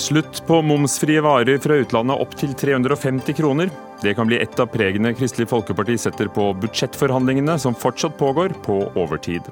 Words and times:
Slutt 0.00 0.46
på 0.46 0.62
momsfrie 0.62 1.20
varer 1.20 1.58
fra 1.60 1.76
utlandet 1.76 2.22
opp 2.24 2.32
til 2.40 2.54
350 2.56 3.34
kroner. 3.36 3.68
Det 4.00 4.14
kan 4.16 4.30
bli 4.30 4.38
ett 4.40 4.56
av 4.62 4.70
pregene 4.72 5.12
Kristelig 5.12 5.50
Folkeparti 5.50 5.98
setter 6.00 6.30
på 6.32 6.46
budsjettforhandlingene, 6.62 7.58
som 7.60 7.76
fortsatt 7.76 8.16
pågår, 8.16 8.54
på 8.64 8.78
overtid. 8.96 9.50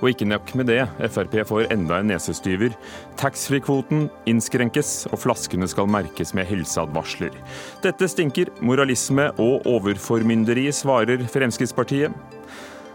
Og 0.00 0.08
ikke 0.08 0.30
nok 0.30 0.54
med 0.56 0.70
det, 0.72 0.86
Frp 1.12 1.36
får 1.50 1.68
enda 1.74 1.98
en 2.00 2.08
nesestyver. 2.08 2.72
Taxfree-kvoten 3.20 4.08
innskrenkes, 4.30 4.94
og 5.12 5.20
flaskene 5.26 5.68
skal 5.68 5.92
merkes 5.92 6.32
med 6.32 6.48
helseadvarsler. 6.48 7.36
Dette 7.84 8.08
stinker 8.08 8.54
moralisme 8.64 9.28
og 9.36 9.68
overformynderi, 9.68 10.70
svarer 10.72 11.28
Fremskrittspartiet. 11.28 12.16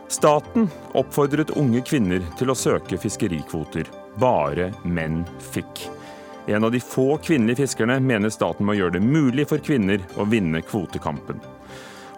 Staten 0.09 0.65
oppfordret 0.97 1.53
unge 1.53 1.85
kvinner 1.85 2.25
til 2.41 2.49
å 2.49 2.57
søke 2.57 2.97
fiskerikvoter. 2.97 3.93
Bare 4.17 4.71
menn 4.81 5.21
fikk. 5.53 5.85
En 6.49 6.63
av 6.63 6.71
de 6.71 6.79
få 6.79 7.17
kvinnelige 7.17 7.59
fiskerne 7.61 7.99
mener 8.01 8.31
staten 8.33 8.65
må 8.65 8.73
gjøre 8.73 8.95
det 8.97 9.05
mulig 9.05 9.45
for 9.51 9.61
kvinner 9.61 10.01
å 10.17 10.25
vinne 10.25 10.63
kvotekampen. 10.65 11.37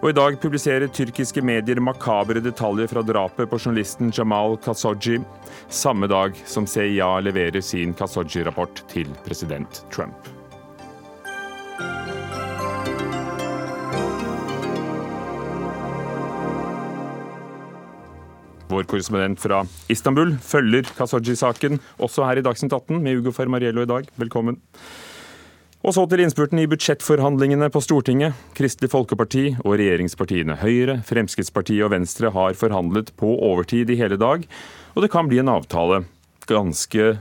Og 0.00 0.08
I 0.08 0.14
dag 0.16 0.38
publiserer 0.40 0.88
tyrkiske 0.88 1.44
medier 1.44 1.82
makabre 1.84 2.40
detaljer 2.42 2.88
fra 2.90 3.04
drapet 3.06 3.50
på 3.50 3.60
journalisten 3.60 4.08
Jamal 4.16 4.56
Khashoggi, 4.64 5.20
samme 5.68 6.08
dag 6.08 6.40
som 6.48 6.66
CIA 6.66 7.18
leverer 7.28 7.60
sin 7.60 7.92
Khashoggi-rapport 7.94 8.86
til 8.90 9.12
president 9.28 9.84
Trump. 9.92 10.31
Vår 18.72 18.86
korrespondent 18.88 19.40
fra 19.42 19.62
Istanbul 19.92 20.36
følger 20.40 20.86
Kasoji-saken 20.96 21.76
også 22.00 22.24
her 22.24 22.40
i 22.40 22.44
Dagsnytt 22.44 22.72
18 22.72 23.02
med 23.04 23.18
Ugo 23.20 23.32
Fermariello 23.36 23.84
i 23.84 23.90
dag. 23.90 24.06
Velkommen. 24.16 24.56
Og 25.82 25.92
så 25.96 26.04
til 26.08 26.22
innspurten 26.22 26.60
i 26.62 26.68
budsjettforhandlingene 26.70 27.68
på 27.74 27.82
Stortinget. 27.82 28.38
Kristelig 28.56 28.92
Folkeparti 28.92 29.48
og 29.64 29.74
regjeringspartiene 29.80 30.56
Høyre, 30.62 31.00
Fremskrittspartiet 31.04 31.84
og 31.84 31.92
Venstre 31.92 32.30
har 32.32 32.56
forhandlet 32.56 33.10
på 33.18 33.34
overtid 33.50 33.90
i 33.90 33.98
hele 33.98 34.16
dag, 34.16 34.46
og 34.94 35.04
det 35.04 35.10
kan 35.12 35.28
bli 35.28 35.42
en 35.42 35.52
avtale 35.52 36.04
ganske 36.48 37.16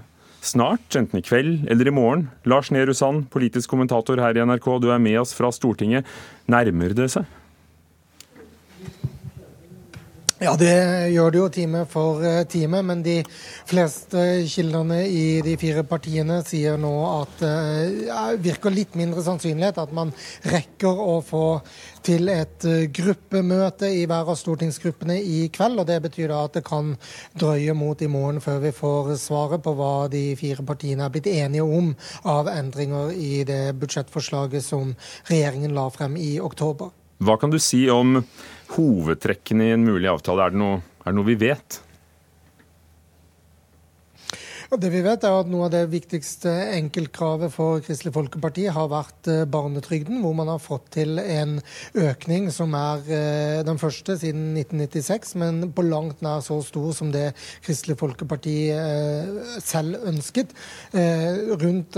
snart, 0.46 0.88
enten 0.96 1.20
i 1.20 1.26
kveld 1.26 1.68
eller 1.74 1.90
i 1.90 1.96
morgen. 1.96 2.28
Lars 2.46 2.72
Nehru 2.72 2.94
Sand, 2.96 3.28
politisk 3.34 3.74
kommentator 3.74 4.22
her 4.22 4.38
i 4.38 4.46
NRK, 4.46 4.72
du 4.80 4.92
er 4.94 5.04
med 5.04 5.20
oss 5.26 5.36
fra 5.36 5.52
Stortinget. 5.52 6.08
Nærmer 6.48 6.96
det 6.96 7.12
seg? 7.18 7.41
Ja, 10.42 10.56
det 10.58 10.74
gjør 11.14 11.30
det 11.30 11.38
jo 11.38 11.48
time 11.54 11.80
for 11.86 12.24
eh, 12.26 12.40
time, 12.50 12.80
men 12.82 13.04
de 13.06 13.20
fleste 13.70 14.22
kildene 14.50 15.04
i 15.06 15.26
de 15.46 15.52
fire 15.62 15.84
partiene 15.86 16.40
sier 16.42 16.80
nå 16.82 16.94
at 17.06 17.36
det 17.44 18.08
uh, 18.10 18.32
virker 18.42 18.74
litt 18.74 18.96
mindre 18.98 19.22
sannsynlighet 19.22 19.78
at 19.78 19.92
man 19.94 20.10
rekker 20.50 20.98
å 21.04 21.20
få 21.22 21.44
til 22.02 22.32
et 22.34 22.66
uh, 22.66 22.88
gruppemøte 22.90 23.92
i 23.94 24.08
hver 24.10 24.32
av 24.34 24.40
stortingsgruppene 24.40 25.20
i 25.22 25.44
kveld. 25.54 25.84
og 25.84 25.86
Det 25.92 26.00
betyr 26.08 26.34
da 26.34 26.40
at 26.48 26.58
det 26.58 26.64
kan 26.66 26.96
drøye 27.38 27.76
mot 27.78 28.02
i 28.02 28.10
morgen 28.10 28.42
før 28.42 28.64
vi 28.64 28.72
får 28.74 29.12
svaret 29.22 29.62
på 29.62 29.76
hva 29.78 30.08
de 30.10 30.24
fire 30.42 30.66
partiene 30.66 31.06
er 31.06 31.14
blitt 31.14 31.30
enige 31.30 31.68
om 31.68 31.94
av 32.26 32.50
endringer 32.50 33.14
i 33.14 33.44
det 33.46 33.76
budsjettforslaget 33.78 34.66
som 34.66 34.96
regjeringen 35.30 35.78
la 35.78 35.86
frem 35.94 36.18
i 36.18 36.32
oktober. 36.42 36.90
Hva 37.22 37.38
kan 37.38 37.54
du 37.54 37.60
si 37.62 37.84
om 37.94 38.24
hovedtrekkene 38.76 39.70
i 39.70 39.76
en 39.76 39.88
mulig 39.88 40.10
avtale? 40.12 40.48
Er 40.48 40.54
det 40.54 40.62
noe, 40.62 40.82
er 41.02 41.12
det 41.12 41.18
noe 41.20 41.30
vi 41.30 41.40
vet? 41.42 41.82
Det 44.72 44.88
vi 44.88 45.02
vet 45.04 45.26
er 45.28 45.34
at 45.36 45.50
Noe 45.52 45.66
av 45.66 45.74
det 45.74 45.82
viktigste 45.92 46.52
enkeltkravet 46.78 47.52
for 47.52 47.82
Kristelig 47.84 48.14
Folkeparti 48.16 48.70
har 48.72 48.88
vært 48.88 49.28
eh, 49.28 49.42
barnetrygden, 49.44 50.22
hvor 50.24 50.32
man 50.38 50.48
har 50.48 50.62
fått 50.64 50.86
til 50.96 51.20
en 51.20 51.58
økning 52.00 52.48
som 52.56 52.72
er 52.80 53.04
eh, 53.12 53.58
den 53.68 53.82
første 53.82 54.16
siden 54.22 54.54
1996, 54.56 55.34
men 55.44 55.74
på 55.76 55.84
langt 55.84 56.24
nær 56.24 56.40
så 56.46 56.62
stor 56.64 56.96
som 56.96 57.12
det 57.12 57.34
Kristelig 57.66 57.98
Folkeparti 58.00 58.56
eh, 58.72 59.60
selv 59.60 60.08
ønsket. 60.08 60.56
Rundt 60.96 61.98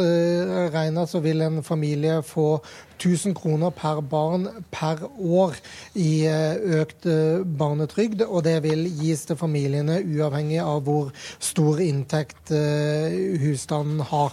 regna 0.73 1.05
så 1.09 1.21
vil 1.21 1.45
en 1.45 1.61
familie 1.65 2.23
få 2.25 2.57
1000 3.03 3.35
kroner 3.35 3.73
per 3.75 4.01
barn 4.01 4.47
per 4.71 5.03
år 5.19 5.57
i 5.99 6.25
eh, 6.29 6.55
økt 6.81 7.07
eh, 7.09 7.43
barnetrygd. 7.43 8.25
Og 8.27 8.43
det 8.47 8.59
vil 8.65 8.85
gis 9.01 9.25
til 9.27 9.39
familiene 9.39 9.99
uavhengig 10.03 10.61
av 10.63 10.83
hvor 10.87 11.11
stor 11.39 11.81
inntekt 11.83 12.53
eh, 12.55 13.37
husstanden 13.43 14.05
har. 14.11 14.31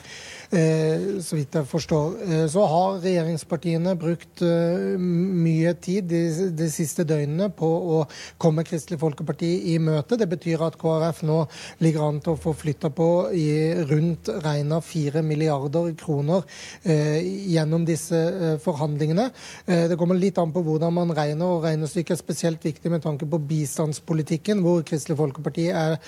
Eh, 0.51 1.21
så 1.23 1.37
vidt 1.39 1.55
jeg 1.55 1.67
forstår. 1.71 2.15
Eh, 2.27 2.47
så 2.51 2.65
har 2.67 2.97
regjeringspartiene 3.05 3.93
brukt 3.99 4.41
eh, 4.43 4.97
mye 4.99 5.77
tid 5.79 6.09
de, 6.11 6.23
de, 6.59 6.67
siste 6.75 7.05
døgnene 7.07 7.53
på 7.55 7.69
å 7.69 8.01
komme 8.41 8.65
Kristelig 8.67 8.99
Folkeparti 8.99 9.51
i 9.71 9.77
møte. 9.79 10.19
Det 10.19 10.27
betyr 10.31 10.65
at 10.67 10.79
KrF 10.81 11.23
nå 11.29 11.37
ligger 11.85 12.03
an 12.09 12.19
til 12.25 12.35
å 12.35 12.41
få 12.41 12.55
flytta 12.59 12.91
på 12.91 13.07
i 13.31 13.47
rundt 13.93 14.33
regna 14.43 14.81
4 14.83 15.23
milliarder 15.23 15.93
kroner 15.99 16.43
gjennom 16.83 17.85
disse 17.87 18.19
forhandlingene. 18.65 19.27
Det 19.67 19.99
kommer 20.01 20.19
litt 20.19 20.39
an 20.41 20.53
på 20.55 20.63
hvordan 20.65 20.95
man 20.95 21.13
regner, 21.17 21.47
og 21.47 21.67
regnestykket 21.67 22.15
er 22.15 22.21
spesielt 22.21 22.65
viktig 22.65 22.93
med 22.93 23.05
tanke 23.05 23.29
på 23.29 23.41
bistandspolitikken, 23.51 24.63
hvor 24.65 24.83
Kristelig 24.89 25.19
Folkeparti 25.21 25.69
er 25.71 25.99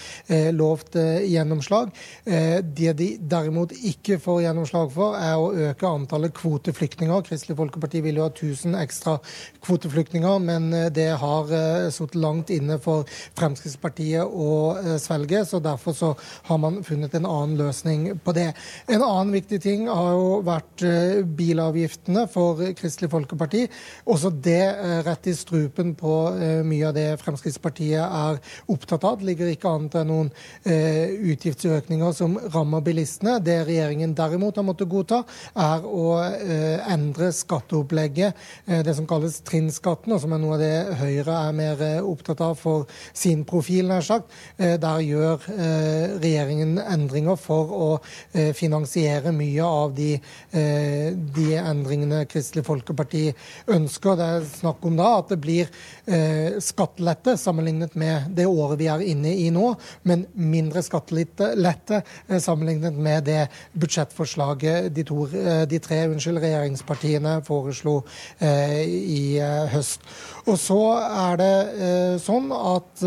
lovt 0.55 0.97
gjennomslag. 0.97 1.93
Det 2.25 2.97
de 2.99 3.11
derimot 3.21 3.75
ikke 3.93 4.19
får 4.23 4.32
får 4.33 4.43
gjennomslag 4.47 4.93
for, 4.95 5.17
er 5.19 5.37
å 5.37 5.51
øke 5.69 5.89
antallet 5.89 6.33
kvoteflyktninger. 6.37 7.25
Kristelig 7.27 7.57
Folkeparti 7.59 8.01
vil 8.05 8.19
jo 8.19 8.25
ha 8.25 8.31
1000 8.33 8.77
ekstra 8.81 9.19
kvoteflyktninger, 9.65 10.39
men 10.45 10.71
eh, 10.77 10.89
det 10.95 11.11
har 11.21 11.51
uh, 11.53 11.91
sittet 11.93 12.19
langt 12.21 12.53
inne 12.55 12.79
for 12.83 13.09
Fremskrittspartiet 13.39 14.25
å 14.25 14.55
uh, 14.79 14.95
svelge. 15.03 15.45
så 15.49 15.61
Derfor 15.63 15.97
så 15.97 16.13
har 16.49 16.61
man 16.63 16.81
funnet 16.87 17.15
en 17.19 17.29
annen 17.29 17.59
løsning 17.61 18.07
på 18.25 18.35
det. 18.37 18.49
En 18.89 19.05
annen 19.05 19.35
viktig 19.37 19.61
ting 19.63 19.89
har 19.91 20.15
jo 20.17 20.41
vært 20.47 20.85
bilavgiftene 21.37 22.25
for 22.33 22.61
Kristelig 22.79 23.11
Folkeparti. 23.13 23.67
Også 24.11 24.33
det 24.33 24.65
rett 25.07 25.29
i 25.29 25.35
strupen 25.37 25.95
på 25.99 26.15
mye 26.67 26.89
av 26.89 26.97
det 26.97 27.07
Fremskrittspartiet 27.23 28.03
er 28.03 28.41
opptatt 28.73 29.05
av. 29.09 29.19
Det 29.21 29.29
ligger 29.29 29.53
ikke 29.53 29.73
an 29.73 29.89
til 29.93 30.09
noen 30.09 30.31
utgiftsøkninger 30.65 32.15
som 32.17 32.39
rammer 32.55 32.85
bilistene. 32.85 33.39
Det 33.45 33.61
regjeringen 33.69 34.17
derimot 34.23 34.57
har 34.57 34.67
måttet 34.67 34.91
godta, 34.91 35.23
er 35.59 35.87
å 35.87 36.07
eh, 36.23 36.81
endre 36.93 37.31
skatteopplegget, 37.35 38.39
eh, 38.67 38.83
det 38.87 38.95
som 38.97 39.07
kalles 39.09 39.41
trinnskatten, 39.47 40.15
og 40.15 40.23
som 40.23 40.35
er 40.35 40.43
noe 40.43 40.57
av 40.57 40.63
det 40.63 40.99
Høyre 41.03 41.39
er 41.49 41.57
mer 41.57 41.83
eh, 41.85 41.99
opptatt 42.03 42.43
av 42.45 42.57
for 42.61 42.87
sin 43.13 43.45
profil, 43.49 43.89
nær 43.91 44.05
sagt. 44.07 44.31
Der 44.59 45.01
gjør 45.03 45.43
regjeringen 46.23 46.77
endringer 46.81 47.37
for 47.41 47.73
å 47.75 47.87
finansiere 48.57 49.33
mye 49.35 49.65
av 49.67 49.95
de, 49.97 50.11
de 50.53 51.47
endringene 51.59 52.23
Kristelig 52.31 52.65
Folkeparti 52.67 53.25
ønsker. 53.73 54.17
Det 54.19 54.29
er 54.37 54.47
snakk 54.49 54.87
om 54.89 54.99
da 54.99 55.09
at 55.19 55.33
det 55.33 55.39
blir 55.43 55.71
skattelette 56.63 57.35
sammenlignet 57.41 57.97
med 57.99 58.31
det 58.37 58.47
året 58.51 58.81
vi 58.81 58.89
er 58.93 59.05
inne 59.07 59.35
i 59.45 59.49
nå, 59.55 59.73
men 60.09 60.27
mindre 60.35 60.85
skattelette 60.87 62.03
sammenlignet 62.43 62.99
med 62.99 63.27
det 63.29 63.41
budsjettet 63.73 64.12
budsjettforslaget 64.13 64.95
de, 64.95 65.05
to, 65.05 65.27
eh, 65.27 65.67
de 65.69 65.79
tre 65.79 66.09
unnskyld, 66.09 66.41
regjeringspartiene 66.41 67.43
foreslo 67.45 68.03
eh, 68.41 68.85
i 68.85 69.39
eh, 69.39 69.69
høst. 69.73 70.01
Og 70.47 70.59
så 70.59 70.81
er 70.99 71.37
det 71.39 72.19
sånn 72.19 72.49
at 72.51 72.99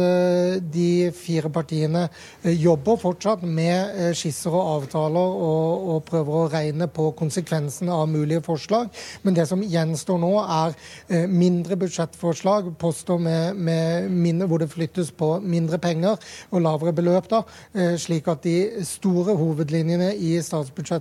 de 0.71 1.11
fire 1.11 1.49
partiene 1.51 2.05
jobber 2.47 2.95
fortsatt 2.95 3.41
med 3.43 4.13
skisser 4.15 4.53
og 4.55 4.69
avtaler 4.77 5.33
og, 5.35 5.89
og, 5.89 5.99
prøver 6.07 6.37
å 6.37 6.45
regne 6.53 6.87
på 6.87 7.09
konsekvensene 7.19 7.91
av 7.91 8.07
mulige 8.07 8.39
forslag. 8.45 8.87
Men 9.27 9.35
det 9.35 9.49
som 9.49 9.59
gjenstår 9.59 10.21
nå, 10.23 10.31
er 10.45 11.27
mindre 11.27 11.75
budsjettforslag, 11.81 12.71
poster 12.79 13.19
med, 13.19 13.59
med 13.59 14.07
mindre, 14.15 14.47
hvor 14.47 14.63
det 14.63 14.71
flyttes 14.71 15.11
på 15.11 15.33
mindre 15.43 15.81
penger 15.83 16.15
og 16.55 16.63
lavere 16.63 16.95
beløp, 16.95 17.27
da, 17.33 17.43
slik 17.99 18.31
at 18.31 18.47
de 18.47 18.85
store 18.87 19.35
hovedlinjene 19.35 20.13
i 20.15 20.37
statsbudsjettet 20.39 20.94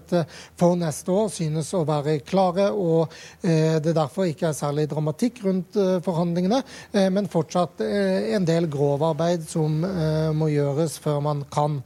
for 0.58 0.78
neste 0.78 1.12
år 1.12 1.30
synes 1.32 1.72
å 1.76 1.84
være 1.88 2.18
klare, 2.26 2.70
og 2.72 3.12
det 3.42 3.94
derfor 3.94 4.28
ikke 4.28 4.48
er 4.50 4.56
særlig 4.56 4.86
dramatikk 4.90 5.42
rundt 5.44 5.76
forhandlingene 6.04 6.24
forhandlingene, 6.24 6.62
eh, 6.92 7.10
men 7.10 7.28
fortsatt 7.28 7.80
eh, 7.80 8.34
en 8.34 8.44
del 8.44 8.68
grovarbeid 8.70 9.44
som 9.48 9.84
eh, 9.84 10.32
må 10.34 10.50
gjøres 10.52 10.98
før 10.98 11.20
man 11.24 11.44
kan 11.52 11.80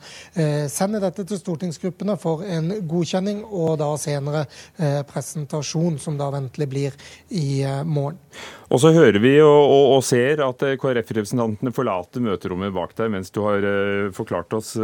sende 0.68 1.00
dette 1.02 1.24
til 1.26 1.38
stortingsgruppene 1.40 2.14
for 2.20 2.44
en 2.46 2.70
godkjenning, 2.88 3.40
og 3.44 3.78
da 3.80 3.88
senere 4.00 4.44
presentasjon, 5.08 5.98
som 6.00 6.16
da 6.18 6.28
ventelig 6.32 6.68
blir 6.70 6.96
i 7.34 7.64
morgen. 7.86 8.18
Og 8.68 8.80
så 8.82 8.92
hører 8.92 9.18
vi 9.22 9.32
og, 9.40 9.48
og, 9.48 9.84
og 9.96 10.02
ser 10.04 10.42
at 10.44 10.62
KrF-representantene 10.80 11.72
forlater 11.74 12.22
møterommet 12.24 12.74
bak 12.76 12.94
deg 12.98 13.12
mens 13.14 13.32
du 13.34 13.40
har 13.46 13.64
forklart 14.16 14.54
oss 14.58 14.74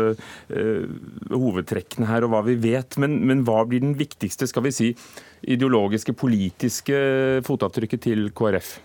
hovedtrekkene 0.48 2.08
her 2.08 2.26
og 2.26 2.34
hva 2.34 2.42
vi 2.48 2.56
vet. 2.64 2.98
Men 3.02 3.13
Men, 3.20 3.44
hva 3.46 3.62
blir 3.68 3.84
den 3.84 3.94
viktigste 3.98 4.48
skal 4.50 4.66
vi 4.66 4.74
si, 4.74 4.90
ideologiske, 5.44 6.16
politiske 6.18 6.98
fotavtrykket 7.46 8.06
til 8.08 8.28
KrF? 8.36 8.76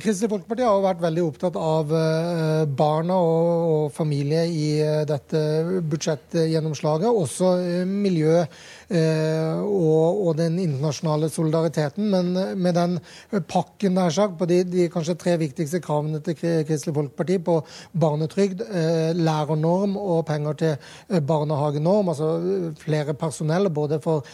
Kristelig 0.00 0.30
Folkeparti 0.30 0.64
har 0.64 0.78
vært 0.80 1.02
veldig 1.02 1.22
opptatt 1.26 1.56
av 1.58 1.90
eh, 1.92 2.62
barna 2.78 3.16
og, 3.18 3.90
familie 3.92 4.44
i 4.48 4.68
eh, 4.80 5.02
dette 5.08 5.40
budsjettgjennomslaget. 5.90 7.10
Også 7.10 7.50
eh, 7.60 7.82
miljø 7.88 8.44
og, 8.92 10.26
og, 10.26 10.32
den 10.36 10.58
internasjonale 10.60 11.28
solidariteten. 11.32 12.08
Men 12.12 12.32
med 12.60 12.76
den 12.76 12.98
pakken 13.48 13.96
der 13.96 14.12
sagt, 14.12 14.36
på 14.38 14.48
de, 14.48 14.62
de, 14.68 14.88
kanskje 14.92 15.16
tre 15.20 15.36
viktigste 15.40 15.80
kravene 15.84 16.20
til 16.24 16.36
Kristelig 16.36 16.94
Folkeparti 16.96 17.38
på 17.44 17.58
barnetrygd, 17.98 18.64
lærernorm 19.16 19.96
og 19.96 20.24
penger 20.28 20.58
til 20.60 21.22
barnehagenorm, 21.28 22.12
altså 22.12 22.30
flere 22.80 23.14
personell 23.18 23.70
både, 23.70 24.00
for, 24.02 24.26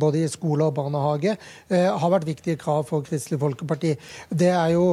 både 0.00 0.24
i 0.24 0.30
skole 0.32 0.68
og 0.68 0.76
barnehage, 0.78 1.36
har 1.70 2.14
vært 2.14 2.28
viktige 2.28 2.60
krav 2.60 2.86
for 2.88 3.04
Kristelig 3.06 3.40
Folkeparti. 3.42 3.94
Det 4.30 4.50
er 4.54 4.72
jo 4.76 4.86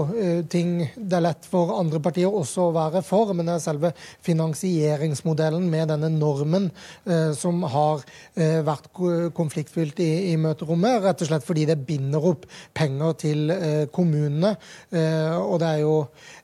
ting 0.51 0.77
det 0.95 1.19
er 1.19 1.27
lett 1.30 1.48
for 1.50 1.75
andre 1.80 2.01
partier 2.04 2.31
også 2.31 2.69
å 2.69 2.75
være 2.75 3.04
for, 3.06 3.33
men 3.33 3.48
det 3.48 3.57
er 3.57 3.66
selve 3.66 3.94
finansieringsmodellen 4.25 5.69
med 5.72 5.92
denne 5.94 6.12
normen 6.12 6.69
som 7.36 7.63
har 7.72 8.04
uh, 8.04 8.64
vært 8.67 8.89
konfliktfylt 9.38 10.00
i, 10.03 10.09
i, 10.31 10.35
møterommet. 10.41 11.01
Rett 11.03 11.23
og 11.23 11.29
slett 11.29 11.45
fordi 11.45 11.65
det 11.69 11.77
binder 11.88 12.23
opp 12.31 12.45
penger 12.75 13.15
til 13.21 13.53
kommunene. 13.95 14.56
og 15.45 15.59
det 15.62 15.69
er 15.69 15.81
jo 15.83 15.95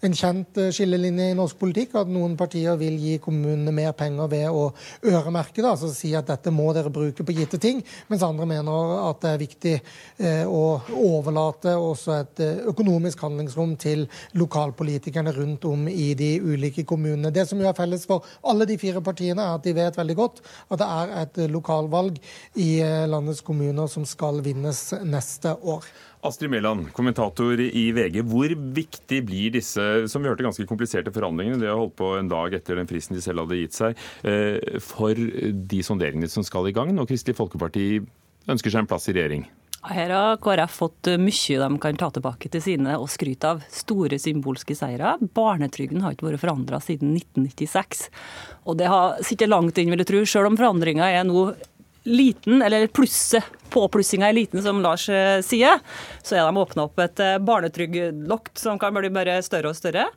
en 0.06 0.16
kjent 0.18 0.60
skillelinje 0.74 1.32
i 1.32 1.38
norsk 1.38 1.60
politikk 1.60 1.96
at 2.02 2.12
noen 2.12 2.38
partier 2.40 2.78
vil 2.80 2.98
gi 3.00 3.18
kommunene 3.24 3.74
mer 3.76 3.94
penger 3.98 4.30
ved 4.32 4.48
å 4.50 4.70
øremerke 5.08 5.62
det, 5.62 5.70
altså 5.70 5.92
si 5.94 6.14
at 6.18 6.30
dette 6.30 6.54
må 6.54 6.72
dere 6.74 6.94
bruke 6.94 7.26
på 7.26 7.36
gitte 7.36 7.60
ting, 7.62 7.82
mens 8.10 8.24
andre 8.26 8.48
mener 8.50 8.96
at 9.10 9.22
det 9.24 9.32
er 9.32 9.42
viktig 9.42 9.76
å 10.48 10.64
overlate 11.02 11.76
også 11.78 12.18
et 12.22 12.44
økonomisk 12.72 12.82
økonomisk 12.82 13.22
handlingsrom 13.22 13.76
til 13.78 14.08
lokalpolitikerne 14.38 15.32
rundt 15.36 15.66
om 15.66 15.88
i 15.88 16.14
de 16.14 16.40
ulike 16.42 16.84
kommunene. 16.84 17.32
Det 17.32 17.48
som 17.48 17.60
jo 17.60 17.68
er 17.68 17.78
felles 17.78 18.06
for 18.06 18.26
alle 18.44 18.66
de 18.66 18.78
fire 18.78 19.02
partiene, 19.02 19.42
er 19.42 19.56
at 19.56 19.64
de 19.64 19.74
vet 19.74 19.98
veldig 19.98 20.16
godt 20.16 20.42
at 20.72 20.80
det 20.80 20.88
er 20.88 21.14
et 21.22 21.38
lokalvalg 21.52 22.11
i 22.60 22.70
eh, 22.84 23.08
landets 23.10 23.44
kommuner 23.46 23.90
som 23.92 24.06
skal 24.08 24.42
vinnes 24.46 24.80
neste 25.04 25.54
år. 25.62 25.86
Astrid 26.28 26.52
Mæland, 26.54 26.92
kommentator 26.94 27.60
i 27.62 27.86
VG. 27.96 28.22
Hvor 28.30 28.54
viktig 28.76 29.24
blir 29.26 29.54
disse 29.56 29.86
som 30.12 30.22
vi 30.22 30.30
hørte, 30.30 30.46
ganske 30.46 30.68
kompliserte 30.70 31.14
forhandlingene, 31.14 31.58
de 31.62 31.72
har 31.72 31.80
holdt 31.80 31.98
på 31.98 32.12
en 32.20 32.30
dag 32.30 32.54
etter 32.60 32.78
den 32.78 32.90
fristen 32.90 33.18
de 33.18 33.24
selv 33.26 33.46
hadde 33.46 33.58
gitt 33.64 33.78
seg, 33.78 34.04
eh, 34.28 34.78
for 34.86 35.18
de 35.18 35.82
sonderingene 35.86 36.30
som 36.30 36.46
skal 36.46 36.70
i 36.70 36.76
gang, 36.78 36.94
når 36.94 37.10
Kristelig 37.10 37.40
Folkeparti 37.40 37.88
ønsker 38.52 38.74
seg 38.74 38.84
en 38.84 38.92
plass 38.92 39.10
i 39.10 39.18
regjering? 39.18 39.50
Her 39.82 40.12
har 40.14 40.38
KrF 40.38 40.76
fått 40.78 41.10
mye 41.18 41.58
de 41.58 41.78
kan 41.82 41.98
ta 41.98 42.12
tilbake 42.14 42.52
til 42.54 42.62
sine 42.62 43.00
og 43.02 43.10
skryte 43.10 43.50
av. 43.50 43.64
Store 43.74 44.20
symbolske 44.22 44.76
seire. 44.78 45.16
Barnetrygden 45.34 46.04
har 46.06 46.14
ikke 46.14 46.28
vært 46.28 46.44
forandra 46.44 46.78
siden 46.84 47.16
1996. 47.18 48.04
Og 48.70 48.78
det 48.78 48.92
har 48.92 49.18
sittet 49.26 49.50
langt 49.50 49.82
inn, 49.82 49.90
vil 49.90 50.04
jeg 50.04 50.12
tro, 50.12 50.22
selv 50.30 50.52
om 50.52 50.60
forandringa 50.60 51.10
er 51.10 51.26
nå 51.26 51.48
liten, 52.04 52.62
eller 52.62 52.88
plusset, 52.88 53.44
påplussinga 53.70 54.30
er 54.30 54.38
liten, 54.38 54.62
som 54.64 54.82
Lars 54.84 55.08
eh, 55.10 55.40
sier, 55.46 55.82
så 56.24 56.38
er 56.38 56.48
de 56.48 56.62
åpna 56.62 56.88
opp 56.88 57.00
et 57.02 57.22
eh, 57.24 57.38
barnetrygdlokk 57.42 58.52
som 58.60 58.80
kan 58.82 58.96
bli 58.96 59.12
bare 59.14 59.38
større 59.46 59.72
og 59.72 59.78
større. 59.78 60.08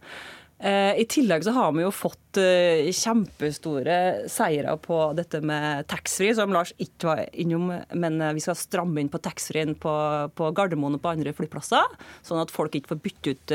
Eh, 0.64 0.94
I 1.02 1.04
tillegg 1.10 1.44
så 1.44 1.52
har 1.56 1.74
vi 1.76 1.84
jo 1.84 1.92
fått 1.94 2.20
kjempestore 2.34 3.96
seire 4.32 4.72
på 4.82 4.96
dette 5.14 5.38
med 5.44 5.84
taxfree, 5.90 6.34
som 6.34 6.54
Lars 6.54 6.72
ikke 6.82 7.10
var 7.10 7.20
innom. 7.30 7.68
Men 7.94 8.18
vi 8.34 8.42
skal 8.42 8.58
stramme 8.58 9.02
inn 9.02 9.12
på 9.12 9.20
taxfree-en 9.22 9.76
på, 9.78 9.92
på 10.34 10.48
Gardermoen 10.56 10.96
og 10.98 11.04
på 11.04 11.12
andre 11.12 11.34
flyplasser, 11.36 11.94
sånn 12.26 12.42
at 12.42 12.54
folk 12.54 12.74
ikke 12.74 12.96
får 12.96 13.04
bytte 13.04 13.36
ut 13.36 13.54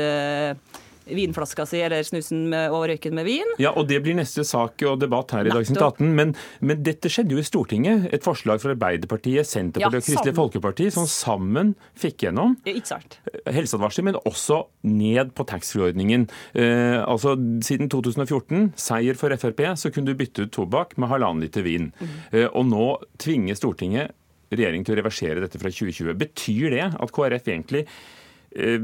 vinflaska 1.16 1.66
si 1.68 1.80
eller 1.84 2.04
snusen 2.06 2.46
med, 2.52 2.70
og 2.74 2.86
røyken 2.90 3.16
med 3.16 3.26
vin. 3.28 3.54
Ja, 3.62 3.72
og 3.74 3.88
Det 3.90 4.00
blir 4.04 4.16
neste 4.18 4.44
sak 4.46 4.82
og 4.86 5.00
debatt 5.02 5.34
her 5.34 5.48
i 5.48 5.52
Dagsnytt 5.52 5.82
18. 5.82 6.12
Men, 6.16 6.34
men, 6.60 6.82
dette 6.86 7.10
skjedde 7.12 7.36
jo 7.36 7.42
i 7.42 7.46
Stortinget. 7.46 8.08
Et 8.14 8.24
forslag 8.24 8.62
fra 8.62 8.74
Arbeiderpartiet, 8.74 9.48
Senterpartiet 9.48 9.98
ja, 9.98 10.02
og 10.02 10.08
Kristelig 10.08 10.36
Folkeparti 10.38 10.90
som 10.94 11.08
sammen 11.10 11.74
fikk 11.98 12.26
gjennom 12.26 12.56
helseadvarsler, 12.64 14.06
men 14.10 14.20
også 14.28 14.62
ned 14.88 15.34
på 15.36 15.46
taxfree-ordningen. 15.50 16.28
Eh, 16.54 17.00
altså 17.00 17.36
Siden 17.64 17.90
2014, 17.92 18.72
seier 18.78 19.18
for 19.18 19.34
Frp, 19.40 19.62
så 19.78 19.92
kunne 19.92 20.12
du 20.12 20.18
bytte 20.18 20.46
ut 20.46 20.54
tobakk 20.54 20.96
med 21.00 21.10
halvannen 21.12 21.44
liter 21.44 21.64
vin. 21.66 21.90
Mm. 21.98 22.16
Eh, 22.32 22.48
og 22.48 22.66
nå 22.70 22.88
tvinger 23.20 23.58
Stortinget 23.58 24.16
regjeringen 24.50 24.86
til 24.86 24.96
å 24.96 25.00
reversere 25.00 25.42
dette 25.42 25.60
fra 25.60 25.70
2020. 25.72 26.16
Betyr 26.20 26.74
det 26.74 26.86
at 26.90 27.14
KrF 27.14 27.50
egentlig 27.52 27.84
eh, 27.86 28.80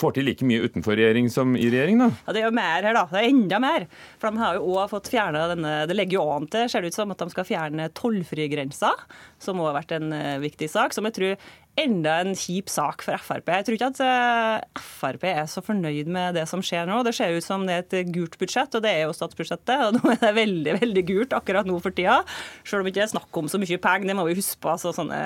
får 0.00 0.16
til 0.16 0.26
like 0.28 0.46
mye 0.48 0.64
utenfor 0.66 0.96
regjering 0.98 1.28
som 1.32 1.54
i 1.58 1.68
regjering, 1.68 2.00
da? 2.00 2.10
Ja, 2.26 2.34
Det 2.34 2.42
er 2.42 2.48
jo 2.48 2.56
mer 2.56 2.88
her, 2.88 2.96
da. 2.96 3.06
Det 3.10 3.20
er 3.20 3.30
enda 3.30 3.60
mer. 3.62 3.86
For 4.20 4.30
de 4.30 4.42
har 4.42 4.58
jo 4.58 4.74
også 4.74 4.94
fått 4.96 5.10
fjerna 5.12 5.46
denne 5.52 5.74
Det 5.90 5.96
legger 5.96 6.18
jo 6.18 6.28
an 6.34 6.48
til, 6.50 6.68
ser 6.70 6.82
det 6.84 6.92
ut 6.92 6.98
som, 6.98 7.12
at 7.14 7.22
de 7.22 7.34
skal 7.34 7.48
fjerne 7.48 7.90
tollfrigrensa, 7.98 8.94
som 9.42 9.60
også 9.60 9.70
har 9.70 9.80
vært 9.80 9.96
en 9.98 10.14
uh, 10.14 10.38
viktig 10.42 10.70
sak. 10.72 10.96
Som 10.96 11.08
jeg 11.08 11.18
tror 11.18 11.50
enda 11.80 12.16
en 12.22 12.34
kjip 12.36 12.70
sak 12.70 13.04
for 13.04 13.20
Frp. 13.24 13.50
Jeg 13.50 13.66
tror 13.66 13.76
ikke 13.76 13.88
at 13.92 14.00
eh, 14.04 14.82
Frp 15.00 15.24
er 15.30 15.46
så 15.50 15.62
fornøyd 15.64 16.10
med 16.12 16.36
det 16.38 16.46
som 16.50 16.62
skjer 16.64 16.88
nå. 16.88 17.00
Det 17.06 17.14
ser 17.16 17.36
ut 17.36 17.44
som 17.44 17.64
det 17.68 17.76
er 17.76 17.84
et 17.84 18.12
gult 18.14 18.36
budsjett, 18.40 18.74
og 18.76 18.84
det 18.84 18.92
er 18.92 19.06
jo 19.06 19.16
statsbudsjettet. 19.16 19.86
Og 19.86 19.94
nå 19.98 20.12
er 20.14 20.20
det 20.22 20.34
veldig 20.36 20.76
veldig 20.82 21.04
gult 21.08 21.36
akkurat 21.36 21.68
nå 21.68 21.78
for 21.82 21.96
tida. 21.96 22.20
Selv 22.64 22.82
om 22.82 22.88
det 22.88 22.94
ikke 22.94 23.06
er 23.06 23.12
snakk 23.14 23.40
om 23.42 23.50
så 23.50 23.60
mye 23.62 23.80
penger, 23.82 24.10
det 24.10 24.18
må 24.18 24.26
vi 24.28 24.38
huske 24.38 24.60
på. 24.60 24.72
altså 24.74 24.94
sånne 24.96 25.22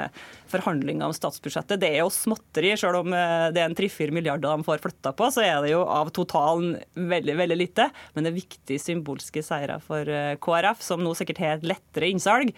Forhandlinger 0.54 1.08
om 1.08 1.14
statsbudsjettet 1.16 1.80
det 1.82 1.90
er 1.96 2.02
jo 2.04 2.12
småtteri. 2.14 2.74
Selv 2.78 3.02
om 3.02 3.14
eh, 3.16 3.50
det 3.54 3.62
er 3.62 3.68
en 3.70 3.78
tre-fire 3.78 4.14
milliarder 4.14 4.48
de 4.50 4.68
får 4.68 4.82
flytta 4.84 5.14
på, 5.18 5.30
så 5.34 5.44
er 5.44 5.60
det 5.64 5.74
jo 5.74 5.82
av 5.84 6.12
totalen 6.14 6.76
veldig 6.94 7.38
veldig 7.42 7.60
lite. 7.60 7.90
Men 8.14 8.26
det 8.26 8.32
er 8.32 8.40
viktige 8.40 8.82
symbolske 8.82 9.42
seire 9.44 9.80
for 9.84 10.08
eh, 10.08 10.34
KrF, 10.42 10.82
som 10.84 11.02
nå 11.02 11.16
sikkert 11.18 11.42
har 11.42 11.58
et 11.58 11.70
lettere 11.74 12.12
innsalg 12.12 12.54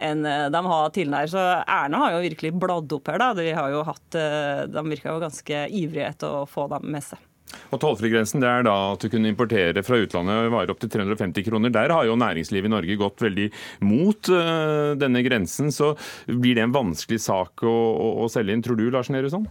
enn 0.00 0.26
eh, 0.26 0.46
de 0.52 0.62
har 0.66 0.92
tidligere. 0.94 1.30
Så 1.32 1.46
Erna 1.64 2.04
har 2.04 2.16
jo 2.16 2.22
virkelig 2.24 2.54
bladd 2.60 2.92
opp 2.96 3.10
her. 3.12 3.20
da. 3.22 3.32
De, 3.36 3.48
har 3.56 3.72
jo 3.72 3.82
hatt, 3.86 4.06
eh, 4.18 4.62
de 4.70 4.86
virka 4.88 5.14
jo 5.14 5.24
ganske 5.24 5.66
ivrige 5.68 6.08
etter 6.14 6.40
å 6.40 6.46
få 6.48 6.68
dem 6.72 6.88
med 6.92 7.04
seg. 7.04 7.26
Og 7.74 7.80
Tollfrigrensen 7.82 8.42
det 8.42 8.50
er 8.50 8.66
da 8.66 8.74
at 8.92 9.02
du 9.02 9.10
kunne 9.10 9.30
importere 9.30 9.82
fra 9.82 9.98
utlandet 9.98 10.52
varer 10.52 10.70
opp 10.70 10.82
til 10.82 10.92
350 10.92 11.46
kroner. 11.48 11.72
Der 11.74 11.90
har 11.94 12.06
jo 12.06 12.18
næringslivet 12.18 12.70
i 12.70 12.72
Norge 12.72 12.98
gått 13.00 13.24
veldig 13.24 13.48
mot 13.86 14.30
uh, 14.30 14.94
denne 14.98 15.22
grensen. 15.26 15.72
Så 15.74 15.96
blir 16.30 16.54
det 16.58 16.66
en 16.66 16.76
vanskelig 16.76 17.18
sak 17.26 17.66
å, 17.66 17.74
å, 17.74 18.12
å 18.22 18.30
selge 18.30 18.54
inn, 18.54 18.62
tror 18.62 18.78
du 18.78 18.86
Lars 18.94 19.10
Nehru 19.10 19.32
sånn? 19.32 19.48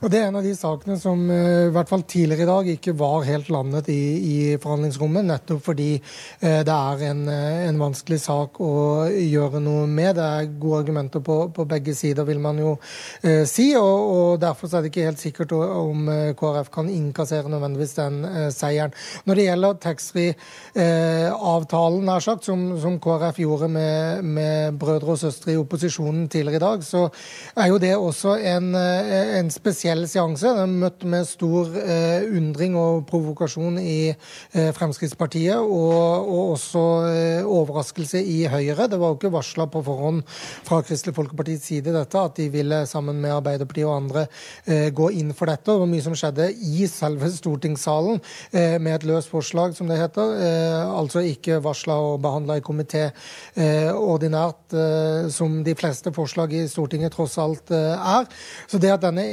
Og 0.00 0.08
Det 0.08 0.16
er 0.16 0.30
en 0.30 0.36
av 0.38 0.46
de 0.46 0.54
sakene 0.56 0.94
som 0.96 1.26
eh, 1.28 1.66
i 1.66 1.72
hvert 1.74 1.90
fall 1.90 2.06
tidligere 2.08 2.46
i 2.46 2.48
dag 2.48 2.68
ikke 2.72 2.94
var 2.96 3.26
helt 3.26 3.50
landet 3.52 3.90
i, 3.92 4.16
i 4.16 4.56
forhandlingsrommet, 4.56 5.26
nettopp 5.28 5.60
fordi 5.66 5.98
eh, 5.98 6.62
det 6.64 6.72
er 6.72 7.02
en, 7.10 7.28
eh, 7.28 7.66
en, 7.66 7.76
vanskelig 7.82 8.20
sak 8.22 8.60
å 8.64 9.04
gjøre 9.12 9.60
noe 9.60 9.84
med. 9.84 10.16
Det 10.16 10.24
er 10.24 10.48
gode 10.62 10.78
argumenter 10.86 11.20
på, 11.24 11.52
på 11.52 11.64
begge 11.68 11.94
sider, 11.98 12.24
vil 12.24 12.40
man 12.40 12.58
jo 12.62 12.78
eh, 13.20 13.44
si. 13.44 13.76
Og, 13.76 14.10
og, 14.14 14.40
Derfor 14.40 14.68
er 14.72 14.80
det 14.80 14.88
ikke 14.94 15.08
helt 15.10 15.20
sikkert 15.20 15.52
om 15.52 16.08
KrF 16.38 16.70
kan 16.72 16.88
innkassere 16.88 17.48
nødvendigvis 17.52 17.94
den 17.98 18.24
eh, 18.24 18.48
seieren. 18.56 18.96
Når 19.28 19.34
det 19.36 19.44
gjelder 19.50 19.76
taxfree-avtalen, 19.84 22.08
eh, 22.08 22.24
som, 22.24 22.40
som, 22.80 22.96
KrF 23.04 23.36
gjorde 23.44 23.68
med, 23.76 24.24
med 24.24 24.80
brødre 24.80 25.12
og 25.18 25.22
søstre 25.26 25.52
i 25.52 25.60
opposisjonen 25.60 26.24
tidligere 26.32 26.56
i 26.56 26.64
dag, 26.64 26.80
så 26.88 27.12
er 27.52 27.68
jo 27.68 27.76
det 27.84 28.00
også 28.00 28.40
en, 28.56 28.72
en 28.80 29.52
spesiell 29.52 29.89
spesiell 29.90 30.06
seanse. 30.08 30.54
Den 30.54 30.78
møtte 30.78 31.00
møtt 31.00 31.04
med 31.08 31.26
stor 31.28 31.70
eh, 31.78 32.24
undring 32.36 32.76
og 32.78 33.06
provokasjon 33.08 33.78
i 33.80 34.10
eh, 34.10 34.70
Fremskrittspartiet, 34.74 35.56
og, 35.56 36.28
og 36.28 36.54
også 36.54 36.82
eh, 37.08 37.44
overraskelse 37.44 38.20
i 38.20 38.46
Høyre. 38.50 38.88
Det 38.88 38.98
var 38.98 39.12
jo 39.12 39.18
ikke 39.18 39.32
varsla 39.32 39.66
på 39.70 39.82
forhånd 39.84 40.22
fra 40.66 40.80
Kristelig 40.82 41.14
Folkepartis 41.16 41.64
side 41.64 41.94
dette, 41.94 42.18
at 42.18 42.36
de 42.36 42.48
ville 42.52 42.82
sammen 42.86 43.20
med 43.20 43.34
Arbeiderpartiet 43.34 43.86
og 43.88 43.96
andre 43.96 44.26
eh, 44.66 44.90
gå 44.92 45.10
inn 45.16 45.32
for 45.34 45.50
dette. 45.50 45.70
Det 45.70 45.78
var 45.80 45.90
mye 45.90 46.04
som 46.04 46.16
skjedde 46.18 46.50
i 46.50 46.86
selve 46.90 47.30
stortingssalen 47.32 48.20
eh, 48.52 48.76
med 48.80 48.98
et 48.98 49.08
løst 49.08 49.32
forslag, 49.32 49.74
som 49.76 49.90
det 49.90 50.00
heter. 50.00 50.34
Eh, 50.40 50.94
altså 51.00 51.24
ikke 51.24 51.60
varsla 51.64 51.98
og 52.10 52.20
behandla 52.24 52.58
i 52.58 52.64
komité 52.64 53.08
ordinært, 53.60 54.74
som 55.32 55.60
de 55.64 55.72
fleste 55.78 56.10
forslag 56.14 56.52
i 56.54 56.62
Stortinget 56.70 57.12
tross 57.14 57.36
alt 57.40 57.70
er. 57.74 58.26
Så 58.70 58.78
det 58.82 58.92
at 58.92 59.02
denne 59.02 59.24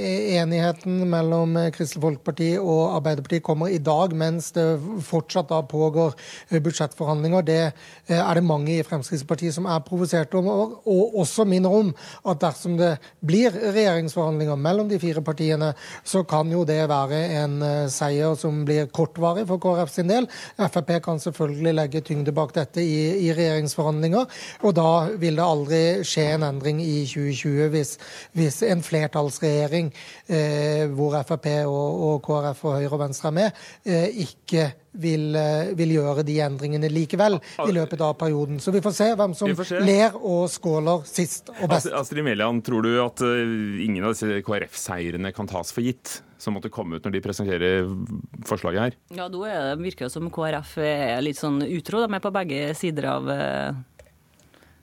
uenigheten 0.47 1.01
mellom 1.11 1.55
Kristelig 1.75 2.03
Folkeparti 2.03 2.47
og 2.61 2.95
Arbeiderpartiet 2.97 3.43
kommer 3.43 3.71
i 3.71 3.79
dag, 3.83 4.13
mens 4.15 4.51
det 4.55 4.65
fortsatt 5.05 5.49
da 5.51 5.61
pågår 5.67 6.15
budsjettforhandlinger. 6.63 7.43
Det 7.43 7.59
er 8.07 8.33
det 8.37 8.43
mange 8.45 8.77
i 8.77 8.85
Fremskrittspartiet 8.85 9.55
som 9.55 9.67
er 9.67 9.83
provosert 9.85 10.33
over, 10.37 10.77
og 10.87 11.17
også 11.19 11.45
minner 11.47 11.73
om 11.73 11.91
at 12.27 12.41
dersom 12.41 12.77
det 12.79 12.95
blir 13.25 13.51
regjeringsforhandlinger 13.51 14.59
mellom 14.59 14.89
de 14.89 14.99
fire 15.01 15.21
partiene, 15.25 15.73
så 16.03 16.23
kan 16.23 16.51
jo 16.51 16.63
det 16.67 16.79
være 16.89 17.21
en 17.41 17.59
seier 17.91 18.37
som 18.39 18.63
blir 18.67 18.87
kortvarig 18.93 19.47
for 19.49 19.61
KrF 19.61 19.91
sin 19.91 20.11
del. 20.11 20.29
Frp 20.57 20.95
kan 21.03 21.19
selvfølgelig 21.21 21.75
legge 21.75 22.03
tyngde 22.07 22.35
bak 22.35 22.55
dette 22.55 22.83
i, 22.83 23.27
i 23.27 23.33
regjeringsforhandlinger, 23.35 24.39
og 24.63 24.77
da 24.77 24.91
vil 25.19 25.39
det 25.39 25.45
aldri 25.47 25.83
skje 26.07 26.29
en 26.37 26.47
endring 26.47 26.81
i 26.83 27.03
2020 27.07 27.71
hvis, 27.73 27.95
hvis 28.37 28.61
en 28.67 28.83
flertallsregjering 28.85 29.91
eh, 30.29 30.36
hvor 30.97 31.15
Frp 31.27 31.47
og, 31.67 32.03
og, 32.07 32.19
KrF 32.25 32.65
og 32.67 32.75
Høyre 32.77 32.91
og 32.91 33.01
Venstre 33.01 33.31
er 33.31 33.35
med, 33.37 33.63
eh, 33.87 34.19
ikke 34.23 34.67
vil, 34.97 35.25
eh, 35.37 35.71
vil, 35.77 35.95
gjøre 35.97 36.25
de 36.27 36.37
endringene 36.45 36.89
likevel 36.91 37.39
i 37.65 37.73
løpet 37.75 38.03
av 38.05 38.15
perioden. 38.19 38.61
Så 38.63 38.73
vi 38.73 38.81
får 38.85 38.95
se 38.97 39.09
hvem 39.19 39.35
som 39.37 39.51
ler 39.85 40.15
og 40.17 40.47
skåler 40.51 41.03
sist 41.09 41.51
og 41.55 41.67
best. 41.71 41.91
Astrid 41.93 42.25
Melian, 42.25 42.61
tror 42.65 42.85
du 42.85 42.93
at 43.03 43.23
ingen 43.23 44.03
av 44.03 44.15
disse 44.15 44.41
KrF-seirene 44.45 45.33
kan 45.35 45.49
tas 45.49 45.73
for 45.75 45.85
gitt? 45.85 46.21
Som 46.37 46.53
måtte 46.53 46.69
komme 46.69 46.99
ut 46.99 47.05
når 47.05 47.15
de 47.15 47.21
presenterer 47.25 47.87
forslaget 48.45 48.83
her? 48.83 48.97
Ja, 49.17 49.25
Da 49.25 49.75
virker 49.79 50.05
det 50.05 50.13
som 50.13 50.29
KrF 50.29 50.77
er 50.85 51.21
litt 51.25 51.39
sånn 51.39 51.63
utro. 51.65 52.03
De 52.05 52.13
er 52.13 52.21
på 52.21 52.33
begge 52.35 52.75
sider 52.77 53.09
av 53.09 53.31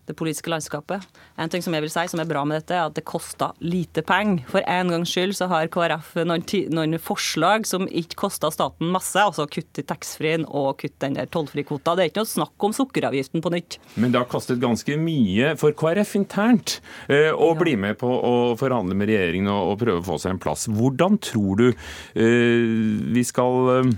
det 0.08 0.16
politiske 0.18 0.50
landskapet. 0.52 1.04
En 1.40 1.50
ting 1.50 1.62
som 1.64 1.74
jeg 1.74 1.84
vil 1.84 1.92
si 1.92 2.04
som 2.10 2.20
er 2.22 2.28
bra 2.28 2.44
med 2.46 2.60
dette, 2.60 2.76
er 2.76 2.88
at 2.88 2.96
det 2.96 3.06
koster 3.08 3.54
lite 3.64 4.04
penger. 4.06 4.44
For 4.50 4.64
en 4.68 4.92
gangs 4.92 5.12
skyld 5.12 5.34
så 5.38 5.48
har 5.50 5.70
KrF 5.72 6.14
noen, 6.22 6.44
noen 6.74 6.98
forslag 7.02 7.68
som 7.68 7.86
ikke 7.88 8.18
koster 8.24 8.52
staten 8.54 8.92
masse, 8.94 9.18
altså 9.20 9.46
kutt 9.50 9.80
i 9.80 9.86
taxfree-en 9.86 10.46
og 10.48 10.78
kutt 10.82 10.96
den 11.04 11.18
der 11.18 11.30
tollfrikvota. 11.32 11.96
Det 11.96 12.04
er 12.06 12.12
ikke 12.12 12.24
noe 12.24 12.32
snakk 12.34 12.68
om 12.68 12.76
sukkeravgiften 12.76 13.44
på 13.44 13.54
nytt. 13.54 13.78
Men 14.00 14.14
det 14.14 14.22
har 14.22 14.30
kostet 14.30 14.62
ganske 14.62 14.98
mye 15.00 15.54
for 15.60 15.76
KrF 15.76 16.16
internt 16.20 16.78
eh, 17.08 17.30
å 17.32 17.52
ja. 17.52 17.58
bli 17.60 17.76
med 17.80 17.98
på 18.00 18.08
å 18.08 18.34
forhandle 18.60 18.96
med 18.98 19.10
regjeringen 19.10 19.52
og, 19.52 19.74
og, 19.74 19.78
prøve 19.84 20.02
å 20.02 20.08
få 20.12 20.20
seg 20.22 20.34
en 20.34 20.42
plass. 20.42 20.68
Hvordan 20.70 21.20
tror 21.24 21.60
du 21.60 21.68
eh, 21.70 23.04
vi 23.14 23.24
skal 23.26 23.72
eh, 23.78 23.94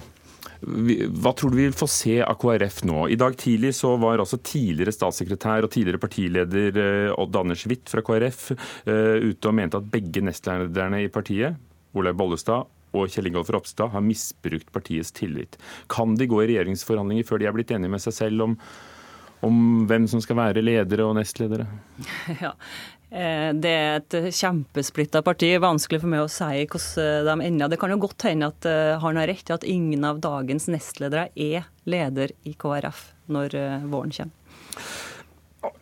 hva 0.63 1.33
tror 1.37 1.53
du 1.53 1.59
vi 1.59 1.67
vil 1.69 1.77
få 1.77 1.89
se 1.91 2.17
av 2.25 2.39
KrF 2.41 2.83
nå? 2.89 3.07
I 3.13 3.19
dag 3.21 3.37
tidlig 3.39 3.75
så 3.77 3.95
var 4.01 4.23
altså 4.23 4.39
tidligere 4.41 4.95
statssekretær 4.95 5.67
og 5.67 5.73
tidligere 5.75 6.01
partileder 6.03 6.81
eh, 6.83 7.13
Odd 7.17 7.37
Anders 7.43 7.67
Witt 7.69 7.91
fra 7.93 8.05
KrF 8.07 8.49
eh, 8.55 9.29
ute 9.31 9.51
og 9.51 9.57
mente 9.59 9.81
at 9.81 9.93
begge 9.93 10.25
nestlederne 10.25 11.05
i 11.05 11.13
partiet, 11.13 11.61
Olaug 11.97 12.19
Bollestad 12.19 12.73
og 12.97 13.13
Kjell 13.13 13.29
Ingolf 13.29 13.51
Ropstad, 13.53 13.93
har 13.93 14.05
misbrukt 14.05 14.71
partiets 14.73 15.13
tillit. 15.13 15.59
Kan 15.93 16.17
de 16.17 16.29
gå 16.31 16.41
i 16.43 16.51
regjeringsforhandlinger 16.53 17.27
før 17.29 17.43
de 17.43 17.51
er 17.51 17.57
blitt 17.57 17.73
enige 17.77 17.93
med 17.93 18.05
seg 18.05 18.17
selv 18.25 18.49
om 18.49 18.61
om 19.45 19.85
hvem 19.87 20.07
som 20.09 20.21
skal 20.25 20.39
være 20.39 20.63
ledere 20.65 21.05
og 21.07 21.17
nestledere? 21.19 21.67
Ja, 22.43 22.55
det 23.11 23.71
er 23.71 24.01
et 24.01 24.17
kjempesplitta 24.35 25.23
parti. 25.23 25.53
Vanskelig 25.63 26.03
for 26.03 26.11
meg 26.11 26.25
å 26.25 26.31
si 26.33 26.65
hvordan 26.67 27.39
de 27.41 27.47
ender. 27.47 27.71
Det 27.71 27.79
kan 27.81 27.95
jo 27.95 28.01
godt 28.03 28.27
hende 28.27 28.51
at 28.51 28.67
eh, 28.67 28.97
han 29.03 29.21
har 29.21 29.31
rett 29.31 29.51
i 29.51 29.55
at 29.55 29.67
ingen 29.67 30.05
av 30.09 30.19
dagens 30.25 30.67
nestledere 30.73 31.29
er 31.35 31.69
leder 31.87 32.35
i 32.45 32.57
KrF 32.59 33.05
når 33.33 33.55
eh, 33.55 33.87
våren 33.87 34.15
kommer. 34.17 34.35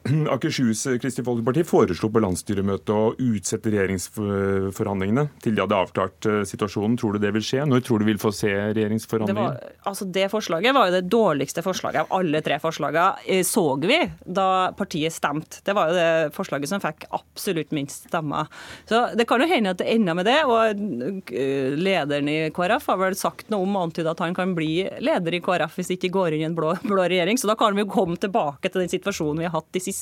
Akershus 0.34 0.84
Kristelig 1.00 1.24
Folkeparti 1.24 1.62
foreslo 1.64 2.10
på 2.12 2.20
landsstyremøtet 2.20 2.90
å 2.92 3.14
utsette 3.16 3.70
regjeringsforhandlingene 3.72 5.24
til 5.40 5.54
de 5.56 5.62
hadde 5.62 5.78
avklart 5.78 6.28
eh, 6.28 6.40
situasjonen. 6.48 6.98
Tror 7.00 7.16
du 7.16 7.22
det 7.22 7.30
vil 7.32 7.44
skje? 7.44 7.62
Når 7.64 7.84
tror 7.86 8.02
du 8.02 8.04
vi 8.04 8.12
vil 8.12 8.20
få 8.20 8.32
se 8.36 8.50
regjeringsforhandlinger? 8.52 9.54
Det, 9.56 9.70
var, 9.70 9.86
altså 9.88 10.08
det 10.12 10.26
forslaget 10.32 10.76
var 10.76 10.90
jo 10.90 10.94
det 10.98 11.02
dårligste 11.08 11.64
forslaget 11.64 12.04
av 12.04 12.18
alle 12.18 12.42
tre 12.44 12.58
forslagene. 12.60 13.24
Eh, 13.24 13.40
så 13.48 13.64
vi 13.80 13.96
da 14.24 14.48
partiet 14.76 15.14
stemte. 15.14 15.62
Det 15.64 15.76
var 15.76 15.88
jo 15.88 15.96
det 15.96 16.34
forslaget 16.36 16.72
som 16.74 16.84
fikk 16.84 17.08
absolutt 17.08 17.72
minst 17.76 18.10
stemmer. 18.10 18.52
Så 18.90 19.06
det 19.16 19.28
kan 19.30 19.40
jo 19.40 19.48
hende 19.48 19.72
at 19.72 19.80
det 19.80 19.88
ender 19.88 20.20
med 20.20 20.28
det. 20.28 20.36
Og 20.44 21.32
eh, 21.32 21.78
lederen 21.80 22.28
i 22.28 22.36
KrF 22.52 22.90
har 22.92 23.00
vel 23.06 23.16
sagt 23.16 23.48
noe 23.54 23.64
om 23.64 23.80
antydet 23.86 24.12
at 24.12 24.24
han 24.26 24.36
kan 24.36 24.52
bli 24.58 24.84
leder 25.00 25.40
i 25.40 25.42
KrF 25.44 25.80
hvis 25.80 25.94
det 25.94 25.98
ikke 26.02 26.12
går 26.18 26.36
inn 26.36 26.44
i 26.44 26.48
en 26.50 26.60
blå, 26.60 26.76
blå 26.84 27.08
regjering. 27.08 27.40
Så 27.40 27.48
da 27.48 27.56
kan 27.56 27.72
vi 27.72 27.86
jo 27.86 27.92
komme 27.96 28.20
tilbake 28.20 28.68
til 28.68 28.84
den 28.84 28.92
situasjonen 28.92 29.40
vi 29.40 29.48
har 29.48 29.56
hatt 29.56 29.72
de 29.72 29.80
siste 29.80 29.93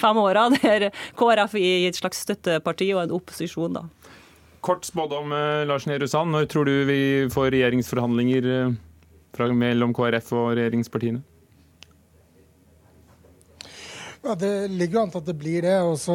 fem 0.00 0.20
åra, 0.22 0.48
der 0.56 0.90
KrF 1.18 1.56
er 1.60 1.88
et 1.90 1.98
slags 1.98 2.24
støtteparti 2.26 2.92
og 2.94 3.04
en 3.04 3.14
opposisjon. 3.18 3.78
da. 3.80 4.12
Kort 4.66 4.88
spådom, 4.88 5.30
eh, 5.32 5.62
Lars 5.68 5.86
Nehru 5.86 6.08
Sand. 6.10 6.34
Når 6.34 6.50
tror 6.50 6.66
du 6.66 6.74
vi 6.88 7.00
får 7.30 7.52
regjeringsforhandlinger 7.54 8.50
eh, 8.56 9.52
mellom 9.54 9.94
KrF 9.94 10.32
og 10.34 10.56
regjeringspartiene? 10.56 11.22
Ja, 14.26 14.34
Det 14.34 14.68
ligger 14.68 14.98
jo 14.98 15.02
an 15.04 15.10
til 15.14 15.20
at 15.20 15.26
det 15.28 15.34
blir 15.38 15.62
det. 15.62 15.74
Og 15.86 16.00
så 16.02 16.14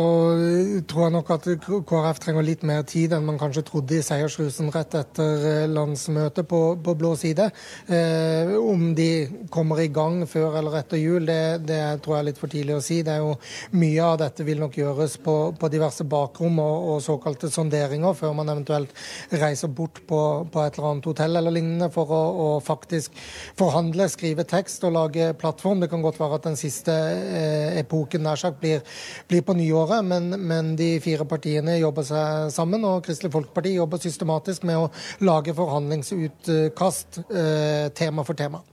tror 0.91 1.05
jeg 1.05 1.13
nok 1.15 1.29
at 1.31 1.45
KrF 1.87 2.17
trenger 2.19 2.43
litt 2.43 2.63
mer 2.67 2.81
tid 2.83 3.13
enn 3.15 3.23
man 3.23 3.37
kanskje 3.39 3.63
trodde 3.69 3.95
i 3.95 4.03
seiersrusen 4.03 4.67
rett 4.75 4.97
etter 4.99 5.45
eh, 5.47 5.67
landsmøtet 5.71 6.43
på, 6.49 6.59
på 6.83 6.95
blå 6.99 7.13
side. 7.15 7.45
Eh, 7.87 8.51
om 8.59 8.89
de 8.97 9.07
kommer 9.53 9.79
i 9.79 9.87
gang 9.95 10.25
før 10.27 10.57
eller 10.59 10.75
etter 10.81 10.99
jul, 10.99 11.23
det, 11.29 11.63
det, 11.69 11.79
tror 12.03 12.17
jeg 12.17 12.25
er 12.25 12.27
litt 12.27 12.41
for 12.41 12.51
tidlig 12.51 12.75
å 12.75 12.81
si. 12.83 12.99
Det 13.07 13.13
er 13.15 13.23
jo 13.23 13.37
Mye 13.79 14.03
av 14.03 14.17
dette 14.19 14.43
vil 14.43 14.59
nok 14.59 14.75
gjøres 14.75 15.15
på, 15.23 15.37
på 15.55 15.71
diverse 15.71 16.03
bakrom 16.03 16.59
og, 16.59 16.89
og, 16.91 16.99
såkalte 17.05 17.47
sonderinger 17.53 18.17
før 18.17 18.35
man 18.35 18.51
eventuelt 18.51 18.91
reiser 19.39 19.71
bort 19.71 20.03
på, 20.09 20.19
på 20.51 20.65
et 20.65 20.75
eller 20.75 20.89
annet 20.89 21.07
hotell 21.07 21.39
eller 21.39 21.55
lignende 21.55 21.87
for 21.93 22.11
å, 22.11 22.21
å, 22.43 22.51
faktisk 22.65 23.15
forhandle, 23.59 24.09
skrive 24.11 24.43
tekst 24.43 24.83
og 24.83 24.97
lage 24.99 25.31
plattform. 25.39 25.79
Det 25.79 25.91
kan 25.93 26.03
godt 26.03 26.19
være 26.19 26.41
at 26.41 26.51
den 26.51 26.59
siste 26.59 26.91
eh, 26.91 27.79
epoken 27.79 28.00
boken 28.01 28.25
nær 28.25 28.41
sagt 28.41 28.59
blir, 28.61 28.81
blir 29.29 29.45
på 29.47 29.55
nyåret. 29.57 30.03
Men, 30.05 30.33
men, 30.41 30.73
de 30.79 30.95
fire 31.03 31.27
partiene 31.29 31.77
jobber 31.79 32.07
seg 32.07 32.51
sammen, 32.53 32.83
og 32.87 33.05
Kristelig 33.05 33.33
Folkeparti 33.37 33.75
jobber 33.77 34.01
systematisk 34.01 34.67
med 34.67 34.81
å 34.81 34.89
lage 35.25 35.55
forhandlingsutkast 35.57 37.23
eh, 37.29 37.87
tema 37.97 38.27
for 38.27 38.37
tema. 38.37 38.63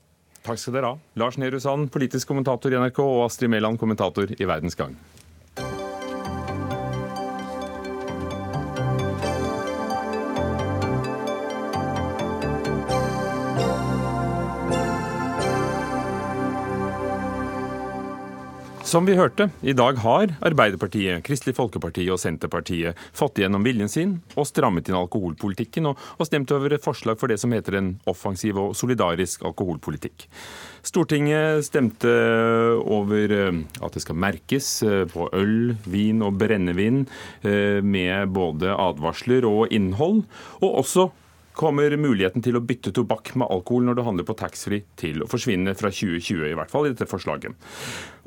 Takk 0.48 0.60
skal 0.60 0.78
dere 0.78 0.94
ha. 0.94 0.98
Lars 1.20 1.36
Nehru 1.40 1.58
Sand, 1.60 1.90
politisk 1.92 2.30
kommentator 2.30 2.72
i 2.72 2.80
NRK, 2.80 3.02
og 3.04 3.26
Astrid 3.26 3.52
Mæland, 3.52 3.80
kommentator 3.80 4.30
i 4.32 4.48
Verdens 4.48 4.78
Gang. 4.78 4.96
Som 18.88 19.04
vi 19.04 19.18
hørte, 19.18 19.50
i 19.60 19.74
dag 19.76 19.98
har 20.00 20.30
Arbeiderpartiet, 20.48 21.20
Kristelig 21.26 21.52
Folkeparti 21.58 22.06
og 22.08 22.16
Senterpartiet 22.22 22.96
fått 23.12 23.36
igjennom 23.36 23.66
viljen 23.66 23.90
sin 23.92 24.14
og 24.32 24.46
strammet 24.48 24.88
inn 24.88 24.96
alkoholpolitikken, 24.96 25.90
og, 25.90 26.00
og 26.16 26.24
stemt 26.24 26.54
over 26.56 26.72
et 26.72 26.86
forslag 26.86 27.20
for 27.20 27.28
det 27.28 27.36
som 27.42 27.52
heter 27.52 27.76
en 27.76 27.90
offensiv 28.08 28.56
og 28.62 28.72
solidarisk 28.78 29.44
alkoholpolitikk. 29.44 30.24
Stortinget 30.88 31.68
stemte 31.68 32.14
over 32.80 33.36
eh, 33.36 33.60
at 33.84 33.92
det 33.92 34.06
skal 34.06 34.22
merkes 34.24 34.72
eh, 34.88 35.04
på 35.12 35.28
øl, 35.36 35.74
vin 35.84 36.24
og 36.24 36.40
brennevin 36.40 37.04
eh, 37.42 37.84
med 37.84 38.32
både 38.32 38.72
advarsler 38.72 39.44
og 39.52 39.68
innhold, 39.68 40.24
og 40.62 40.80
også 40.80 41.10
kommer 41.58 41.94
muligheten 41.98 42.44
til 42.44 42.56
å 42.58 42.62
bytte 42.64 42.92
tobakk 42.94 43.32
med 43.38 43.50
alkohol 43.50 43.88
når 43.88 43.98
du 43.98 44.02
handler 44.06 44.26
på 44.28 44.36
taxfree 44.38 44.86
til 45.00 45.24
å 45.24 45.28
forsvinne 45.30 45.74
fra 45.78 45.90
2020, 45.92 46.44
i 46.50 46.56
hvert 46.58 46.72
fall 46.72 46.86
i 46.86 46.92
dette 46.92 47.08
forslaget. 47.10 47.56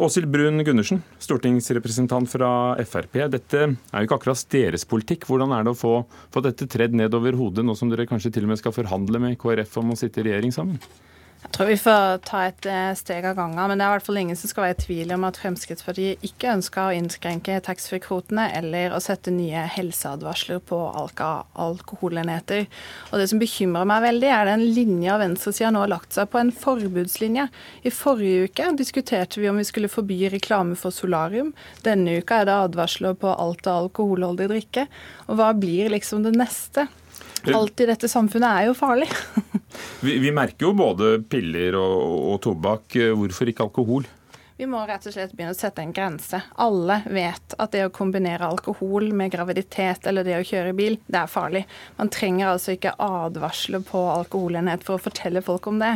Åshild 0.02 0.28
Brun 0.34 0.64
Gundersen, 0.68 1.04
stortingsrepresentant 1.22 2.30
fra 2.32 2.52
Frp. 2.88 3.20
Dette 3.32 3.62
er 3.64 3.76
jo 3.76 4.10
ikke 4.10 4.20
akkurat 4.20 4.44
deres 4.56 4.88
politikk. 4.90 5.30
Hvordan 5.30 5.56
er 5.56 5.66
det 5.66 5.76
å 5.76 5.80
få, 5.80 5.94
få 6.34 6.44
dette 6.44 6.68
tredd 6.72 6.98
ned 6.98 7.16
over 7.18 7.38
hodet, 7.40 7.66
nå 7.68 7.78
som 7.78 7.92
dere 7.92 8.10
kanskje 8.10 8.34
til 8.36 8.48
og 8.48 8.54
med 8.54 8.62
skal 8.62 8.76
forhandle 8.76 9.22
med 9.24 9.40
KrF 9.42 9.80
om 9.82 9.96
å 9.96 10.00
sitte 10.00 10.24
i 10.24 10.30
regjering 10.30 10.56
sammen? 10.56 10.82
Jeg 11.42 11.56
tror 11.56 11.70
vi 11.72 11.78
får 11.82 12.20
ta 12.30 12.40
et 12.46 12.66
eh, 12.70 12.92
steg 12.94 13.26
av 13.26 13.34
gangen, 13.40 13.58
men 13.58 13.80
det 13.80 13.82
er 13.82 13.90
i 13.90 13.96
hvert 13.96 14.06
fall 14.06 14.20
ingen 14.22 14.38
som 14.38 14.50
skal 14.52 14.68
være 14.68 14.76
i 14.76 14.82
tvil 14.84 15.14
om 15.16 15.24
at 15.26 15.40
Fremskrittspartiet 15.42 16.22
ikke 16.28 16.52
ønsker 16.54 16.84
å 16.84 16.94
innskrenke 16.94 17.56
taxfree-kvotene 17.66 18.46
eller 18.60 18.94
å 18.94 19.00
sette 19.02 19.34
nye 19.34 19.64
helseadvarsler 19.74 20.62
på 20.70 20.80
alkoholenheter. 20.94 22.70
Og 23.10 23.18
Det 23.18 23.28
som 23.34 23.42
bekymrer 23.42 23.90
meg 23.90 24.06
veldig, 24.06 24.30
er 24.30 24.52
den 24.52 24.68
linja 24.78 25.18
venstresida 25.18 25.74
nå 25.74 25.82
har 25.82 25.94
lagt 25.96 26.14
seg 26.14 26.30
på, 26.30 26.38
en 26.38 26.54
forbudslinje. 26.54 27.50
I 27.82 27.96
forrige 27.96 28.46
uke 28.46 28.70
diskuterte 28.78 29.42
vi 29.42 29.50
om 29.50 29.58
vi 29.58 29.66
skulle 29.66 29.90
forby 29.90 30.22
reklame 30.30 30.78
for 30.78 30.94
solarium. 30.94 31.56
Denne 31.82 32.20
uka 32.22 32.44
er 32.44 32.52
det 32.52 32.62
advarsler 32.70 33.18
på 33.18 33.34
alt 33.34 33.66
av 33.66 33.88
alkoholholdig 33.88 34.52
drikke. 34.54 34.86
Og 35.26 35.42
hva 35.42 35.56
blir 35.58 35.90
liksom 35.90 36.22
det 36.22 36.38
neste? 36.38 36.86
Alt 37.50 37.82
i 37.82 37.90
dette 37.90 38.10
samfunnet 38.12 38.50
er 38.50 38.70
jo 38.70 38.78
farlig. 38.78 39.10
vi, 40.06 40.18
vi, 40.22 40.32
merker 40.36 40.70
jo 40.70 40.74
både 40.78 41.14
piller 41.30 41.78
og, 41.80 42.02
og 42.34 42.42
tobakk. 42.46 43.00
Hvorfor 43.18 43.50
ikke 43.50 43.66
alkohol? 43.70 44.10
Vi 44.62 44.68
må 44.70 44.84
rett 44.86 45.08
og 45.10 45.14
slett 45.16 45.32
begynne 45.34 45.56
å 45.56 45.58
sette 45.58 45.82
en 45.82 45.94
grense. 45.96 46.38
Alle 46.62 47.00
vet 47.10 47.56
at 47.58 47.72
det 47.74 47.88
å 47.88 47.94
kombinere 47.96 48.46
alkohol 48.46 49.08
med 49.18 49.32
graviditet 49.34 50.06
eller 50.06 50.28
det 50.28 50.36
å 50.38 50.44
kjøre 50.46 50.76
bil, 50.78 51.00
det 51.10 51.18
er 51.18 51.32
farlig. 51.32 51.64
Man 51.98 52.12
trenger 52.14 52.52
altså 52.52 52.76
ikke 52.76 52.94
advarsler 53.02 53.82
på 53.88 54.04
alkoholenhet 54.12 54.86
for 54.86 55.00
å 55.00 55.02
fortelle 55.02 55.42
folk 55.42 55.66
om 55.72 55.82
det. 55.82 55.96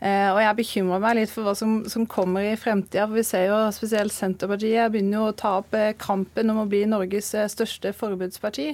Uh, 0.00 0.32
og 0.32 0.40
jeg 0.42 0.58
bekymrer 0.58 1.04
meg 1.04 1.16
litt 1.20 1.30
for 1.30 1.46
hva 1.46 1.54
som, 1.54 1.84
som 1.92 2.08
kommer 2.10 2.48
i 2.48 2.58
fremtida. 2.58 3.06
For 3.06 3.20
vi 3.20 3.26
ser 3.30 3.46
jo 3.46 3.62
spesielt 3.76 4.16
Senterpartiet 4.16 4.90
begynner 4.90 5.20
jo 5.20 5.30
å 5.30 5.38
ta 5.44 5.54
opp 5.60 5.78
uh, 5.78 5.92
kampen 6.00 6.50
om 6.50 6.64
å 6.64 6.66
bli 6.66 6.82
Norges 6.90 7.30
uh, 7.38 7.46
største 7.52 7.94
forbudsparti. 7.94 8.72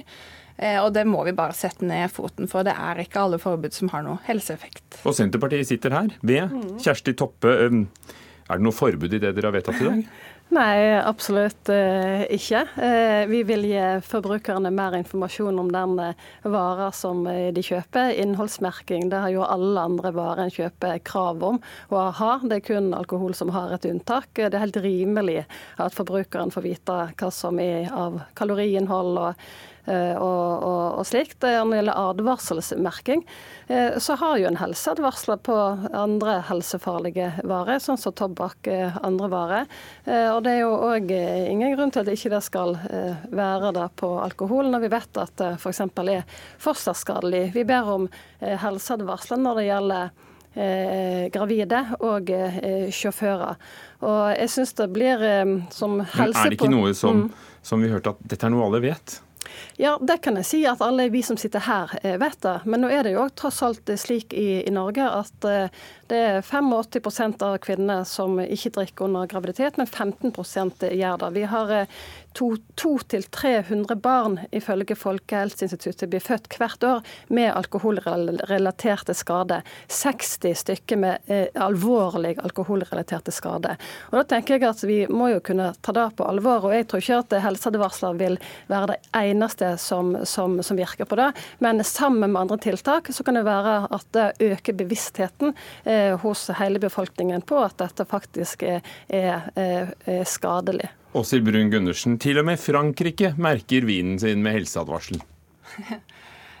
Og 0.57 0.87
det 0.89 1.03
må 1.05 1.19
vi 1.27 1.35
bare 1.37 1.53
sette 1.53 1.85
ned 1.85 2.09
foten 2.09 2.49
for. 2.49 2.65
Det 2.65 2.73
er 2.73 3.03
ikke 3.03 3.21
alle 3.21 3.37
forbud 3.41 3.75
som 3.75 3.91
har 3.93 4.01
noe 4.05 4.17
helseeffekt. 4.25 5.03
Og 5.05 5.13
Senterpartiet 5.13 5.69
sitter 5.69 5.93
her 5.93 6.15
ved. 6.25 6.55
Kjersti 6.81 7.13
Toppe. 7.17 7.53
Er 8.47 8.61
det 8.61 8.63
noe 8.63 8.75
forbud 8.75 9.11
i 9.11 9.19
det 9.19 9.33
dere 9.35 9.49
har 9.49 9.55
vedtatt 9.57 9.81
i 9.83 9.87
dag? 9.89 10.03
Nei, 10.55 10.95
absolutt 11.03 11.67
eh, 11.73 12.21
ikke. 12.31 12.61
Eh, 12.79 13.25
vi 13.27 13.41
vil 13.43 13.65
gi 13.67 13.81
forbrukerne 14.07 14.71
mer 14.71 14.95
informasjon 14.95 15.59
om 15.59 15.71
den 15.73 15.97
eh, 15.99 16.27
vara 16.47 16.87
som 16.95 17.25
de 17.27 17.63
kjøper. 17.63 18.13
Innholdsmerking 18.23 19.09
det 19.11 19.19
har 19.25 19.35
jo 19.35 19.43
alle 19.43 19.83
andre 19.91 20.13
varer 20.15 20.45
en 20.45 20.55
kjøper 20.55 21.01
krav 21.03 21.43
om 21.43 21.59
å 21.91 22.07
ha. 22.21 22.33
Det 22.47 22.61
er 22.61 22.67
kun 22.69 22.93
alkohol 22.95 23.35
som 23.35 23.51
har 23.51 23.75
et 23.75 23.89
unntak. 23.91 24.31
Det 24.37 24.53
er 24.53 24.63
helt 24.63 24.79
rimelig 24.79 25.41
at 25.75 25.97
forbrukeren 25.97 26.53
får 26.55 26.69
vite 26.69 27.01
hva 27.11 27.33
som 27.35 27.59
er 27.59 27.91
av 27.91 28.21
kaloriinnhold 28.39 29.25
og 29.25 29.49
Eh, 29.76 29.76
og, 29.87 30.63
og, 30.67 30.99
og 30.99 31.07
slikt. 31.07 31.39
Når 31.41 31.71
det 31.71 31.79
gjelder 31.79 32.01
advarselsmerking, 32.01 33.23
eh, 33.67 33.97
så 34.03 34.17
har 34.19 34.37
jo 34.41 34.49
en 34.49 34.59
helseadvarsler 34.59 35.39
på 35.47 35.55
andre 35.95 36.39
helsefarlige 36.49 37.31
varer, 37.47 37.79
sånn 37.83 37.99
som 38.01 38.15
tobakk, 38.17 38.69
eh, 38.71 38.99
andre 39.07 39.31
varer. 39.31 39.73
Og 40.07 40.43
det 40.45 40.53
er 40.53 40.61
jo 40.61 40.75
òg 40.87 41.11
ingen 41.11 41.73
grunn 41.75 41.91
til 41.91 42.05
at 42.05 42.13
ikke 42.13 42.31
det 42.31 42.43
skal 42.45 42.77
være 43.35 43.73
det 43.75 43.87
på 43.99 44.13
alkohol, 44.23 44.69
når 44.71 44.85
vi 44.85 44.93
vet 44.93 45.19
at 45.19 45.33
det 45.39 45.49
f.eks. 45.57 45.81
er 45.83 46.39
fosterskadelig. 46.63 47.43
Vi 47.55 47.65
ber 47.67 47.91
om 47.91 48.07
helseadvarsler 48.39 49.41
når 49.41 49.59
det 49.59 49.67
gjelder 49.67 50.15
Eh, 50.57 51.27
gravide 51.29 51.83
og 52.01 52.31
eh, 52.33 52.87
sjåfører. 52.89 53.59
Og 54.01 54.21
jeg 54.33 54.49
syns 54.49 54.71
det 54.79 54.87
blir 54.89 55.21
eh, 55.21 55.51
som 55.69 55.99
helse... 56.01 56.17
Men 56.17 56.33
er 56.33 56.49
det 56.49 56.57
ikke 56.57 56.71
noe 56.71 56.95
som, 56.97 57.27
mm. 57.27 57.51
som 57.69 57.83
vi 57.83 57.91
hørte 57.91 58.15
at 58.15 58.23
dette 58.25 58.47
er 58.47 58.55
noe 58.55 58.65
alle 58.65 58.81
vet? 58.81 59.19
Ja, 59.77 59.97
det 60.01 60.17
kan 60.25 60.37
jeg 60.39 60.47
si 60.49 60.59
at 60.67 60.81
alle 60.81 61.07
vi 61.13 61.21
som 61.23 61.37
sitter 61.39 61.63
her 61.67 61.93
eh, 62.01 62.17
vet 62.19 62.39
det. 62.43 62.55
Men 62.65 62.83
nå 62.83 62.89
er 62.93 63.05
det 63.05 63.13
jo 63.15 63.27
tross 63.37 63.61
alt 63.65 63.89
slik 63.99 64.33
i, 64.33 64.63
i 64.67 64.73
Norge 64.73 65.05
at 65.05 65.47
uh, 65.47 65.83
det 66.09 66.17
er 66.17 66.41
85% 66.41 67.43
av 67.45 67.57
kvinner 67.63 68.03
som 68.07 68.39
ikke 68.41 68.73
drikker 68.79 69.07
under 69.07 69.29
graviditet, 69.29 69.77
men 69.77 69.87
15% 69.87 70.87
gjør 70.89 71.21
det. 71.23 71.31
Vi 71.37 71.45
har 71.51 71.73
200-300 72.37 73.95
barn 73.95 74.39
ifølge 74.51 74.95
Folkehelseinstituttet 74.95 76.09
blir 76.11 76.21
født 76.23 76.57
hvert 76.59 76.83
år 76.85 77.05
med 77.33 77.49
alkoholrelaterte 77.51 79.15
skader. 79.17 79.65
60 79.87 80.53
stykker 80.61 80.99
med 81.01 81.31
eh, 81.31 81.47
alvorlig 81.63 82.35
alkoholrelaterte 82.43 83.33
skader. 83.33 83.79
Og 84.11 84.19
da 84.19 84.25
tenker 84.35 84.57
jeg 84.57 84.67
at 84.69 84.83
Vi 84.87 84.99
må 85.09 85.31
jo 85.31 85.41
kunne 85.43 85.71
ta 85.81 85.93
det 85.95 86.05
på 86.17 86.27
alvor. 86.27 86.69
og 86.69 86.75
Jeg 86.75 86.87
tror 86.87 87.01
ikke 87.01 87.21
at 87.23 87.37
helseadvarsler 87.47 88.19
vil 88.19 88.37
være 88.69 88.93
det 88.93 88.99
eneste 89.17 89.73
som, 89.81 90.13
som, 90.25 90.61
som, 90.63 90.77
virker 90.77 91.09
på 91.09 91.17
det. 91.17 91.31
Men 91.59 91.83
sammen 91.83 92.31
med 92.31 92.41
andre 92.41 92.57
tiltak 92.57 93.09
så 93.11 93.23
kan 93.23 93.39
det 93.39 93.47
være 93.47 93.87
at 93.89 94.07
det 94.13 94.27
øker 94.51 94.77
bevisstheten 94.77 95.55
eh, 95.83 96.13
hos 96.21 96.47
hele 96.59 96.79
befolkningen 96.79 97.41
på 97.41 97.59
at 97.63 97.77
dette 97.81 98.05
faktisk 98.05 98.63
er, 98.63 98.81
er, 99.09 99.49
er 99.57 100.23
skadelig. 100.23 100.91
Åshild 101.13 101.47
Brun 101.47 101.71
Gundersen, 101.71 102.17
til 102.19 102.41
og 102.41 102.47
med 102.49 102.59
Frankrike 102.59 103.33
merker 103.39 103.87
vinen 103.87 104.19
sin 104.19 104.43
med 104.43 104.59
helseadvarsel. 104.59 105.21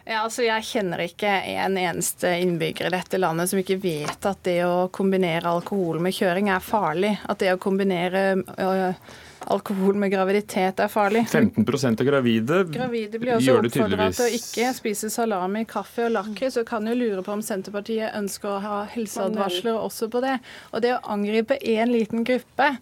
Ja, 0.07 0.21
altså 0.23 0.45
Jeg 0.45 0.63
kjenner 0.63 1.01
ikke 1.03 1.27
en 1.27 1.75
eneste 1.75 2.29
innbygger 2.39 2.87
i 2.87 2.93
dette 2.93 3.19
landet 3.19 3.51
som 3.51 3.59
ikke 3.59 3.75
vet 3.83 4.23
at 4.29 4.39
det 4.47 4.61
å 4.63 4.87
kombinere 4.95 5.51
alkohol 5.51 5.99
med 5.99 6.15
kjøring 6.15 6.47
er 6.47 6.63
farlig. 6.63 7.17
At 7.27 7.41
det 7.43 7.49
å 7.51 7.57
kombinere 7.59 8.21
øh, 8.39 9.09
alkohol 9.51 9.99
med 9.99 10.13
graviditet 10.13 10.79
er 10.79 10.91
farlig. 10.91 11.25
15 11.27 11.67
av 11.89 12.05
gravide, 12.07 12.61
gravide 12.71 13.19
blir 13.19 13.35
også 13.35 13.49
gjør 13.49 13.67
det 13.67 13.73
tydeligvis. 13.75 14.21
til 14.21 14.29
å 14.29 14.37
ikke 14.39 14.69
spise 14.77 15.09
salami, 15.11 15.65
kaffe 15.67 16.05
og 16.07 16.15
lakris. 16.15 16.55
Så 16.55 16.63
kan 16.67 16.87
jo 16.87 16.95
lure 16.95 17.25
på 17.25 17.35
om 17.35 17.43
Senterpartiet 17.43 18.15
ønsker 18.15 18.53
å 18.53 18.61
ha 18.63 18.77
helseadvarsler 18.93 19.75
også 19.75 20.07
på 20.13 20.23
det. 20.23 20.37
Og 20.71 20.87
det 20.87 20.95
å 20.95 21.03
angripe 21.17 21.59
én 21.59 21.91
liten 21.91 22.23
gruppe 22.27 22.77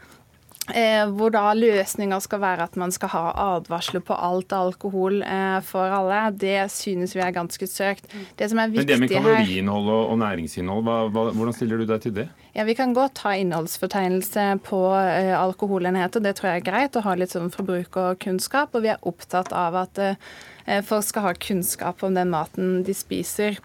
Eh, 0.73 1.03
hvor 1.13 1.29
da 1.29 1.51
løsninga 1.53 2.17
skal 2.23 2.39
være 2.41 2.65
at 2.65 2.77
man 2.79 2.89
skal 2.93 3.11
ha 3.13 3.23
advarsler 3.43 4.01
på 4.01 4.15
alt 4.17 4.53
alkohol 4.55 5.19
eh, 5.21 5.59
for 5.65 5.93
alle. 5.93 6.21
Det 6.41 6.71
synes 6.73 7.13
vi 7.13 7.21
er 7.21 7.35
ganske 7.35 7.67
søkt. 7.69 8.09
Det 8.39 8.49
som 8.49 8.61
er 8.63 8.71
viktig 8.73 8.81
her 8.81 8.87
Men 8.87 8.87
det 8.89 8.99
med 9.03 9.13
kaloriinnhold 9.13 9.91
og, 9.93 10.09
og 10.15 10.17
næringsinnhold, 10.23 10.81
hva, 10.87 10.97
hva, 11.13 11.27
hvordan 11.37 11.53
stiller 11.53 11.83
du 11.83 11.85
deg 11.91 12.01
til 12.01 12.15
det? 12.17 12.25
Ja, 12.55 12.65
Vi 12.65 12.73
kan 12.73 12.95
godt 12.97 13.21
ha 13.27 13.35
innholdsfortegnelse 13.37 14.47
på 14.65 14.81
eh, 14.97 15.35
alkoholenheter, 15.37 16.23
det 16.23 16.37
tror 16.39 16.53
jeg 16.53 16.63
er 16.63 16.67
greit. 16.71 16.97
Å 16.97 17.05
ha 17.05 17.13
litt 17.19 17.35
sånn 17.35 17.53
forbrukerkunnskap. 17.53 18.73
Og 18.73 18.87
vi 18.87 18.93
er 18.95 19.05
opptatt 19.05 19.53
av 19.53 19.77
at 19.85 20.01
eh, 20.01 20.81
folk 20.87 21.05
skal 21.05 21.29
ha 21.29 21.37
kunnskap 21.37 22.01
om 22.01 22.17
den 22.17 22.33
maten 22.33 22.79
de 22.87 22.97
spiser. 22.97 23.61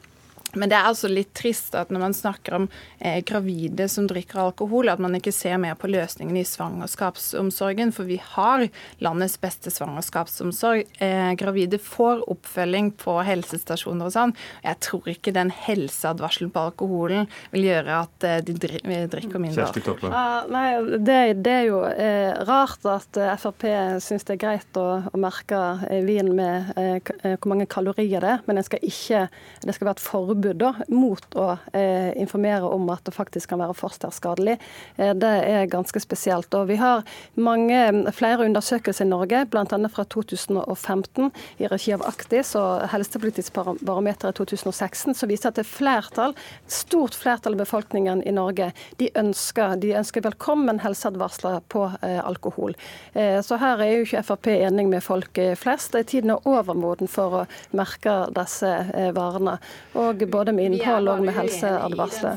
Men 0.54 0.70
det 0.70 0.78
er 0.78 0.88
altså 0.90 1.10
litt 1.10 1.32
trist 1.36 1.76
at 1.78 1.92
når 1.92 2.04
man 2.04 2.16
snakker 2.16 2.56
om 2.56 2.68
eh, 2.98 3.20
gravide 3.26 3.86
som 3.90 4.08
drikker 4.10 4.40
alkohol, 4.42 4.90
at 4.92 5.02
man 5.02 5.14
ikke 5.18 5.34
ser 5.34 5.58
mer 5.62 5.76
på 5.78 5.90
løsningene 5.90 6.42
i 6.42 6.48
svangerskapsomsorgen. 6.48 7.92
For 7.96 8.08
vi 8.08 8.20
har 8.34 8.66
landets 9.04 9.36
beste 9.40 9.72
svangerskapsomsorg. 9.74 10.88
Eh, 10.98 11.32
gravide 11.40 11.80
får 11.82 12.24
oppfølging 12.30 12.92
på 13.00 13.18
helsestasjoner 13.26 14.10
og 14.10 14.14
sånn. 14.14 14.34
Jeg 14.64 14.80
tror 14.86 15.10
ikke 15.12 15.34
den 15.36 15.52
helseadvarselen 15.54 16.52
på 16.54 16.66
alkoholen 16.70 17.28
vil 17.54 17.68
gjøre 17.70 18.02
at 18.06 18.28
eh, 18.28 18.40
de 18.46 18.56
drikker 18.58 19.42
mindre. 19.42 19.68
Uh, 20.10 20.50
nei, 20.50 20.66
det, 20.98 21.18
det, 21.44 21.54
er 21.54 21.66
jo 21.68 21.80
eh, 21.88 22.32
rart 22.48 22.84
at 22.88 23.18
eh, 23.20 23.34
Frp 23.40 23.66
syns 24.02 24.26
det 24.26 24.36
er 24.36 24.42
greit 24.42 24.78
å, 24.80 24.86
å 25.06 25.20
merke 25.20 25.58
eh, 25.90 26.02
vin 26.06 26.32
med 26.36 26.70
hvor 26.70 27.50
mange 27.50 27.66
kalorier 27.70 28.22
det 28.22 28.32
er, 28.36 28.42
men 28.46 28.58
det 28.58 28.64
skal 28.66 28.84
ikke 28.86 29.22
det 29.64 29.74
skal 29.76 29.88
være 29.88 29.98
et 29.98 30.02
forbud 30.04 30.39
forbud 30.40 30.60
da, 30.60 30.74
mot 30.88 31.36
å 31.36 31.58
eh, 31.76 32.16
informere 32.20 32.68
om 32.68 32.88
at 32.92 33.04
det 33.04 33.14
faktisk 33.14 33.50
kan 33.50 33.60
være 33.60 33.76
fosterskadelig. 33.76 34.56
Eh, 34.96 35.12
det 35.14 35.30
er 35.46 35.70
ganske 35.70 36.00
spesielt. 36.00 36.52
Og 36.54 36.68
vi 36.70 36.78
har 36.80 37.04
mange, 37.34 38.12
flere 38.16 38.46
undersøkelser 38.46 39.04
i 39.04 39.10
Norge, 39.10 39.44
bl.a. 39.50 39.64
fra 39.92 40.04
2015 40.04 41.30
i 41.60 41.68
regi 41.70 41.92
av 41.94 42.04
Aktis 42.08 42.54
og 42.58 42.86
Helsepolitisk 42.92 43.54
barometer 43.82 44.32
i 44.32 44.38
2016, 44.38 45.14
som 45.14 45.30
viser 45.30 45.50
at 45.50 45.58
det 45.58 45.66
er 45.66 45.70
flertall, 45.70 46.36
stort 46.66 47.16
flertall 47.18 47.56
av 47.56 47.64
befolkningen 47.64 48.24
i 48.24 48.34
Norge 48.34 48.70
de 49.00 49.10
ønsker, 49.18 49.76
de 49.82 49.92
ønsker 49.98 50.24
velkommen 50.24 50.80
helseadvarsler 50.82 51.60
på 51.72 51.86
eh, 52.02 52.20
alkohol. 52.24 52.76
Eh, 53.12 53.40
så 53.44 53.60
her 53.60 53.82
er 53.84 53.94
jo 53.94 54.06
ikke 54.06 54.24
Frp 54.30 54.50
enig 54.54 54.86
med 54.88 55.04
folk 55.04 55.38
flest. 55.58 55.96
Tiden 56.06 56.32
er 56.32 56.48
overmoden 56.48 57.10
for 57.10 57.42
å 57.42 57.44
merke 57.76 58.14
disse 58.36 58.70
eh, 58.94 59.10
varene. 59.16 59.56
Og 59.98 60.22
både 60.32 60.54
med 60.56 60.70
innhold 60.70 61.08
og 61.12 61.22
med 61.24 61.34
helseadvarsler. 61.36 62.34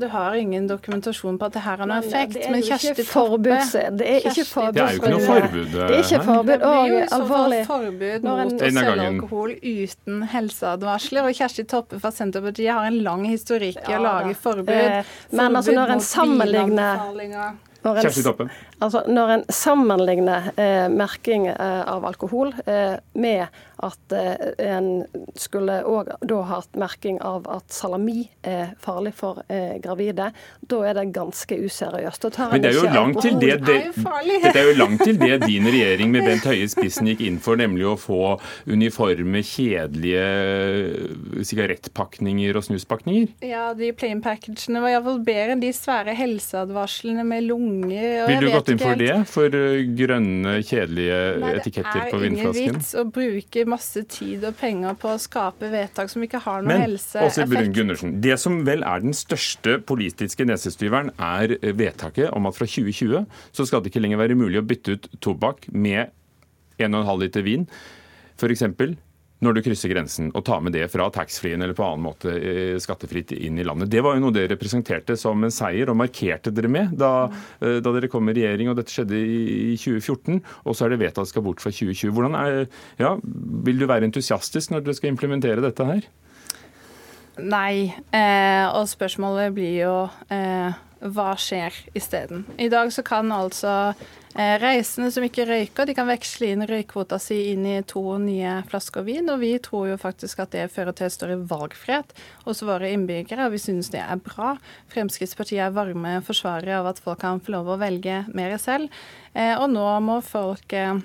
Du 0.00 0.06
har 0.12 0.34
ingen 0.38 0.68
dokumentasjon 0.70 1.38
på 1.38 1.48
at 1.48 1.56
det 1.56 1.62
her 1.64 1.82
har 1.82 1.90
noen 1.90 2.04
effekt. 2.04 2.34
Det 2.38 2.50
men 2.52 2.64
Kjersti 2.66 3.06
Toppe 3.08 3.58
Det 3.98 4.08
er 4.08 4.28
ikke 4.30 4.46
forbud. 4.48 4.74
Det 4.74 4.82
er 4.84 4.90
jo 4.90 5.00
ikke 5.00 5.12
noe 5.14 5.24
forbud. 5.26 5.66
Det 5.74 5.82
er 5.86 6.04
ikke 6.04 6.22
forbud. 6.28 6.66
Og 6.70 7.14
alvorlig 7.18 7.62
forbud 7.68 8.28
mot 8.28 8.54
å 8.54 8.70
selge 8.78 9.08
alkohol 9.08 9.56
uten 9.62 10.22
helseadvarsler. 10.34 11.30
Og 11.30 11.40
Kjersti 11.40 11.66
Toppe 11.70 12.00
fra 12.02 12.12
Senterpartiet 12.14 12.72
har 12.74 12.90
en 12.90 13.00
lang 13.06 13.26
historikk 13.28 13.82
i 13.86 13.96
å 13.96 14.04
lage 14.04 14.36
forbud. 14.38 14.76
Eh, 14.76 15.16
men 15.34 15.56
altså 15.56 15.74
når 15.76 15.96
en 15.96 16.04
sammenligner 16.04 17.60
Kjersti 17.82 18.26
en, 18.28 18.50
Altså, 18.80 19.02
når 19.08 19.34
en 19.34 19.44
sammenligner 19.52 20.50
eh, 20.56 20.86
merking 20.92 21.46
eh, 21.52 21.82
av 21.88 22.04
alkohol 22.08 22.52
eh, 22.66 22.96
med 23.16 23.46
at 23.80 24.12
eh, 24.12 24.52
en 24.60 24.88
skulle 25.38 25.80
òg 25.88 26.10
da 26.28 26.40
hatt 26.50 26.76
merking 26.80 27.20
av 27.24 27.46
at 27.48 27.72
salami 27.72 28.26
er 28.46 28.74
farlig 28.80 29.14
for 29.16 29.40
eh, 29.48 29.78
gravide, 29.80 30.30
da 30.60 30.80
er 30.84 30.98
det 30.98 31.06
ganske 31.16 31.56
useriøst. 31.56 32.28
Men 32.52 32.64
det 32.64 32.72
er 32.72 32.78
jo 32.78 32.92
langt 32.92 33.22
til 33.24 33.38
det, 33.40 33.56
det, 33.64 33.78
dette 34.44 34.52
er 34.52 34.68
jo 34.68 34.76
langt 34.76 35.04
til 35.04 35.20
det 35.20 35.40
din 35.46 35.68
regjering 35.74 36.12
med 36.12 36.26
Bent 36.28 36.48
Høie 36.48 36.68
spissen 36.70 37.08
gikk 37.08 37.24
inn 37.24 37.40
for, 37.42 37.60
nemlig 37.60 37.88
å 37.88 37.96
få 38.00 38.36
uniforme, 38.68 39.44
kjedelige 39.46 40.26
eh, 40.28 41.44
sigarettpakninger 41.48 42.60
og 42.60 42.68
snuspakninger. 42.68 43.32
Ja, 43.48 43.70
de 43.76 43.92
plain 43.96 44.20
packagene 44.24 44.84
var 44.84 44.92
iallfall 44.92 45.22
bedre 45.24 45.56
enn 45.56 45.64
de 45.64 45.72
svære 45.74 46.14
helseadvarslene 46.18 47.24
med 47.26 47.48
lunge 47.48 47.69
mange 47.70 48.26
Vil 48.28 48.40
du 48.42 48.48
gått 48.52 48.70
inn 48.72 48.80
for 48.80 48.98
det? 48.98 49.14
For 49.30 49.56
eh, 49.56 49.82
grønne, 49.98 50.56
kjedelige 50.66 51.18
Nei, 51.42 51.52
etiketter 51.60 52.08
på 52.10 52.20
vindflasken? 52.22 52.54
Det 52.54 52.60
er 52.60 52.66
ingen 52.66 52.78
vits 52.80 52.92
å 52.98 53.04
bruke 53.16 53.64
masse 53.70 54.04
tid 54.10 54.46
og 54.48 54.56
penger 54.60 54.96
på 55.00 55.12
å 55.14 55.18
skape 55.22 55.70
vedtak 55.72 56.12
som 56.12 56.24
ikke 56.26 56.42
har 56.44 56.64
noen 56.66 56.86
helseeffekt. 56.86 57.42
Men 57.42 57.52
Brun 57.54 57.76
Gundersen, 57.76 58.16
det 58.24 58.38
som 58.42 58.60
vel 58.68 58.84
er 58.86 59.04
den 59.04 59.16
største 59.16 59.78
politiske 59.86 60.46
nesestyveren, 60.48 61.12
er 61.20 61.56
vedtaket 61.76 62.32
om 62.36 62.48
at 62.50 62.58
fra 62.58 62.68
2020 62.68 63.28
så 63.56 63.68
skal 63.68 63.84
det 63.84 63.92
ikke 63.92 64.02
lenger 64.04 64.20
være 64.22 64.38
mulig 64.38 64.60
å 64.60 64.66
bytte 64.66 64.96
ut 64.96 65.12
tobakk 65.22 65.68
med 65.72 66.12
1,5 66.80 67.14
liter 67.20 67.46
vin. 67.46 67.68
F.eks 68.40 68.64
når 69.40 69.56
du 69.56 69.62
krysser 69.64 69.92
grensen, 69.92 70.30
og 70.36 70.44
tar 70.46 70.60
med 70.64 70.74
det 70.76 70.86
fra 70.92 71.08
taxfree-en 71.12 71.64
eller 71.64 71.76
på 71.76 71.86
annen 71.86 72.04
måte 72.04 72.34
eh, 72.36 72.76
skattefritt 72.82 73.32
inn 73.36 73.58
i 73.60 73.66
landet. 73.66 73.90
Det 73.92 74.02
var 74.04 74.16
jo 74.16 74.24
noe 74.26 74.36
dere 74.36 74.58
presenterte 74.60 75.16
som 75.20 75.40
en 75.46 75.54
seier 75.54 75.90
og 75.90 75.98
markerte 76.00 76.52
dere 76.54 76.70
med 76.72 76.94
da, 77.00 77.30
eh, 77.64 77.78
da 77.80 77.94
dere 77.96 78.10
kom 78.12 78.28
i 78.28 78.36
regjering, 78.36 78.70
og 78.70 78.78
dette 78.80 78.92
skjedde 78.92 79.16
i 79.16 79.76
2014. 79.80 80.42
Og 80.64 80.76
så 80.76 80.86
er 80.86 80.94
det 80.94 81.02
vedtatt 81.06 81.30
skal 81.30 81.46
bort 81.46 81.64
fra 81.64 81.72
2020. 81.72 82.12
Hvordan 82.16 82.36
er, 82.40 82.66
ja, 83.00 83.16
Vil 83.64 83.80
du 83.80 83.88
være 83.88 84.08
entusiastisk 84.08 84.74
når 84.74 84.84
dere 84.84 84.98
skal 84.98 85.14
implementere 85.14 85.64
dette 85.64 85.86
her? 85.88 86.04
Nei, 87.40 87.88
eh, 88.12 88.66
og 88.76 88.88
spørsmålet 88.90 89.54
blir 89.56 89.74
jo 89.78 89.94
eh, 90.34 90.76
hva 91.00 91.34
skjer 91.40 91.74
isteden? 91.96 92.44
I 92.58 92.68
dag 92.68 92.92
så 92.92 93.02
kan 93.02 93.32
altså 93.32 93.92
eh, 94.34 94.56
reisende 94.60 95.10
som 95.12 95.24
ikke 95.24 95.46
røyker, 95.48 95.88
de 95.88 95.94
kan 95.96 96.08
veksle 96.10 96.50
inn 96.52 96.66
røykkvota 96.68 97.18
si 97.22 97.38
inn 97.54 97.64
i 97.68 97.78
to 97.88 98.02
nye 98.20 98.58
flasker 98.68 99.06
vin. 99.06 99.30
Og 99.32 99.40
vi 99.42 99.54
tror 99.62 99.88
jo 99.90 100.00
faktisk 100.00 100.42
at 100.44 100.52
det 100.56 100.68
fører 100.74 100.96
til 100.96 101.12
større 101.12 101.38
valgfrihet 101.50 102.12
hos 102.44 102.64
våre 102.66 102.92
innbyggere, 102.92 103.48
og 103.48 103.56
vi 103.56 103.62
synes 103.62 103.92
det 103.94 104.02
er 104.04 104.20
bra. 104.20 104.54
Fremskrittspartiet 104.92 105.64
er 105.66 105.76
varme 105.76 106.18
forsvarere 106.26 106.82
av 106.82 106.92
at 106.92 107.00
folk 107.02 107.22
kan 107.24 107.40
få 107.40 107.56
lov 107.56 107.72
å 107.72 107.80
velge 107.80 108.24
mer 108.36 108.58
selv. 108.60 108.92
Eh, 109.32 109.56
og 109.56 109.70
nå 109.72 109.88
må 110.04 110.20
folk 110.26 110.76
eh, 110.76 111.00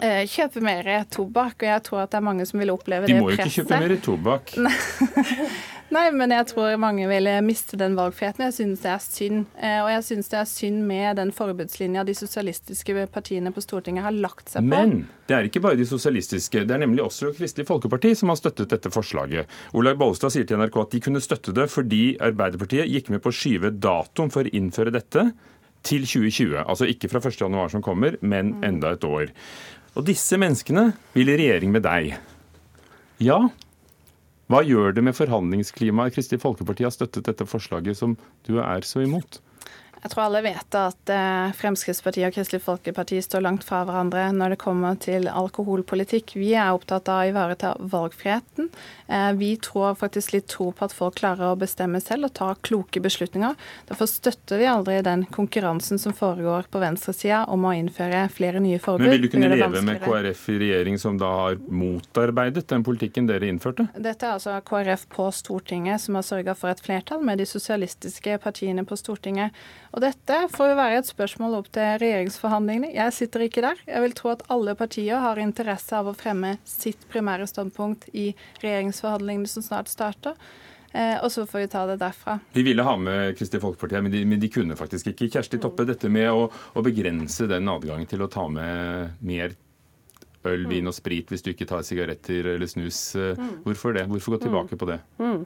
eh 0.00 0.24
kjøpe 0.28 0.64
mer 0.64 0.90
tobakk, 1.12 1.60
og 1.60 1.70
jeg 1.74 1.88
tror 1.88 2.04
at 2.04 2.12
det 2.12 2.20
er 2.20 2.28
mange 2.32 2.48
som 2.48 2.60
vil 2.60 2.72
oppleve 2.72 3.08
det 3.08 3.16
presset. 3.16 3.20
De 3.20 3.24
må 3.24 3.32
jo 3.32 3.40
ikke 3.40 3.56
kjøpe 3.60 3.80
mer 3.84 3.98
tobakk. 4.04 4.54
Nei, 5.94 6.08
men 6.10 6.32
jeg 6.34 6.48
tror 6.50 6.74
mange 6.82 7.06
vil 7.06 7.28
miste 7.46 7.78
den 7.78 7.94
valgfriheten. 7.94 8.42
Jeg 8.48 8.54
synes 8.56 8.80
det 8.82 8.90
er 8.90 9.02
synd. 9.04 9.44
Eh, 9.54 9.78
og 9.84 9.90
jeg 9.92 10.04
synes 10.08 10.30
det 10.32 10.38
er 10.40 10.48
synd 10.50 10.80
med 10.88 11.20
den 11.20 11.30
forbudslinja 11.34 12.02
de 12.06 12.14
sosialistiske 12.18 13.06
partiene 13.14 13.52
på 13.54 13.62
Stortinget 13.62 14.02
har 14.06 14.16
lagt 14.16 14.50
seg 14.50 14.66
på. 14.66 14.72
Men 14.72 14.96
det 15.30 15.36
er 15.36 15.46
ikke 15.46 15.62
bare 15.62 15.78
de 15.78 15.86
sosialistiske. 15.86 16.64
Det 16.66 16.74
er 16.74 16.82
nemlig 16.82 17.04
også 17.04 17.30
Kristelig 17.36 17.68
Folkeparti 17.68 18.16
som 18.18 18.32
har 18.32 18.40
støttet 18.40 18.72
dette 18.74 18.90
forslaget. 18.90 19.46
Olaug 19.78 20.00
Bollestad 20.00 20.34
sier 20.34 20.48
til 20.48 20.58
NRK 20.58 20.80
at 20.82 20.96
de 20.96 21.02
kunne 21.06 21.22
støtte 21.22 21.54
det 21.54 21.68
fordi 21.70 22.02
Arbeiderpartiet 22.24 22.90
gikk 22.90 23.12
med 23.14 23.22
på 23.22 23.30
å 23.30 23.38
skyve 23.38 23.70
datoen 23.78 24.32
for 24.34 24.46
å 24.46 24.54
innføre 24.58 24.94
dette 24.94 25.28
til 25.86 26.02
2020. 26.02 26.64
Altså 26.64 26.88
ikke 26.90 27.12
fra 27.12 27.22
1.1 27.22 27.76
som 27.76 27.84
kommer, 27.84 28.18
men 28.26 28.56
enda 28.66 28.96
et 28.96 29.06
år. 29.06 29.30
Og 29.94 30.08
disse 30.08 30.34
menneskene 30.40 30.90
vil 31.14 31.30
i 31.30 31.38
regjering 31.38 31.70
med 31.72 31.86
deg. 31.86 32.16
Ja, 33.22 33.46
hva 34.46 34.62
gjør 34.62 34.94
det 34.94 35.02
med 35.02 35.16
forhandlingsklimaet? 35.18 36.14
Kristelig 36.14 36.42
Folkeparti 36.44 36.86
har 36.86 36.94
støttet 36.94 37.26
dette 37.26 37.46
forslaget 37.50 37.98
som 37.98 38.14
du 38.46 38.60
er 38.62 38.86
så 38.86 39.02
imot. 39.02 39.40
Jeg 40.06 40.12
tror 40.12 40.28
alle 40.28 40.40
vet 40.44 40.76
at 40.78 41.10
eh, 41.10 41.48
Fremskrittspartiet 41.58 42.28
og 42.28 42.34
Kristelig 42.36 42.62
Folkeparti 42.62 43.16
står 43.24 43.42
langt 43.42 43.64
fra 43.66 43.80
hverandre 43.82 44.28
når 44.30 44.52
det 44.54 44.58
kommer 44.62 44.94
til 45.02 45.24
alkoholpolitikk. 45.26 46.36
Vi 46.38 46.52
er 46.54 46.70
opptatt 46.76 47.08
av 47.10 47.24
å 47.24 47.30
ivareta 47.32 47.72
valgfriheten. 47.82 48.68
Eh, 49.10 49.32
vi 49.34 49.48
tror 49.58 49.96
faktisk 49.98 50.36
litt 50.36 50.46
tro 50.52 50.68
på 50.70 50.86
at 50.86 50.94
folk 50.94 51.16
klarer 51.18 51.48
å 51.48 51.58
bestemme 51.58 51.98
selv 51.98 52.28
og 52.28 52.36
ta 52.38 52.52
kloke 52.68 53.02
beslutninger. 53.02 53.56
Derfor 53.88 54.06
støtter 54.06 54.62
vi 54.62 54.68
aldri 54.70 55.00
den 55.02 55.24
konkurransen 55.34 55.98
som 55.98 56.14
foregår 56.14 56.70
på 56.70 56.84
venstresida 56.84 57.40
om 57.50 57.66
å 57.66 57.74
innføre 57.74 58.28
flere 58.30 58.62
nye 58.62 58.78
forbud. 58.78 59.08
Men 59.08 59.16
vil 59.16 59.26
du 59.26 59.30
kunne 59.34 59.50
leve 59.56 59.82
med 59.90 60.06
KrF 60.06 60.44
i 60.54 60.60
regjering 60.62 61.02
som 61.02 61.18
da 61.18 61.32
har 61.40 61.58
motarbeidet 61.66 62.68
den 62.70 62.86
politikken 62.86 63.26
dere 63.26 63.50
innførte? 63.50 63.88
Dette 63.98 64.30
er 64.30 64.38
altså 64.38 64.54
KrF 64.70 65.08
på 65.18 65.26
Stortinget 65.34 66.06
som 66.06 66.14
har 66.14 66.30
sørga 66.30 66.54
for 66.54 66.70
et 66.70 66.86
flertall 66.86 67.26
med 67.26 67.42
de 67.42 67.50
sosialistiske 67.56 68.38
partiene 68.46 68.86
på 68.86 69.02
Stortinget. 69.02 69.50
Og 69.96 70.02
dette 70.04 70.42
får 70.52 70.68
jo 70.68 70.76
være 70.76 70.98
et 71.00 71.08
spørsmål 71.08 71.54
opp 71.56 71.70
til 71.72 71.94
regjeringsforhandlingene. 72.02 72.90
Jeg 72.92 73.14
sitter 73.16 73.46
ikke 73.46 73.62
der. 73.64 73.78
Jeg 73.88 74.04
vil 74.04 74.14
tro 74.18 74.34
at 74.34 74.44
alle 74.52 74.74
partier 74.76 75.22
har 75.24 75.40
interesse 75.40 75.96
av 75.96 76.10
å 76.10 76.12
fremme 76.16 76.58
sitt 76.68 77.06
primære 77.08 77.48
standpunkt 77.48 78.10
i 78.12 78.26
regjeringsforhandlingene 78.60 79.48
som 79.48 79.64
snart 79.64 79.88
starter. 79.88 80.36
Eh, 80.92 81.16
og 81.24 81.30
så 81.32 81.46
får 81.48 81.64
vi 81.64 81.70
ta 81.72 81.86
det 81.88 81.96
derfra. 82.04 82.36
Vi 82.52 82.66
ville 82.68 82.84
ha 82.84 82.92
med 83.00 83.38
Kristelig 83.38 83.64
Folkeparti, 83.64 84.02
men 84.04 84.12
de, 84.12 84.20
men 84.28 84.40
de 84.40 84.52
kunne 84.52 84.76
faktisk 84.76 85.14
ikke. 85.14 85.30
Kjersti 85.32 85.60
Toppe, 85.64 85.88
dette 85.88 86.12
med 86.12 86.28
å, 86.28 86.50
å 86.52 86.84
begrense 86.84 87.48
den 87.48 87.72
adgangen 87.72 88.08
til 88.08 88.24
å 88.24 88.28
ta 88.32 88.44
med 88.52 89.16
mer 89.24 89.56
øl, 90.46 90.66
vin 90.70 90.86
og 90.88 90.94
sprit 90.96 91.30
hvis 91.32 91.44
du 91.44 91.50
ikke 91.52 91.68
tar 91.68 91.84
sigaretter 91.86 92.52
eller 92.54 92.70
snus. 92.70 93.00
Eh, 93.16 93.32
mm. 93.38 93.62
Hvorfor 93.64 93.96
det? 93.96 94.06
Hvorfor 94.12 94.36
gå 94.36 94.44
tilbake 94.46 94.78
på 94.78 94.88
det? 94.92 95.00
Mm. 95.20 95.44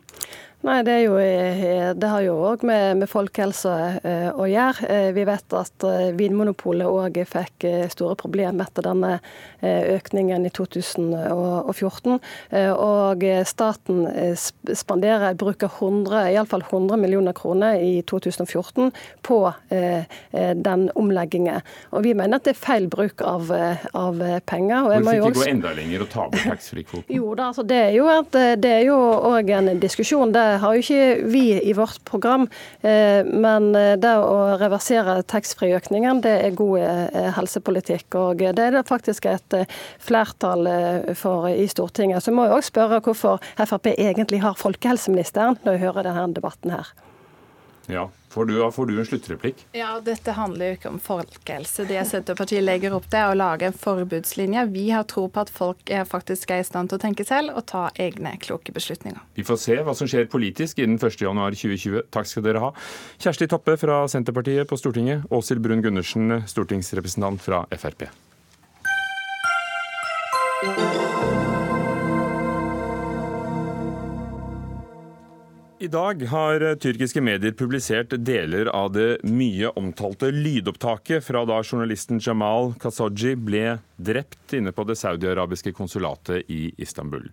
Nei, 0.61 0.83
det, 0.83 0.99
jo, 1.01 1.15
eh, 1.17 1.95
det, 1.97 2.07
har 2.07 2.21
jo 2.21 2.35
òg 2.45 2.67
med, 2.69 2.99
med 3.01 3.09
folkehelse 3.09 3.73
eh, 4.05 4.27
å 4.29 4.45
gjøre. 4.45 4.89
Eh, 4.93 5.07
vi 5.17 5.23
vet 5.25 5.55
at 5.57 5.87
Vinmonopolet 6.19 6.85
òg 6.85 7.17
fikk 7.31 7.65
store 7.95 8.17
problemer 8.21 8.69
etter 8.69 8.85
denne 8.85 9.15
økningen 9.61 10.45
i 10.49 10.51
2014. 10.57 12.19
Og 12.81 13.25
staten 13.49 13.99
spanderer, 14.77 15.37
bruker 15.41 15.69
100, 15.69 16.31
iallfall 16.33 16.65
100 16.65 16.97
millioner 17.01 17.37
kroner 17.37 17.77
i 17.81 18.01
2014 18.09 18.89
på 19.27 19.39
den 19.69 20.87
omleggingen. 20.97 21.61
Og 21.93 22.07
vi 22.07 22.15
mener 22.17 22.41
at 22.41 22.49
det 22.49 22.55
er 22.55 22.61
feil 22.61 22.89
bruk 22.93 23.21
av, 23.21 23.53
av 23.53 24.25
penger. 24.49 24.89
Og 24.89 24.95
Hvorfor 24.95 25.19
ikke 25.19 25.29
også... 25.29 25.45
gå 25.45 25.51
enda 25.53 25.75
lenger 25.77 26.07
og 26.07 26.13
ta 26.15 26.27
bort 26.33 26.49
taxfree-kvoten? 26.55 27.13
Jo 27.17 27.35
da, 27.37 27.51
altså 27.53 27.67
det 27.69 28.73
er 28.73 28.89
jo 28.89 28.97
òg 29.31 29.53
en 29.59 29.75
diskusjon. 29.83 30.33
Det 30.33 30.50
har 30.59 30.75
jo 30.75 30.83
ikke 30.83 31.31
vi 31.31 31.45
i 31.63 31.75
vårt 31.77 32.03
program. 32.09 32.49
Eh, 32.81 33.23
men 33.25 33.71
eh, 33.79 33.97
det 34.01 34.13
å 34.19 34.57
reversere 34.61 35.21
taxfree-økningen, 35.31 36.23
det 36.25 36.37
er 36.47 36.57
god 36.59 36.85
eh, 36.85 37.31
helsepolitikk. 37.37 38.19
Og 38.19 38.43
det 38.43 38.67
er 38.67 38.77
det 38.79 38.87
faktisk 38.91 39.29
et 39.31 39.59
flertall 40.03 40.69
for 41.19 41.49
i 41.51 41.67
Stortinget. 41.71 42.25
Så 42.25 42.35
må 42.35 42.47
jeg 42.47 42.59
òg 42.59 42.67
spørre 42.67 43.03
hvorfor 43.05 43.43
Frp 43.61 43.93
egentlig 43.95 44.43
har 44.45 44.59
folkehelseministeren, 44.61 45.61
når 45.65 45.77
jeg 45.77 45.87
hører 45.87 46.09
denne 46.11 46.31
debatten 46.37 46.75
her. 46.75 46.91
Ja, 47.91 48.09
Får 48.31 48.47
du, 48.47 48.71
får 48.73 48.87
du, 48.87 48.99
en 49.01 49.07
sluttreplikk? 49.07 49.65
Ja, 49.75 49.97
Dette 50.07 50.33
handler 50.37 50.71
jo 50.71 50.77
ikke 50.77 50.91
om 50.93 51.01
folkehelse. 51.03 51.83
Det 51.89 51.99
Senterpartiet 52.07 52.63
legger 52.63 52.95
opp 52.95 53.09
til, 53.11 53.19
er 53.19 53.33
å 53.33 53.39
lage 53.39 53.67
en 53.67 53.75
forbudslinje. 53.75 54.69
Vi 54.71 54.85
har 54.95 55.09
tro 55.11 55.27
på 55.27 55.43
at 55.43 55.51
folk 55.51 55.91
er 55.91 56.07
faktisk 56.07 56.55
er 56.55 56.63
i 56.63 56.69
stand 56.69 56.93
til 56.93 57.01
å 57.01 57.03
tenke 57.03 57.27
selv 57.27 57.59
og 57.59 57.67
ta 57.73 57.89
egne 57.99 58.37
kloke 58.39 58.71
beslutninger. 58.77 59.19
Vi 59.35 59.43
får 59.47 59.59
se 59.65 59.81
hva 59.83 59.97
som 59.99 60.07
skjer 60.11 60.31
politisk 60.31 60.79
innen 60.79 61.01
1.1.2020. 61.03 62.07
Takk 62.15 62.31
skal 62.31 62.47
dere 62.47 62.63
ha. 62.63 62.71
Kjersti 63.19 63.51
Toppe 63.51 63.75
fra 63.83 64.05
Senterpartiet 64.13 64.71
på 64.71 64.79
Stortinget. 64.79 65.27
Åshild 65.35 65.67
Brun 65.67 65.83
Gundersen, 65.83 66.45
stortingsrepresentant 66.47 67.43
fra 67.43 67.65
Frp. 67.75 68.07
I 75.81 75.89
dag 75.89 76.21
har 76.29 76.61
tyrkiske 76.77 77.23
medier 77.25 77.55
publisert 77.57 78.13
deler 78.21 78.69
av 78.69 78.91
det 78.93 79.23
mye 79.25 79.71
omtalte 79.81 80.29
lydopptaket 80.29 81.25
fra 81.25 81.41
da 81.49 81.63
journalisten 81.65 82.21
Jamal 82.21 82.75
Khashoggi 82.83 83.33
ble 83.41 83.79
drept 83.97 84.53
inne 84.59 84.75
på 84.77 84.85
det 84.85 84.99
saudiarabiske 85.01 85.73
konsulatet 85.79 86.53
i 86.53 86.67
Istanbul. 86.85 87.25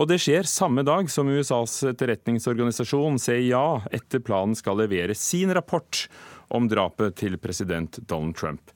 Og 0.00 0.08
det 0.08 0.16
skjer 0.24 0.48
samme 0.48 0.80
dag 0.88 1.12
som 1.12 1.28
USAs 1.28 1.76
etterretningsorganisasjon 1.92 3.20
CIA 3.20 3.66
etter 3.92 4.24
planen 4.24 4.56
skal 4.56 4.80
levere 4.80 5.12
sin 5.12 5.52
rapport 5.52 6.06
om 6.48 6.72
drapet 6.72 7.20
til 7.20 7.36
president 7.36 8.00
Donald 8.08 8.40
Trump. 8.40 8.72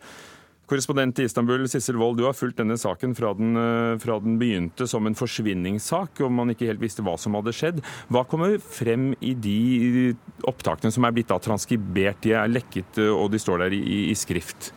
Korrespondent 0.64 1.18
i 1.20 1.27
Istanbul, 1.29 1.66
Sissel 1.68 1.98
Wold, 2.00 2.16
du 2.16 2.24
har 2.24 2.37
fulgt 2.37 2.57
denne 2.57 2.79
saken 2.81 3.12
fra 3.16 3.35
den, 3.37 3.53
eh, 3.57 3.98
fra 4.00 4.16
den, 4.20 4.38
begynte 4.40 4.88
som 4.88 5.07
en 5.07 5.16
forsvinningssak, 5.16 6.22
og 6.24 6.33
man 6.33 6.55
ikke 6.55 6.70
helt 6.70 6.81
visste 6.81 7.05
hva 7.05 7.18
som 7.20 7.37
hadde 7.37 7.53
skjedd. 7.53 7.83
Hva 8.09 8.24
kommer 8.24 8.57
frem 8.59 9.12
i 9.20 9.35
de 9.35 10.16
opptakene 10.48 10.92
som 10.92 11.05
er 11.05 11.12
blitt 11.12 11.29
da 11.29 11.38
transkribert? 11.38 12.22
De 12.24 12.33
er 12.33 12.48
lekket, 12.48 12.96
eh, 12.96 13.12
og 13.12 13.31
de 13.31 13.38
står 13.38 13.66
der 13.66 13.77
i, 13.77 14.09
i 14.09 14.16
skrift? 14.16 14.72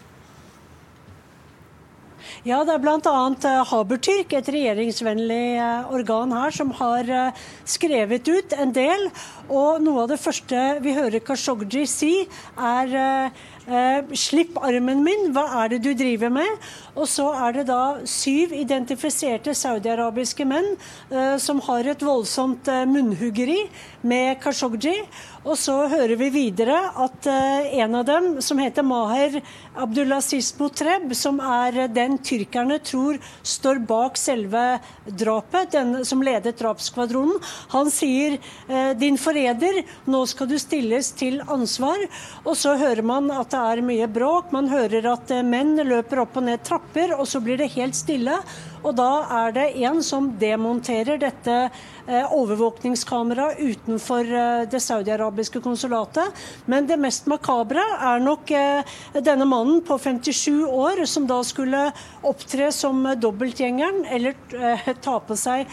Ja, 2.43 2.65
det 2.67 2.75
er 2.75 2.83
bl.a. 2.83 2.99
Eh, 2.99 3.63
Habertyrk, 3.71 4.33
et 4.35 4.51
regjeringsvennlig 4.51 5.55
organ 5.87 6.35
her, 6.35 6.51
som 6.51 6.71
har 6.83 7.07
skrevet 7.63 8.27
ut 8.27 8.53
en 8.59 8.75
del. 8.75 9.07
Og 9.47 9.79
noe 9.81 10.03
av 10.03 10.11
det 10.11 10.19
første 10.19 10.81
vi 10.83 10.91
hører 10.99 11.23
Kashoggi 11.23 11.87
si, 11.87 12.27
er 12.59 13.31
slipp 14.15 14.57
armen 14.63 15.01
min, 15.03 15.31
hva 15.35 15.43
er 15.63 15.73
det 15.73 15.81
du 15.83 15.89
driver 15.97 16.31
med? 16.31 16.67
Og 16.95 17.07
så 17.11 17.27
er 17.35 17.59
det 17.59 17.65
da 17.69 17.99
syv 18.07 18.53
identifiserte 18.55 19.53
saudiarabiske 19.57 20.45
menn 20.47 20.69
eh, 21.11 21.35
som 21.41 21.59
har 21.67 21.87
et 21.91 22.05
voldsomt 22.05 22.69
eh, 22.71 22.85
munnhuggeri 22.89 23.59
med 24.07 24.39
Khashoggi. 24.41 24.95
Og 25.47 25.55
så 25.59 25.75
hører 25.87 26.17
vi 26.19 26.27
videre 26.33 26.77
at 26.99 27.27
eh, 27.29 27.77
en 27.81 27.95
av 27.99 28.05
dem, 28.07 28.29
som 28.43 28.59
heter 28.59 28.83
Maher 28.83 29.37
Abdulaziz 29.77 30.49
Motreb, 30.59 31.13
som 31.15 31.39
er 31.39 31.87
den 31.93 32.17
tyrkerne 32.19 32.79
tror 32.83 33.19
står 33.43 33.79
bak 33.87 34.17
selve 34.19 34.63
drapet, 35.07 35.71
den 35.75 36.03
som 36.07 36.23
ledet 36.25 36.57
drapsskvadronen, 36.59 37.37
han 37.71 37.91
sier 37.93 38.39
eh, 38.39 38.91
din 38.99 39.19
forræder, 39.21 39.83
nå 40.09 40.23
skal 40.27 40.49
du 40.51 40.57
stilles 40.59 41.13
til 41.19 41.39
ansvar. 41.45 42.03
Og 42.43 42.57
så 42.59 42.75
hører 42.79 43.05
man 43.05 43.31
at 43.31 43.55
det 43.57 43.63
er 43.73 43.79
mye 43.81 44.07
bråk, 44.11 44.51
man 44.53 44.67
hører 44.69 45.05
at 45.09 45.31
eh, 45.33 45.45
menn 45.45 45.79
løper 45.81 46.21
opp 46.21 46.35
og 46.37 46.45
ned 46.45 46.61
trapper, 46.67 47.15
og 47.17 47.25
så 47.25 47.41
blir 47.41 47.57
det 47.57 47.71
helt 47.73 47.97
stille. 47.97 48.35
Og 48.83 48.95
da 48.97 49.11
er 49.43 49.55
det 49.55 49.67
en 49.87 50.01
som 50.05 50.31
demonterer 50.39 51.19
dette 51.21 51.57
eh, 51.67 52.35
overvåkningskameraet 52.37 53.59
utenfor 53.59 54.33
det 54.71 54.77
det 54.77 54.83
saudiarabiske 54.83 55.61
konsulatet. 55.61 56.33
Men 56.65 56.87
det 56.87 56.99
mest 57.01 57.27
makabre 57.29 57.81
er 57.81 58.21
nok 58.23 58.51
eh, 58.53 58.97
denne 59.25 59.47
mannen 59.49 59.81
på 59.85 59.97
57 59.97 60.67
år 60.67 61.03
som 61.09 61.25
da 61.29 61.39
skulle 61.45 61.87
opptre 62.27 62.69
som 62.75 63.01
dobbeltgjengeren, 63.17 64.03
eller 64.13 64.35
ta 65.03 65.17
på 65.23 65.35
seg 65.39 65.67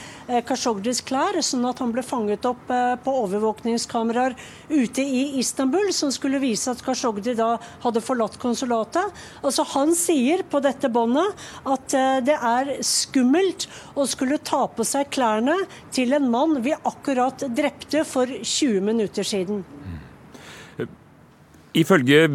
Khashoggis 0.46 1.02
klær, 1.06 1.36
sånn 1.44 1.64
at 1.68 1.80
han 1.82 1.92
ble 1.94 2.04
fanget 2.06 2.46
opp 2.48 2.68
på 2.68 3.14
overvåkningskameraer 3.24 4.36
ute 4.70 5.02
i 5.02 5.24
Istanbul, 5.40 5.90
som 5.96 6.12
skulle 6.14 6.40
vise 6.42 6.70
at 6.72 6.82
Khashoggi 6.84 7.34
da 7.38 7.54
hadde 7.84 8.02
forlatt 8.04 8.38
konsulatet. 8.42 9.24
Altså 9.42 9.66
Han 9.74 9.94
sier 9.98 10.44
på 10.48 10.60
dette 10.64 10.90
båndet 10.92 11.44
at 11.68 11.96
det 12.24 12.36
er 12.38 12.72
skummelt 12.94 13.66
å 13.98 14.06
skulle 14.08 14.38
ta 14.38 14.64
på 14.70 14.86
seg 14.86 15.10
klærne 15.14 15.56
til 15.94 16.14
en 16.16 16.30
mann 16.32 16.60
vi 16.64 16.74
akkurat 16.76 17.46
drepte 17.56 18.04
for 18.08 18.30
20 18.30 18.80
minutter 18.86 19.26
siden. 19.26 19.64
Ifølge 21.74 22.28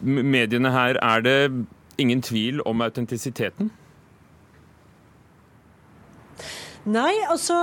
mediene 0.00 0.72
her 0.74 0.98
er 0.98 1.22
det 1.22 1.38
ingen 2.00 2.22
tvil 2.24 2.62
om 2.66 2.82
autentisiteten? 2.82 3.70
Nei, 6.90 7.12
altså 7.30 7.54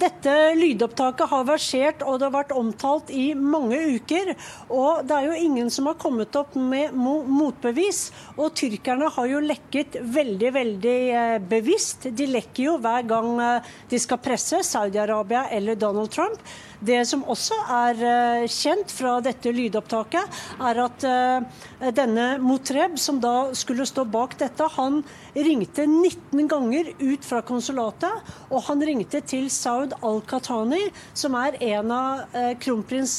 dette 0.00 0.32
lydopptaket 0.56 1.28
har 1.30 1.44
versert 1.46 2.00
og 2.02 2.18
det 2.18 2.26
har 2.26 2.34
vært 2.34 2.54
omtalt 2.56 3.12
i 3.14 3.28
mange 3.36 3.78
uker. 3.94 4.32
Og 4.72 5.04
det 5.06 5.14
er 5.14 5.28
jo 5.28 5.36
ingen 5.46 5.70
som 5.70 5.86
har 5.90 5.98
kommet 6.00 6.34
opp 6.38 6.56
med 6.58 6.94
motbevis. 6.96 8.08
Og 8.34 8.56
tyrkerne 8.58 9.10
har 9.12 9.28
jo 9.30 9.42
lekket 9.44 10.00
veldig, 10.02 10.52
veldig 10.56 10.96
eh, 11.20 11.36
bevisst. 11.52 12.08
De 12.16 12.26
lekker 12.32 12.64
jo 12.64 12.78
hver 12.82 13.06
gang 13.06 13.30
eh, 13.44 13.74
de 13.92 14.00
skal 14.02 14.22
presse 14.24 14.64
Saudi-Arabia 14.66 15.46
eller 15.54 15.78
Donald 15.78 16.10
Trump. 16.16 16.40
Det 16.80 16.98
som 17.08 17.22
også 17.24 17.56
er 17.72 18.00
eh, 18.04 18.46
kjent 18.52 18.92
fra 18.92 19.16
dette 19.24 19.52
lydopptaket, 19.54 20.40
er 20.60 20.80
at 20.82 21.06
eh, 21.08 21.62
denne 21.96 22.26
Motreb, 22.42 22.98
som 23.00 23.20
da 23.22 23.52
skulle 23.56 23.86
stå 23.88 24.04
bak 24.12 24.36
dette, 24.40 24.66
han 24.76 25.00
ringte 25.32 25.86
19 25.88 26.50
ganger 26.50 26.90
ut 27.00 27.24
fra 27.24 27.40
konsulatet. 27.46 28.28
Og 28.50 28.66
han 28.68 28.84
ringte 28.84 29.22
til 29.24 29.48
Saud 29.52 29.96
al-Qatani, 30.04 30.82
som 31.16 31.38
er 31.40 31.56
en 31.64 31.94
av 31.96 32.36
eh, 32.36 32.52
kronprins 32.60 33.16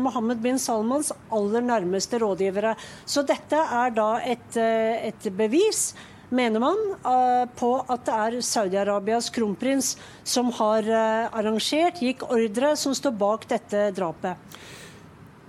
Mohammed 0.00 0.40
bin 0.44 0.58
Salmans 0.60 1.10
aller 1.34 1.66
nærmeste 1.66 2.20
rådgivere. 2.22 2.76
Så 3.04 3.26
dette 3.26 3.58
er 3.58 3.92
da 3.96 4.12
et, 4.22 4.56
et 4.56 5.30
bevis 5.36 5.90
mener 6.30 6.62
man, 6.62 6.78
eh, 7.04 7.44
på 7.58 7.70
at 7.90 8.04
det 8.06 8.16
er 8.16 8.38
Saudi-Arabias 8.46 9.30
kronprins 9.34 9.96
som 10.24 10.50
har 10.60 10.86
eh, 10.86 11.26
arrangert, 11.30 12.00
gikk 12.02 12.24
ordre, 12.30 12.74
som 12.78 12.94
står 12.96 13.16
bak 13.18 13.48
dette 13.50 13.90
drapet. 13.96 14.58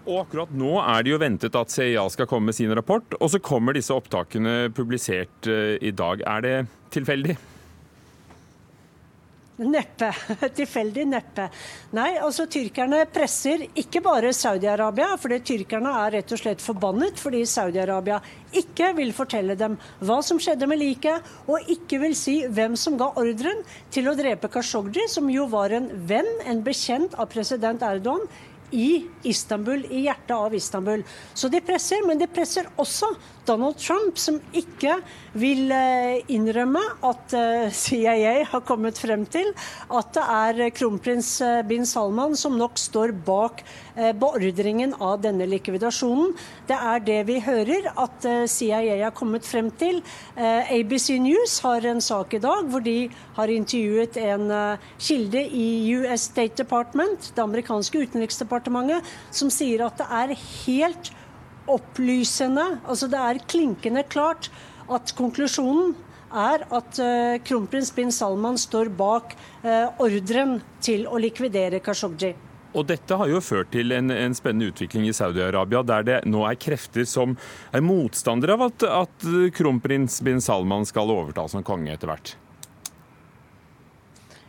Og 0.02 0.24
akkurat 0.24 0.54
nå 0.58 0.74
er 0.82 1.06
det 1.06 1.14
jo 1.14 1.22
ventet 1.22 1.56
at 1.58 1.74
CIA 1.74 2.08
skal 2.10 2.28
komme 2.30 2.50
med 2.50 2.58
sin 2.58 2.74
rapport, 2.74 3.06
og 3.20 3.30
så 3.30 3.42
kommer 3.44 3.78
disse 3.78 3.94
opptakene 3.94 4.72
publisert 4.74 5.50
eh, 5.50 5.78
i 5.78 5.94
dag. 5.94 6.26
Er 6.26 6.46
det 6.46 6.56
tilfeldig? 6.94 7.38
Neppe. 9.62 10.10
Tilfeldig 10.58 11.04
neppe. 11.06 11.46
Nei, 11.94 12.16
altså 12.18 12.48
tyrkerne 12.50 13.04
presser 13.14 13.68
ikke 13.78 14.02
bare 14.02 14.32
Saudi-Arabia, 14.34 15.14
fordi 15.22 15.38
tyrkerne 15.52 15.92
er 16.02 16.16
rett 16.18 16.34
og 16.34 16.42
slett 16.42 16.64
forbannet 16.64 17.22
fordi 17.22 17.44
Saudi-Arabia 17.46 18.18
ikke 18.58 18.92
vil 18.98 19.14
fortelle 19.16 19.56
dem 19.60 19.78
hva 20.02 20.18
som 20.26 20.40
skjedde 20.42 20.68
med 20.68 20.82
liket, 20.82 21.28
og 21.46 21.70
ikke 21.72 22.02
vil 22.02 22.16
si 22.18 22.42
hvem 22.50 22.74
som 22.80 22.98
ga 23.00 23.12
ordren 23.22 23.62
til 23.94 24.10
å 24.10 24.16
drepe 24.18 24.50
Khashoggi, 24.52 25.06
som 25.12 25.30
jo 25.32 25.46
var 25.52 25.76
en 25.78 25.92
venn, 26.10 26.30
en 26.50 26.64
bekjent 26.66 27.14
av 27.22 27.30
president 27.32 27.86
Erdogan 27.86 28.26
i 28.72 29.04
Istanbul, 29.28 29.86
i 29.90 30.06
hjertet 30.08 30.34
av 30.36 30.56
Istanbul. 30.56 31.04
Så 31.34 31.50
de 31.52 31.62
presser, 31.66 32.02
men 32.08 32.20
de 32.20 32.28
presser 32.32 32.70
også 32.82 33.12
Donald 33.46 33.78
Trump, 33.82 34.20
som 34.22 34.38
ikke 34.56 34.98
vil 35.40 35.72
eh, 35.74 36.22
innrømme 36.34 36.82
at 37.08 37.36
eh, 37.38 37.72
CIA 37.84 38.36
har 38.52 38.66
kommet 38.68 39.00
frem 39.02 39.26
til 39.32 39.52
at 39.92 40.12
det 40.16 40.26
er 40.26 40.74
kronprins 40.76 41.34
eh, 41.46 41.62
bin 41.68 41.88
Salman 41.88 42.38
som 42.40 42.58
nok 42.60 42.80
står 42.80 43.16
bak 43.26 43.64
beordringen 43.96 44.94
av 45.04 45.22
denne 45.24 45.46
likvidasjonen. 45.50 46.34
Det 46.70 46.78
er 46.78 47.04
det 47.06 47.20
vi 47.28 47.38
hører 47.44 47.90
at 48.00 48.26
CIA 48.50 48.98
har 49.04 49.16
kommet 49.16 49.46
frem 49.48 49.72
til. 49.80 50.02
ABC 50.38 51.18
News 51.22 51.58
har 51.66 51.86
en 51.90 52.02
sak 52.04 52.36
i 52.38 52.42
dag 52.44 52.70
hvor 52.72 52.84
de 52.86 53.10
har 53.38 53.52
intervjuet 53.52 54.20
en 54.22 54.46
kilde 55.02 55.42
i 55.44 55.68
US 56.00 56.30
State 56.32 56.62
Department, 56.64 57.32
det 57.36 57.44
amerikanske 57.44 58.06
utenriksdepartementet, 58.06 59.08
som 59.32 59.52
sier 59.54 59.84
at 59.86 60.00
det 60.00 60.08
er 60.22 60.36
helt 60.38 61.12
opplysende. 61.72 62.80
Altså 62.88 63.10
det 63.12 63.20
er 63.20 63.44
klinkende 63.52 64.06
klart 64.08 64.50
at 64.92 65.14
konklusjonen 65.18 65.94
er 66.32 66.64
at 66.72 67.02
kronprins 67.44 67.92
bin 67.92 68.12
Salman 68.16 68.56
står 68.60 68.88
bak 68.96 69.36
ordren 70.00 70.62
til 70.84 71.04
å 71.12 71.20
likvidere 71.20 71.84
Khashoggi. 71.84 72.32
Og 72.72 72.86
Dette 72.88 73.18
har 73.20 73.28
jo 73.28 73.42
ført 73.44 73.72
til 73.74 73.92
en, 73.92 74.12
en 74.14 74.36
spennende 74.38 74.72
utvikling 74.72 75.10
i 75.10 75.16
Saudi-Arabia, 75.16 75.82
der 75.84 76.06
det 76.08 76.20
nå 76.30 76.46
er 76.48 76.60
krefter 76.60 77.08
som 77.10 77.36
er 77.76 77.84
motstandere 77.84 78.56
av 78.56 78.70
at, 78.70 78.86
at 78.88 79.28
kronprins 79.58 80.22
bin 80.24 80.40
Salman 80.44 80.88
skal 80.88 81.12
overta 81.12 81.50
som 81.52 81.66
konge 81.68 81.92
etter 81.92 82.12
hvert. 82.12 82.36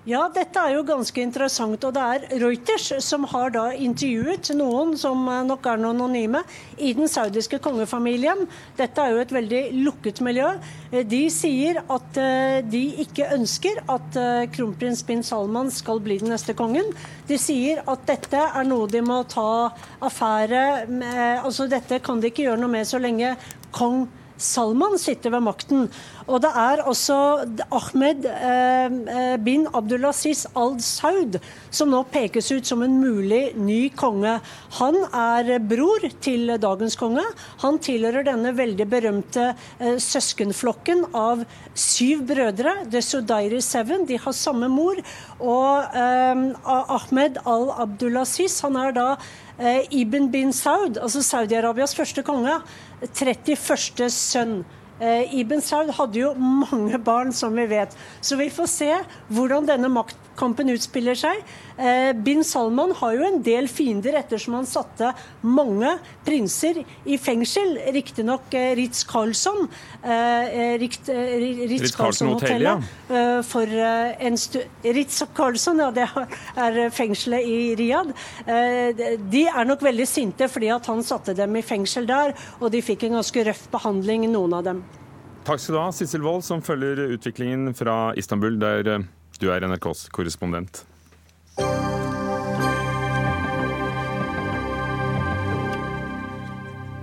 Ja, 0.02 0.24
dette 0.34 0.58
er 0.58 0.72
jo 0.74 0.80
ganske 0.82 1.22
interessant. 1.22 1.84
Og 1.86 1.92
det 1.94 2.02
er 2.02 2.40
Reuters 2.42 2.88
som 3.06 3.22
har 3.30 3.52
da 3.54 3.68
intervjuet 3.70 4.48
noen 4.58 4.96
som 4.98 5.20
eh, 5.30 5.44
nok 5.46 5.66
er 5.70 5.78
noen 5.78 5.94
anonyme, 5.94 6.40
i 6.82 6.90
den 6.98 7.06
saudiske 7.06 7.60
kongefamilien. 7.62 8.48
Dette 8.80 8.98
er 8.98 9.14
jo 9.14 9.20
et 9.22 9.34
veldig 9.36 9.60
lukket 9.84 10.18
miljø. 10.26 10.48
Eh, 10.90 11.04
de 11.06 11.20
sier 11.30 11.78
at 11.84 12.18
eh, 12.18 12.58
de 12.66 12.80
ikke 13.04 13.28
ønsker 13.36 13.78
at 13.94 14.18
kronprins 14.56 15.04
bin 15.06 15.22
Salman 15.22 15.70
skal 15.70 16.02
bli 16.02 16.18
den 16.18 16.34
neste 16.34 16.56
kongen. 16.58 16.90
De 17.30 17.38
sier 17.38 17.84
at 17.86 18.02
dette 18.08 18.42
er 18.42 18.66
noe 18.66 18.90
de 18.90 19.04
må 19.06 19.20
ta 19.30 19.70
affære 20.02 20.64
med. 20.90 21.44
Altså 21.44 21.70
dette 21.70 22.02
kan 22.02 22.18
de 22.18 22.32
ikke 22.32 22.48
gjøre 22.48 22.58
noe 22.64 22.74
med 22.74 22.90
så 22.90 22.98
lenge 22.98 23.36
kong 23.70 24.08
sitter 24.42 25.30
ved 25.30 25.42
makten. 25.42 25.88
Og 26.26 26.40
det 26.42 26.50
er 26.54 26.82
også 26.86 27.16
Ahmed 27.72 28.26
eh, 28.26 28.86
eh, 28.86 29.36
bin 29.42 29.66
Abdulaziz 29.74 30.46
al-Saud 30.54 31.38
som 31.70 31.90
nå 31.90 32.02
pekes 32.12 32.50
ut 32.52 32.66
som 32.66 32.82
en 32.82 32.98
mulig 33.00 33.54
ny 33.56 33.90
konge. 33.90 34.38
Han 34.78 34.96
er 35.12 35.58
bror 35.58 36.06
til 36.20 36.54
dagens 36.62 36.96
konge. 36.96 37.24
Han 37.62 37.78
tilhører 37.82 38.26
denne 38.26 38.54
veldig 38.54 38.88
berømte 38.90 39.52
eh, 39.78 39.98
søskenflokken 39.98 41.08
av 41.14 41.44
syv 41.74 42.26
brødre, 42.28 42.84
The 42.90 43.02
Sudairi 43.02 43.62
Seven. 43.62 44.06
De 44.06 44.18
har 44.20 44.36
samme 44.36 44.68
mor. 44.68 44.98
Og 45.42 45.96
Ahmed 45.96 47.40
al-Abdulaziz 47.48 48.60
han 48.62 48.76
er 48.78 48.94
da 48.94 49.08
Ibn 49.90 50.30
bin 50.32 50.52
Saud, 50.52 50.98
altså 50.98 51.22
Saudi-Arabias 51.22 51.94
første 51.94 52.24
konge. 52.26 52.56
31. 53.02 54.08
sønn. 54.10 54.62
Ibn 55.02 55.62
Saud 55.62 55.90
hadde 55.96 56.20
jo 56.20 56.32
mange 56.38 56.98
barn, 57.02 57.32
som 57.34 57.54
vi 57.58 57.66
vet. 57.70 57.94
Så 58.22 58.36
vi 58.38 58.48
får 58.54 58.68
se 58.70 58.90
hvordan 59.34 59.66
denne 59.66 59.90
maktkampen 59.90 60.70
utspiller 60.74 61.18
seg. 61.18 61.40
Bin 62.22 62.44
Salman 62.46 62.92
har 62.98 63.16
jo 63.16 63.24
en 63.26 63.40
del 63.42 63.66
fiender 63.70 64.14
ettersom 64.20 64.54
han 64.58 64.66
satte 64.68 65.12
mange 65.42 65.96
prinser 66.26 66.82
i 67.04 67.18
fengsel. 67.18 67.78
Riktignok 67.94 68.54
Ritz-Carlsson. 68.78 69.66
Ritz-Carlsson-hotellet. 70.82 72.86
For 73.48 73.66
en 73.66 74.38
Ritz-Carlsson, 74.98 75.82
ja, 75.82 75.90
det 75.94 76.08
er 76.66 76.80
fengselet 76.94 77.48
i 77.48 77.58
Riyadh. 77.78 78.12
De 79.32 79.44
er 79.50 79.68
nok 79.68 79.82
veldig 79.84 80.08
sinte 80.08 80.48
fordi 80.52 80.70
at 80.74 80.86
han 80.90 81.02
satte 81.06 81.34
dem 81.38 81.56
i 81.58 81.64
fengsel 81.66 82.06
der, 82.08 82.36
og 82.60 82.70
de 82.74 82.82
fikk 82.84 83.00
en 83.08 83.18
ganske 83.18 83.46
røff 83.48 83.66
behandling, 83.74 84.20
noen 84.30 84.58
av 84.58 84.66
dem. 84.70 84.84
Takk 85.42 85.58
skal 85.58 85.74
du 85.74 85.82
ha, 85.82 85.90
Sissel 85.90 86.22
Wold, 86.22 86.44
som 86.46 86.62
følger 86.62 87.02
utviklingen 87.16 87.74
fra 87.74 88.14
Istanbul, 88.18 88.60
der 88.62 89.02
du 89.42 89.50
er 89.50 89.66
NRKs 89.66 90.06
korrespondent. 90.14 90.84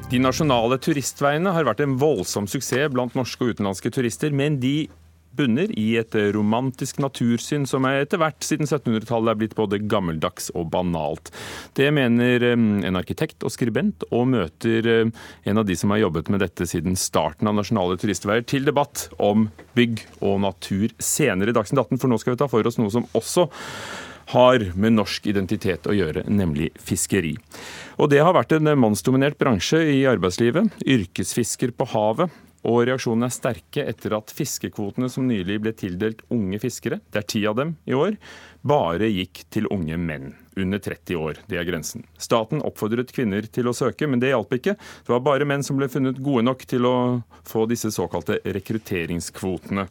De 0.09 0.17
nasjonale 0.17 0.79
turistveiene 0.81 1.51
har 1.53 1.67
vært 1.67 1.83
en 1.85 1.99
voldsom 2.01 2.47
suksess 2.49 2.89
blant 2.89 3.13
norske 3.13 3.45
og 3.45 3.53
utenlandske 3.53 3.91
turister, 3.93 4.33
men 4.33 4.57
de 4.57 4.89
bunner 5.37 5.69
i 5.77 5.91
et 5.99 6.15
romantisk 6.33 6.97
natursyn 7.03 7.67
som 7.69 7.85
etter 7.85 8.17
hvert 8.17 8.41
siden 8.41 8.65
1700-tallet 8.65 9.31
er 9.31 9.39
blitt 9.39 9.55
både 9.57 9.79
gammeldags 9.85 10.49
og 10.57 10.71
banalt. 10.73 11.29
Det 11.77 11.91
mener 11.93 12.47
en 12.49 12.99
arkitekt 12.99 13.45
og 13.45 13.53
skribent, 13.53 14.07
og 14.09 14.31
møter 14.33 14.89
en 14.89 15.61
av 15.61 15.67
de 15.69 15.77
som 15.77 15.93
har 15.93 16.01
jobbet 16.01 16.33
med 16.33 16.41
dette 16.43 16.65
siden 16.69 16.97
starten 16.99 17.49
av 17.49 17.59
Nasjonale 17.59 17.99
turistveier, 18.01 18.41
til 18.49 18.65
debatt 18.67 19.07
om 19.21 19.51
bygg 19.77 20.01
og 20.25 20.41
natur 20.47 20.89
senere 20.97 21.53
i 21.53 21.57
Dagsnytt 21.57 21.85
18, 21.85 22.01
for 22.01 22.11
nå 22.11 22.17
skal 22.17 22.33
vi 22.33 22.41
ta 22.41 22.49
for 22.51 22.65
oss 22.65 22.81
noe 22.81 22.93
som 22.97 23.05
også 23.13 23.51
har 24.33 24.65
med 24.75 24.93
norsk 24.97 25.29
identitet 25.31 25.87
å 25.89 25.95
gjøre, 25.95 26.25
nemlig 26.29 26.69
fiskeri. 26.77 27.33
Og 27.97 28.11
det 28.11 28.21
har 28.21 28.35
vært 28.37 28.53
en 28.57 28.71
mannsdominert 28.77 29.39
bransje 29.41 29.81
i 29.95 30.03
arbeidslivet. 30.09 30.77
Yrkesfisker 30.85 31.73
på 31.73 31.89
havet. 31.95 32.29
Og 32.67 32.81
reaksjonene 32.89 33.29
er 33.29 33.31
sterke 33.31 33.85
etter 33.87 34.13
at 34.17 34.33
fiskekvotene 34.35 35.07
som 35.11 35.29
nylig 35.29 35.61
ble 35.63 35.71
tildelt 35.79 36.25
unge 36.33 36.59
fiskere, 36.59 36.99
det 37.07 37.21
er 37.21 37.27
ti 37.31 37.45
av 37.47 37.55
dem 37.55 37.77
i 37.87 37.95
år, 37.95 38.17
bare 38.67 39.07
gikk 39.07 39.45
til 39.53 39.69
unge 39.71 39.95
menn 39.95 40.33
under 40.59 40.81
30 40.83 41.15
år. 41.15 41.39
Det 41.47 41.55
er 41.55 41.67
grensen. 41.69 42.03
Staten 42.19 42.59
oppfordret 42.67 43.13
kvinner 43.15 43.47
til 43.47 43.69
å 43.71 43.75
søke, 43.75 44.09
men 44.11 44.19
det 44.19 44.33
hjalp 44.33 44.51
ikke. 44.57 44.75
Det 44.75 45.13
var 45.13 45.23
bare 45.23 45.47
menn 45.47 45.63
som 45.63 45.79
ble 45.79 45.87
funnet 45.91 46.19
gode 46.19 46.43
nok 46.49 46.67
til 46.67 46.87
å 46.89 46.97
få 47.47 47.63
disse 47.71 47.93
såkalte 47.95 48.41
rekrutteringskvotene. 48.43 49.87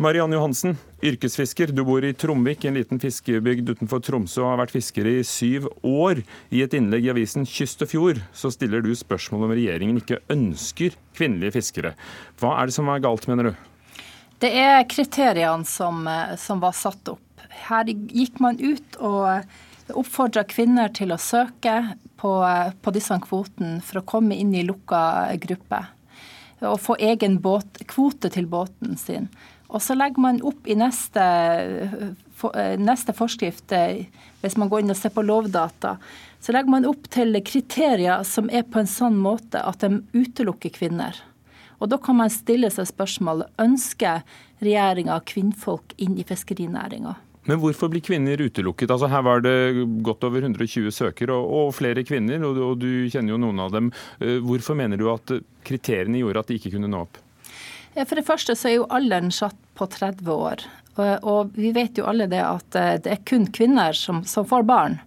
Mariann 0.00 0.32
Johansen, 0.32 0.78
yrkesfisker. 1.04 1.74
Du 1.76 1.82
bor 1.84 2.00
i 2.00 2.14
Tromvik, 2.16 2.62
en 2.64 2.78
liten 2.78 2.96
fiskebygd 3.02 3.66
utenfor 3.68 4.00
Tromsø, 4.00 4.40
og 4.40 4.54
har 4.54 4.60
vært 4.62 4.72
fisker 4.72 5.04
i 5.04 5.18
syv 5.28 5.66
år. 5.84 6.22
I 6.48 6.62
et 6.64 6.72
innlegg 6.78 7.04
i 7.04 7.10
avisen 7.12 7.44
Kyst 7.44 7.84
og 7.84 7.90
Fjord 7.90 8.22
så 8.32 8.48
stiller 8.54 8.80
du 8.80 8.94
spørsmål 8.96 9.44
om 9.44 9.52
regjeringen 9.52 9.98
ikke 10.00 10.22
ønsker 10.32 10.96
kvinnelige 11.18 11.58
fiskere. 11.58 11.92
Hva 12.40 12.54
er 12.62 12.70
det 12.70 12.76
som 12.78 12.88
er 12.88 13.04
galt, 13.04 13.28
mener 13.28 13.50
du? 13.50 13.60
Det 14.40 14.54
er 14.62 14.88
kriteriene 14.88 15.68
som, 15.68 16.08
som 16.40 16.64
var 16.64 16.72
satt 16.80 17.12
opp. 17.12 17.44
Her 17.68 17.92
gikk 17.92 18.40
man 18.40 18.56
ut 18.56 18.96
og 19.04 19.92
oppfordra 19.92 20.48
kvinner 20.48 20.88
til 20.96 21.12
å 21.12 21.20
søke 21.20 21.76
på, 22.16 22.34
på 22.80 22.96
disse 22.96 23.20
kvotene 23.28 23.84
for 23.84 24.00
å 24.00 24.06
komme 24.16 24.40
inn 24.40 24.56
i 24.56 24.64
lukka 24.64 25.04
gruppe. 25.44 25.84
Og 26.64 26.80
få 26.88 26.96
egen 27.04 27.42
båt, 27.44 27.84
kvote 27.84 28.32
til 28.32 28.48
båten 28.48 28.96
sin. 28.96 29.28
Og 29.70 29.82
så 29.82 29.94
legger 29.94 30.22
man 30.22 30.40
opp 30.46 30.66
i 30.66 30.74
neste, 30.78 31.22
neste, 32.80 33.14
forskrift, 33.14 33.70
hvis 34.42 34.58
man 34.58 34.70
går 34.70 34.82
inn 34.82 34.94
og 34.94 34.98
ser 34.98 35.14
på 35.14 35.22
lovdata, 35.22 35.96
så 36.40 36.54
legger 36.56 36.74
man 36.74 36.88
opp 36.88 37.06
til 37.12 37.38
kriterier 37.46 38.24
som 38.26 38.50
er 38.50 38.66
på 38.66 38.82
en 38.82 38.90
sånn 38.90 39.18
måte 39.20 39.62
at 39.62 39.84
de 39.84 40.00
utelukker 40.16 40.74
kvinner. 40.74 41.14
Og 41.80 41.88
da 41.92 42.00
kan 42.02 42.18
man 42.18 42.32
stille 42.32 42.68
seg 42.72 42.90
spørsmålet 42.90 43.62
ønsker 43.62 44.24
regjeringa 44.60 45.16
kvinnfolk 45.28 45.94
inn 46.02 46.18
i 46.20 46.26
fiskerinæringa. 46.28 47.14
Men 47.48 47.56
hvorfor 47.62 47.88
blir 47.88 48.04
kvinner 48.04 48.42
utelukket? 48.42 48.90
Altså 48.92 49.08
Her 49.08 49.22
var 49.24 49.40
det 49.40 49.54
godt 50.04 50.26
over 50.28 50.44
120 50.44 50.92
søkere 50.92 51.38
og, 51.38 51.54
og 51.70 51.72
flere 51.78 52.04
kvinner, 52.04 52.42
og, 52.44 52.58
og 52.66 52.76
du 52.82 53.08
kjenner 53.08 53.32
jo 53.32 53.40
noen 53.40 53.62
av 53.64 53.72
dem. 53.72 53.88
Hvorfor 54.44 54.76
mener 54.76 55.00
du 55.00 55.08
at 55.12 55.32
kriteriene 55.64 56.20
gjorde 56.20 56.44
at 56.44 56.52
de 56.52 56.60
ikke 56.60 56.74
kunne 56.76 56.90
nå 56.90 57.06
opp? 57.06 57.20
For 57.94 58.16
det 58.18 58.26
første 58.26 58.54
så 58.56 58.70
er 58.70 58.76
jo 58.78 58.88
alderen 58.92 59.32
satt 59.34 59.58
på 59.78 59.86
30 59.90 60.30
år. 60.30 60.64
Og 61.26 61.54
vi 61.56 61.72
vet 61.74 61.98
jo 61.98 62.06
alle 62.10 62.28
det 62.30 62.42
at 62.44 62.76
det 63.04 63.10
er 63.10 63.22
kun 63.26 63.48
kvinner 63.54 63.96
som, 63.96 64.22
som 64.28 64.46
får 64.46 64.66
barn. 64.68 64.98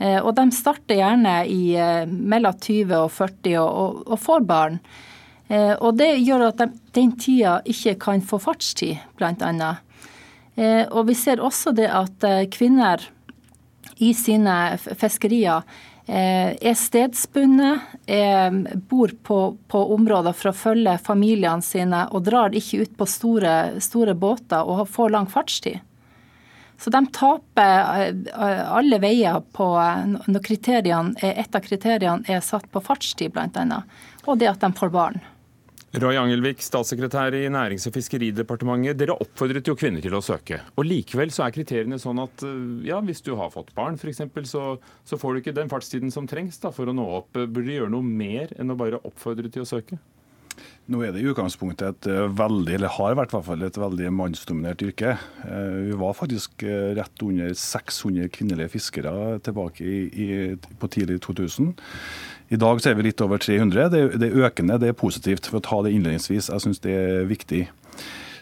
Og 0.00 0.30
de 0.36 0.44
starter 0.54 0.98
gjerne 0.98 1.34
i 1.50 1.74
mellom 2.08 2.56
20 2.56 2.94
og 2.96 3.10
40 3.14 3.58
og, 3.60 3.68
og, 3.68 4.00
og 4.08 4.20
får 4.22 4.46
barn. 4.48 4.78
Og 5.54 5.90
det 5.98 6.10
gjør 6.24 6.48
at 6.48 6.62
de, 6.62 6.68
den 6.96 7.12
tida 7.20 7.58
ikke 7.68 7.96
kan 8.06 8.24
få 8.24 8.40
fartstid, 8.42 9.02
bl.a. 9.18 9.72
Og 10.90 11.02
vi 11.10 11.18
ser 11.18 11.42
også 11.44 11.74
det 11.76 11.90
at 11.92 12.24
kvinner 12.54 13.04
i 14.02 14.12
sine 14.16 14.54
fiskerier 14.98 15.62
er 16.06 16.74
stedsbundet, 16.76 17.80
bor 18.90 19.12
på, 19.24 19.38
på, 19.72 19.80
områder 19.94 20.36
for 20.36 20.50
å 20.50 20.56
følge 20.56 20.98
familiene 21.00 21.64
sine 21.64 22.02
og 22.12 22.26
drar 22.26 22.52
ikke 22.52 22.84
ut 22.84 22.96
på 22.98 23.08
store, 23.08 23.54
store 23.80 24.12
båter 24.12 24.68
og 24.68 24.84
får 24.92 25.14
lang 25.14 25.28
fartstid. 25.32 25.80
Så 26.76 26.90
de 26.90 27.00
taper 27.14 28.12
alle 28.36 28.98
veier 29.00 29.40
på 29.56 29.68
når 30.28 30.50
et 31.24 31.56
av 31.56 31.62
kriteriene 31.64 32.28
er 32.28 32.42
satt 32.44 32.66
på 32.68 32.82
fartstid, 32.84 33.32
bl.a., 33.32 33.80
og 34.24 34.40
det 34.40 34.50
at 34.50 34.60
de 34.60 34.72
får 34.76 34.92
barn. 34.92 35.22
Roy 35.94 36.16
Angelvik, 36.18 36.58
statssekretær 36.58 37.36
i 37.38 37.44
Nærings- 37.54 37.84
og 37.86 37.92
fiskeridepartementet. 37.94 38.96
Dere 38.98 39.14
oppfordret 39.14 39.68
jo 39.70 39.76
kvinner 39.78 40.02
til 40.02 40.16
å 40.18 40.22
søke. 40.26 40.58
Og 40.74 40.88
Likevel 40.88 41.30
så 41.30 41.44
er 41.44 41.54
kriteriene 41.54 42.00
sånn 42.02 42.18
at 42.18 42.42
ja, 42.82 42.98
hvis 43.04 43.22
du 43.22 43.30
har 43.38 43.52
fått 43.54 43.70
barn 43.76 43.94
f.eks., 43.94 44.24
så, 44.50 44.64
så 45.06 45.18
får 45.20 45.36
du 45.36 45.42
ikke 45.42 45.54
den 45.54 45.70
fartstiden 45.70 46.10
som 46.10 46.26
trengs 46.26 46.58
da, 46.58 46.72
for 46.74 46.90
å 46.90 46.96
nå 46.96 47.04
opp. 47.20 47.30
Burde 47.38 47.68
de 47.68 47.78
gjøre 47.78 47.94
noe 47.94 48.02
mer 48.02 48.50
enn 48.58 48.74
å 48.74 48.78
bare 48.80 48.98
oppfordre 49.06 49.52
til 49.54 49.62
å 49.62 49.68
søke? 49.70 50.00
Nå 50.92 51.00
er 51.00 51.14
det 51.14 51.22
i 51.22 51.28
utgangspunktet 51.30 52.04
et 52.04 52.08
veldig, 52.36 52.74
eller 52.76 52.92
har 52.92 53.14
vært 53.16 53.32
i 53.32 53.36
hvert 53.38 53.46
fall 53.46 53.62
et 53.64 53.78
veldig 53.80 54.10
mannsdominert 54.12 54.82
yrke. 54.84 55.14
Vi 55.88 55.96
var 55.96 56.12
faktisk 56.18 56.60
rett 56.98 57.24
under 57.24 57.54
600 57.56 58.28
kvinnelige 58.34 58.74
fiskere 58.74 59.38
tilbake 59.46 59.80
i, 59.80 60.02
i, 60.12 60.28
på 60.80 60.90
tidlig 60.92 61.22
2000. 61.24 61.72
I 62.52 62.60
dag 62.60 62.82
så 62.82 62.90
er 62.90 62.98
vi 62.98 63.06
litt 63.06 63.22
over 63.24 63.40
300. 63.40 63.88
Det, 63.94 64.02
det 64.20 64.28
er 64.28 64.44
økende, 64.44 64.76
det 64.82 64.92
er 64.92 64.98
positivt. 64.98 65.48
For 65.48 65.62
å 65.62 65.64
ta 65.64 65.80
det 65.86 65.94
innledningsvis, 65.96 66.50
jeg 66.52 66.66
syns 66.66 66.84
det 66.84 66.92
er 67.00 67.24
viktig. 67.30 67.64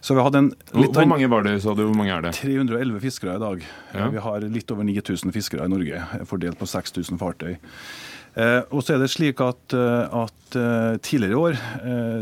Så 0.03 0.17
vi 0.19 0.23
hadde 0.27 0.41
en 0.41 0.49
litt, 0.75 0.97
Hvor 0.97 1.07
mange 1.07 1.29
var 1.31 1.45
det, 1.47 1.61
sa 1.63 1.77
du? 1.79 1.85
Hvor 1.87 1.95
mange 1.95 2.11
er 2.11 2.25
det? 2.25 2.33
311 2.41 2.99
fiskere 3.05 3.37
i 3.39 3.43
dag. 3.43 3.67
Ja. 3.95 4.09
Vi 4.11 4.25
har 4.25 4.47
litt 4.51 4.73
over 4.75 4.89
9000 4.89 5.35
fiskere 5.35 5.69
i 5.69 5.71
Norge, 5.71 6.03
fordelt 6.27 6.59
på 6.59 6.67
6000 6.67 7.21
fartøy. 7.23 7.55
Eh, 8.33 8.63
og 8.73 8.81
så 8.81 8.95
er 8.95 9.03
det 9.03 9.11
slik 9.13 9.43
at, 9.45 9.75
at 9.77 10.57
uh, 10.57 10.97
Tidligere 11.05 11.33
i 11.33 11.37
år 11.37 11.59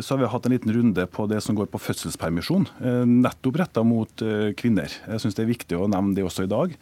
så 0.01 0.15
har 0.15 0.21
vi 0.21 0.29
hatt 0.31 0.45
en 0.47 0.53
liten 0.55 0.73
runde 0.75 1.05
på 1.11 1.25
det 1.31 1.41
som 1.43 1.57
går 1.59 1.67
på 1.73 1.81
fødselspermisjon, 1.83 2.69
nettopp 3.11 3.57
retta 3.59 3.83
mot 3.83 4.23
kvinner. 4.57 4.93
Jeg 5.11 5.23
syns 5.23 5.35
det 5.35 5.43
er 5.43 5.49
viktig 5.51 5.75
å 5.75 5.89
nevne 5.91 6.15
det 6.15 6.23
også 6.23 6.45
i 6.47 6.51
dag. 6.51 6.77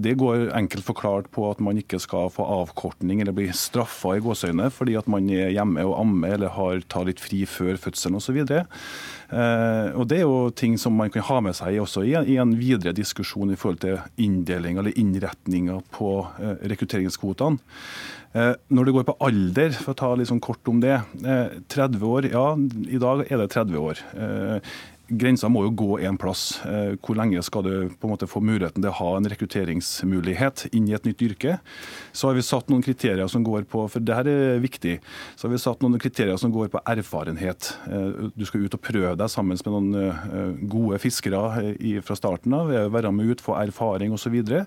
det 0.00 0.14
går 0.18 0.46
enkelt 0.56 0.86
forklart 0.86 1.28
på 1.34 1.44
at 1.50 1.60
man 1.60 1.76
ikke 1.76 2.00
skal 2.00 2.32
få 2.32 2.46
avkortning 2.56 3.20
eller 3.20 3.36
bli 3.36 3.50
straffa 3.52 4.16
i 4.16 4.22
gåseøyne 4.24 4.70
fordi 4.72 4.96
at 4.96 5.10
man 5.12 5.28
er 5.28 5.52
hjemme 5.52 5.84
og 5.84 5.98
ammer 6.00 6.38
eller 6.38 6.56
har 6.56 6.80
tar 6.88 7.04
litt 7.10 7.20
fri 7.20 7.44
før 7.44 7.76
fødselen 7.76 8.16
osv. 8.16 8.40
Og 8.40 10.08
Det 10.08 10.18
er 10.18 10.24
jo 10.24 10.48
ting 10.56 10.78
som 10.80 10.96
man 10.96 11.12
kan 11.12 11.28
ha 11.28 11.42
med 11.44 11.58
seg 11.58 11.82
også 11.84 12.06
i 12.08 12.16
en, 12.16 12.56
videre 12.56 12.96
diskusjon 12.96 13.52
i 13.52 13.60
forhold 13.60 13.84
til 13.84 14.00
inndeling 14.16 14.80
eller 14.80 14.96
innretninga 14.96 15.82
på 15.92 16.16
rekrutteringskvotene. 16.64 17.60
Uh, 18.32 18.54
når 18.72 18.88
det 18.88 18.94
går 18.96 19.06
på 19.10 19.16
alder, 19.26 19.74
for 19.76 19.92
å 19.92 19.98
ta 19.98 20.12
litt 20.16 20.30
sånn 20.30 20.42
kort 20.44 20.68
om 20.70 20.80
det. 20.82 20.96
30 21.20 22.06
år, 22.08 22.30
ja, 22.32 22.46
i 22.88 23.00
dag 23.02 23.26
er 23.28 23.42
det 23.42 23.50
30 23.52 23.82
år. 23.82 24.02
Grensa 25.18 25.48
må 25.52 25.64
jo 25.66 25.72
gå 25.76 25.98
en 26.06 26.18
plass. 26.20 26.60
Eh, 26.66 26.94
hvor 27.02 27.16
lenge 27.18 27.42
skal 27.44 27.64
du 27.66 27.72
på 27.98 28.08
en 28.08 28.12
måte 28.12 28.28
få 28.30 28.42
muligheten 28.44 28.82
til 28.82 28.90
å 28.90 28.96
ha 28.98 29.10
en 29.16 29.28
rekrutteringsmulighet 29.30 30.66
inn 30.72 30.88
i 30.88 30.96
et 30.96 31.06
nytt 31.08 31.22
yrke? 31.24 31.58
Så 32.16 32.28
har 32.28 32.36
vi 32.38 32.44
satt 32.46 32.70
noen 32.72 32.84
kriterier 32.84 33.28
som 33.30 33.44
går 33.46 33.66
på 33.70 33.84
for 33.92 34.04
det 34.04 34.16
her 34.16 34.30
er 34.30 34.62
viktig, 34.62 34.98
så 35.36 35.46
har 35.46 35.54
vi 35.54 35.60
satt 35.62 35.82
noen 35.84 36.00
kriterier 36.02 36.38
som 36.40 36.52
går 36.54 36.70
på 36.72 36.82
erfarenhet. 36.94 37.72
Eh, 37.88 38.30
du 38.34 38.46
skal 38.48 38.66
ut 38.66 38.78
og 38.78 38.84
prøve 38.84 39.14
deg 39.18 39.32
sammen 39.32 39.58
med 39.58 39.72
noen 39.74 39.98
eh, 40.02 40.52
gode 40.72 41.00
fiskere 41.02 41.42
fra 42.06 42.18
starten 42.18 42.54
av. 42.56 42.72
Være 42.92 43.12
med 43.14 43.32
ut, 43.32 43.44
få 43.44 43.56
erfaring 43.60 44.14
osv. 44.16 44.38
Og, 44.42 44.52
så 44.52 44.62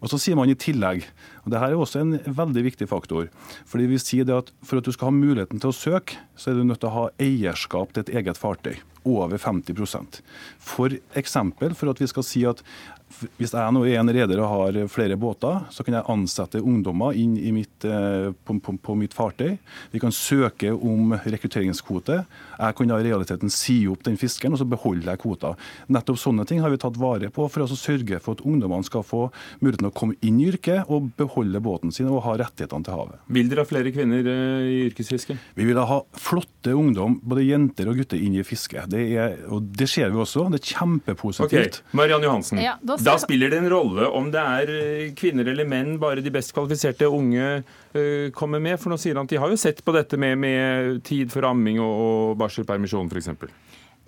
og 0.00 0.12
så 0.12 0.20
sier 0.20 0.38
man 0.38 0.50
i 0.50 0.58
tillegg, 0.58 1.04
og 1.44 1.52
det 1.52 1.60
her 1.62 1.74
er 1.74 1.80
også 1.80 2.02
en 2.02 2.16
veldig 2.24 2.64
viktig 2.70 2.88
faktor, 2.90 3.28
fordi 3.68 3.88
vi 3.90 4.00
sier 4.00 4.28
det 4.28 4.36
at 4.36 4.54
for 4.64 4.80
at 4.80 4.86
du 4.86 4.94
skal 4.94 5.10
ha 5.10 5.16
muligheten 5.16 5.60
til 5.62 5.72
å 5.72 5.76
søke, 5.76 6.20
så 6.38 6.50
er 6.50 6.58
du 6.58 6.64
nødt 6.66 6.82
til 6.82 6.90
å 6.90 6.96
ha 6.96 7.10
eierskap 7.20 7.94
til 7.94 8.06
et 8.06 8.14
eget 8.20 8.40
fartøy 8.40 8.78
over 9.04 9.38
50% 9.38 10.20
For 10.58 10.96
eksempel 11.14 11.74
for 11.74 11.90
at 11.90 12.00
vi 12.00 12.06
skal 12.10 12.26
si 12.26 12.44
at 12.44 12.62
hvis 13.10 13.52
jeg 13.52 13.74
nå 13.74 13.82
er 13.88 13.98
en 14.00 14.12
reder 14.12 14.40
og 14.40 14.50
har 14.52 14.78
flere 14.92 15.16
båter, 15.20 15.64
så 15.74 15.84
kan 15.84 15.96
jeg 15.98 16.08
ansette 16.12 16.60
ungdommer 16.62 17.16
inn 17.18 17.34
mitt, 17.54 17.84
eh, 17.84 18.30
på, 18.32 18.56
på, 18.62 18.76
på, 18.80 18.96
mitt 18.98 19.14
fartøy. 19.16 19.56
Vi 19.90 20.02
kan 20.02 20.14
søke 20.14 20.72
om 20.72 21.16
rekrutteringskvote. 21.18 22.20
Jeg 22.60 22.76
kan 22.76 22.90
da 22.90 23.00
i 23.00 23.06
realiteten 23.08 23.52
si 23.52 23.82
opp 23.90 24.04
den 24.06 24.18
fiskeren, 24.20 24.54
og 24.54 24.62
så 24.62 24.68
beholder 24.68 25.12
jeg 25.12 25.22
kvota. 25.24 25.52
Nettopp 25.90 26.20
sånne 26.22 26.46
ting 26.48 26.62
har 26.62 26.72
vi 26.72 26.80
tatt 26.80 27.00
vare 27.00 27.32
på 27.34 27.48
for 27.50 27.66
å 27.66 27.80
sørge 27.80 28.20
for 28.22 28.38
at 28.38 28.44
ungdommene 28.46 28.86
skal 28.86 29.04
få 29.06 29.26
muligheten 29.60 29.88
til 29.88 29.90
å 29.90 29.98
komme 30.00 30.18
inn 30.26 30.40
i 30.40 30.48
yrket 30.52 30.90
og 30.90 31.10
beholde 31.18 31.62
båten 31.64 31.94
sin 31.94 32.10
og 32.10 32.22
ha 32.28 32.36
rettighetene 32.44 32.86
til 32.86 32.96
havet. 32.96 33.20
Vil 33.32 33.50
dere 33.50 33.64
ha 33.64 33.70
flere 33.70 33.94
kvinner 33.94 34.30
eh, 34.30 34.70
i 34.70 34.78
yrkesfiske? 34.88 35.36
Vi 35.58 35.68
vil 35.68 35.80
ha 35.80 36.00
flotte 36.14 36.76
ungdom, 36.76 37.18
både 37.26 37.48
jenter 37.48 37.90
og 37.90 37.98
gutter, 38.00 38.20
inn 38.20 38.38
i 38.38 38.46
fisket. 38.46 38.90
Det, 38.92 39.02
er, 39.18 39.36
og 39.50 39.66
det 39.76 39.88
ser 39.90 40.12
vi 40.12 40.22
også. 40.22 40.46
Det 40.52 40.60
er 40.62 40.72
kjempepositivt. 40.76 41.80
Okay. 41.80 41.96
Mariann 41.96 42.24
Johansen. 42.24 42.60
Ja, 42.62 42.76
da 42.84 42.99
spiller 43.22 43.50
det 43.52 43.58
en 43.60 43.70
rolle 43.72 44.08
om 44.08 44.30
det 44.32 44.40
er 44.40 44.72
eh, 44.74 45.12
kvinner 45.16 45.48
eller 45.52 45.68
menn, 45.68 45.96
bare 46.02 46.24
de 46.24 46.32
best 46.34 46.54
kvalifiserte 46.56 47.08
unge 47.10 47.48
uh, 47.62 48.30
kommer 48.36 48.62
med? 48.62 48.78
For 48.80 48.92
nå 48.92 48.98
sier 49.00 49.18
han 49.18 49.28
at 49.28 49.34
de 49.34 49.40
har 49.40 49.50
jo 49.52 49.58
sett 49.60 49.82
på 49.84 49.94
dette 49.96 50.18
med, 50.20 50.38
med 50.40 51.00
tid 51.06 51.32
for 51.32 51.48
amming 51.48 51.80
og, 51.82 52.04
og 52.04 52.38
barselpermisjon 52.40 53.10
f.eks. 53.10 53.32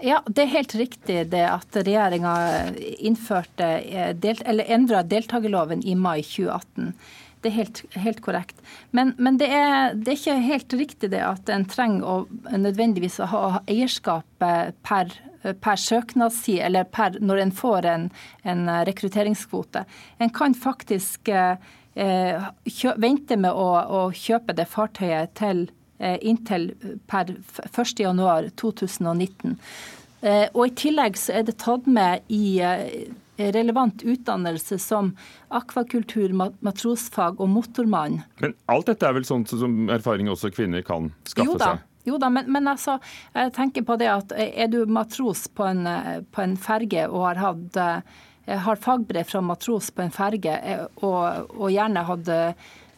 Ja, 0.03 0.23
Det 0.27 0.43
er 0.43 0.55
helt 0.57 0.75
riktig 0.75 1.19
det 1.31 1.45
at 1.47 1.77
regjeringa 1.79 2.33
eh, 3.63 4.09
endra 4.75 5.03
deltakerloven 5.07 5.85
i 5.87 5.95
mai 5.95 6.25
2018. 6.27 6.91
Det 7.43 7.51
er 7.51 7.59
helt, 7.59 7.83
helt 7.99 8.23
korrekt. 8.23 8.63
Men, 8.95 9.13
men 9.19 9.39
det, 9.41 9.49
er, 9.51 9.97
det, 9.99 10.13
er, 10.13 10.21
ikke 10.21 10.39
helt 10.47 10.79
riktig 10.79 11.13
det 11.13 11.23
at 11.27 11.51
en 11.51 11.67
trenger 11.67 12.07
å 12.07 12.17
nødvendigvis 12.55 13.19
ha 13.33 13.61
eierskap 13.67 14.27
per 14.87 15.15
per 15.43 15.77
søknadstid 15.77 16.61
eller 16.63 16.85
per, 16.85 17.17
når 17.19 17.37
en 17.43 17.53
får 17.59 17.87
en, 17.91 18.05
en 18.47 18.69
rekrutteringskvote. 18.87 19.85
En 20.23 20.31
kan 20.31 20.55
faktisk 20.55 21.29
eh, 21.29 21.57
kjø, 22.65 22.95
vente 23.03 23.37
med 23.37 23.53
å, 23.53 23.71
å, 23.83 24.13
kjøpe 24.15 24.55
det 24.57 24.69
fartøyet 24.71 25.35
til 25.39 25.71
eh, 25.99 26.19
inntil 26.23 26.73
per 27.11 27.35
1.1.2019. 27.73 29.57
Eh, 30.23 30.47
og 30.53 30.67
I 30.67 30.77
tillegg 30.79 31.19
så 31.19 31.33
er 31.41 31.43
det 31.49 31.59
tatt 31.63 31.87
med 31.91 32.23
i 32.33 32.61
eh, 32.63 33.11
relevant 33.37 34.03
utdannelse 34.03 34.79
som 34.79 35.13
akvakultur, 35.49 36.35
matrosfag 36.61 37.41
og 37.41 37.49
motormann. 37.49 38.21
Men 38.43 38.57
alt 38.73 38.91
dette 38.91 39.09
er 39.09 39.17
vel 39.17 39.27
sånt 39.29 39.53
som 39.53 39.89
erfaring 39.93 40.29
også 40.33 40.53
kvinner 40.53 40.85
kan 40.87 41.11
skaffe 41.29 41.57
seg? 41.61 41.89
Jo 42.05 42.19
da, 42.19 42.33
men, 42.35 42.49
men, 42.51 42.67
altså, 42.67 42.97
jeg 43.31 43.53
tenker 43.55 43.85
på 43.87 43.95
det 44.01 44.09
at 44.11 44.33
er 44.35 44.67
du 44.73 44.81
matros 44.91 45.47
på 45.55 45.69
en, 45.69 45.87
på 46.35 46.43
en 46.43 46.57
ferge 46.59 47.07
og 47.07 47.29
har 47.29 47.39
hatt 47.39 47.79
eh, 47.79 48.01
har 48.59 48.77
fagbrev 48.77 49.25
fra 49.25 49.41
matros 49.41 49.91
på 49.95 50.03
en 50.03 50.11
ferge 50.11 50.57
eh, 50.59 50.83
og, 50.99 51.53
og 51.55 51.71
gjerne 51.71 52.03
hadde 52.09 52.39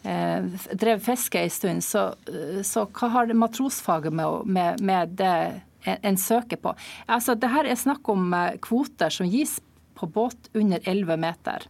eh, 0.08 0.48
drevet 0.72 1.04
fiske 1.04 1.42
en 1.42 1.52
stund, 1.52 1.84
så, 1.84 2.06
så, 2.64 2.86
hva 2.96 3.10
har 3.18 3.34
matrosfaget 3.36 4.14
med, 4.14 4.48
med, 4.48 4.80
med 4.80 5.14
det 5.20 5.36
en 5.84 6.16
søker 6.16 6.60
på? 6.60 6.72
Altså, 7.04 7.36
det 7.36 7.52
her 7.52 7.68
er 7.68 7.80
snakk 7.80 8.08
om 8.08 8.32
eh, 8.32 8.56
kvoter 8.64 9.12
som 9.12 9.28
gis 9.28 9.58
på 9.94 10.08
båt 10.10 10.50
under 10.52 10.82
11 10.82 11.16
meter. 11.22 11.64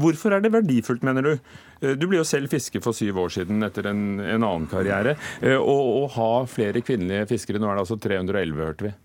Hvorfor 0.00 0.36
er 0.36 0.44
det 0.44 0.52
verdifullt, 0.54 1.04
mener 1.06 1.26
du? 1.26 1.32
Eh, 1.80 1.96
du 1.98 2.06
ble 2.06 2.20
jo 2.20 2.28
selv 2.28 2.52
fisker 2.52 2.82
for 2.84 2.96
syv 2.96 3.20
år 3.24 3.34
siden 3.40 3.64
etter 3.66 3.90
en, 3.90 4.20
en 4.20 4.46
annen 4.46 4.68
karriere. 4.70 5.16
Å 5.40 6.08
ha 6.16 6.32
flere 6.50 6.84
kvinnelige 6.84 7.30
fiskere, 7.34 7.60
nå 7.60 7.70
er 7.70 7.78
det 7.78 7.86
altså 7.86 8.00
311, 8.00 8.64
hørte 8.64 8.90
vi. 8.90 8.96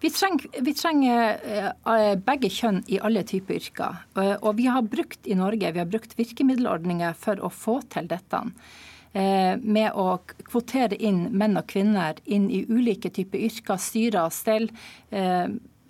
Vi 0.00 0.08
trenger, 0.10 0.60
vi 0.64 0.72
trenger, 0.74 1.40
eh, 1.44 2.14
begge 2.24 2.48
kjønn 2.48 2.82
i 2.88 3.00
alle 3.04 3.22
typer 3.28 3.58
yrker. 3.58 3.98
Og 4.40 4.54
vi 4.56 4.70
har 4.72 4.86
brukt 4.88 5.28
i 5.28 5.36
Norge 5.36 5.72
vi 5.72 5.82
har 5.82 5.90
brukt 5.90 6.16
virkemiddelordninger 6.16 7.18
for 7.20 7.42
å 7.44 7.52
få 7.52 7.80
til 7.92 8.08
dette. 8.08 8.46
Med 9.12 9.96
å 9.98 10.20
kvotere 10.46 10.94
inn 10.94 11.24
menn 11.34 11.58
og 11.58 11.66
kvinner 11.66 12.20
inn 12.30 12.44
i 12.46 12.60
ulike 12.70 13.10
typer 13.10 13.42
yrker, 13.42 13.80
styre 13.82 14.22
og 14.22 14.32
stell 14.32 14.68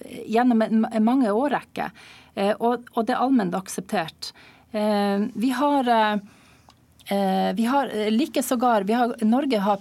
gjennom 0.06 0.62
en, 0.62 0.86
mange 1.04 1.30
årrekker. 1.30 1.90
Eh, 2.34 2.52
og, 2.58 2.88
og, 2.94 3.06
det 3.06 3.14
er 3.14 3.22
allment 3.22 3.56
akseptert. 3.58 4.32
Eh, 4.72 5.26
vi 5.34 5.54
har 5.56 5.88
eh, 5.88 6.20
vi 7.56 7.64
har 7.66 7.88
like 8.10 8.42
sågar, 8.42 8.84
vi 8.86 8.94
har, 8.94 9.16
Norge 9.26 9.58
har, 9.58 9.78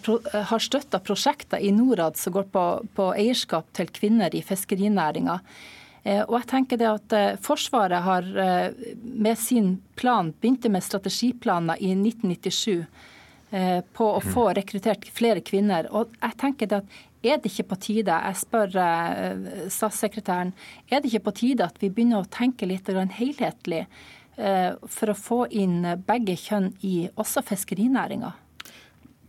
har 0.49 0.59
støtta 0.59 0.97
prosjekter 0.99 1.61
i 1.61 1.70
Norad 1.72 2.17
som 2.17 2.34
går 2.34 2.47
på, 2.49 2.63
på 2.97 3.11
eierskap 3.13 3.67
til 3.78 3.91
kvinner 3.93 4.34
i 4.34 4.41
fiskerinæringa. 4.41 5.36
Og 6.26 6.34
jeg 6.39 6.47
tenker 6.49 6.80
det 6.82 6.88
at 6.89 7.15
Forsvaret 7.45 8.01
har 8.01 8.26
med 9.03 9.38
sin 9.38 9.76
plan 9.99 10.32
begynte 10.41 10.72
med 10.74 10.82
strategiplaner 10.82 11.78
i 11.78 11.91
1997 11.91 12.88
på 13.93 14.09
å 14.15 14.24
få 14.26 14.47
rekruttert 14.57 15.05
flere 15.13 15.45
kvinner. 15.45 15.91
Og 15.93 16.15
jeg 16.17 16.39
tenker 16.41 16.72
det 16.72 16.82
at 16.82 16.97
er 17.24 17.39
det 17.39 17.51
ikke 17.51 17.70
på 17.74 17.80
tide, 17.84 18.15
jeg 18.15 18.39
spør 18.39 18.78
uh, 18.80 19.49
statssekretæren, 19.72 20.53
er 20.89 21.01
det 21.01 21.11
ikke 21.11 21.28
på 21.30 21.36
tide 21.41 21.67
at 21.67 21.80
vi 21.82 21.91
begynner 21.91 22.24
å 22.24 22.32
tenke 22.32 22.70
litt 22.70 22.88
helhetlig 22.89 23.86
uh, 24.38 24.76
for 24.88 25.11
å 25.11 25.17
få 25.17 25.39
inn 25.51 25.82
begge 26.07 26.38
kjønn 26.39 26.74
i 26.82 27.09
også 27.15 27.43
fiskerinæringa? 27.49 28.36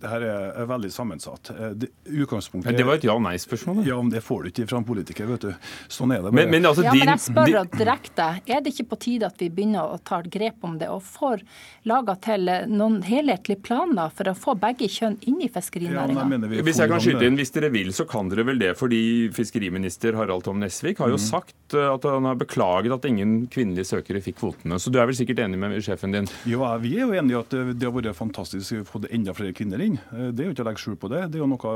Det 0.01 0.09
her 0.09 0.23
er 0.25 0.65
veldig 0.65 0.89
sammensatt. 0.93 1.51
Eh, 1.53 1.73
det, 1.77 1.91
men 2.09 2.77
det 2.77 2.85
var 2.89 2.97
et 2.97 3.05
ja-nei-spørsmål? 3.05 3.83
Ja, 3.85 3.99
men 4.01 4.09
det 4.13 4.23
får 4.25 4.47
du 4.47 4.49
ikke 4.49 4.65
fra 4.71 4.79
en 4.81 4.87
politiker. 4.89 5.27
vet 5.29 5.45
du. 5.45 5.67
Sånn 5.93 6.15
er 6.15 6.23
det. 6.25 6.33
Men, 6.33 6.49
men, 6.49 6.65
altså, 6.65 6.87
ja, 6.87 6.95
din, 6.97 7.05
men 7.05 7.13
jeg 7.13 7.23
spør 7.27 7.51
din... 7.51 7.69
direkte. 7.77 8.29
Er 8.49 8.63
det 8.65 8.73
ikke 8.73 8.87
på 8.95 8.99
tide 9.05 9.29
at 9.29 9.43
vi 9.43 9.51
begynner 9.53 9.93
å 9.93 9.99
ta 10.01 10.23
grep 10.25 10.65
om 10.65 10.79
det, 10.81 10.89
og 10.89 11.05
får 11.05 11.45
laga 11.91 12.15
til 12.25 12.49
noen 12.73 13.03
helhetlige 13.05 13.61
planer 13.67 14.15
for 14.17 14.33
å 14.33 14.35
få 14.37 14.55
begge 14.63 14.89
kjønn 14.89 15.19
inn 15.29 15.43
i 15.45 15.51
fiskerinæringa? 15.53 16.25
Ja, 16.41 16.65
hvis 16.71 16.81
jeg 16.81 16.93
kan 16.95 17.05
skyte 17.05 17.29
inn, 17.29 17.37
hvis 17.37 17.53
dere 17.59 17.71
vil, 17.77 17.93
så 17.93 18.09
kan 18.09 18.33
dere 18.33 18.49
vel 18.49 18.63
det. 18.63 18.73
Fordi 18.81 19.03
fiskeriminister 19.37 20.17
Harald 20.17 20.49
Tom 20.49 20.65
Nesvik 20.65 21.05
har 21.05 21.13
jo 21.13 21.21
mm. 21.21 21.25
sagt 21.27 21.77
eh, 21.77 21.91
at 21.91 22.09
han 22.09 22.31
har 22.31 22.41
beklaget 22.41 22.97
at 22.97 23.11
ingen 23.11 23.37
kvinnelige 23.53 23.93
søkere 23.93 24.25
fikk 24.25 24.41
kvotene. 24.41 24.81
Så 24.81 24.89
du 24.89 24.97
er 24.97 25.13
vel 25.13 25.21
sikkert 25.21 25.45
enig 25.45 25.61
med 25.61 25.77
sjefen 25.85 26.17
din? 26.17 26.33
Ja, 26.49 26.73
vi 26.81 26.97
er 26.97 27.05
jo 27.05 27.21
enige 27.21 27.37
i 27.37 27.41
at 27.45 27.61
det 27.77 27.85
har 27.85 27.93
vært 27.93 28.17
fantastisk 28.17 28.81
å 28.81 28.89
få 28.89 29.05
enda 29.13 29.37
flere 29.37 29.53
kvinner 29.57 29.85
inn 29.85 29.90
ting. 29.91 30.19
Eh, 30.19 30.31
det 30.33 30.45
er 30.45 30.49
jo 30.49 30.55
ikke 30.55 30.65
å 30.65 30.69
legge 30.69 30.83
skjul 30.83 30.97
på 31.01 31.11
det. 31.11 31.23
Det 31.31 31.39
er 31.39 31.43
jo 31.45 31.49
noe 31.51 31.75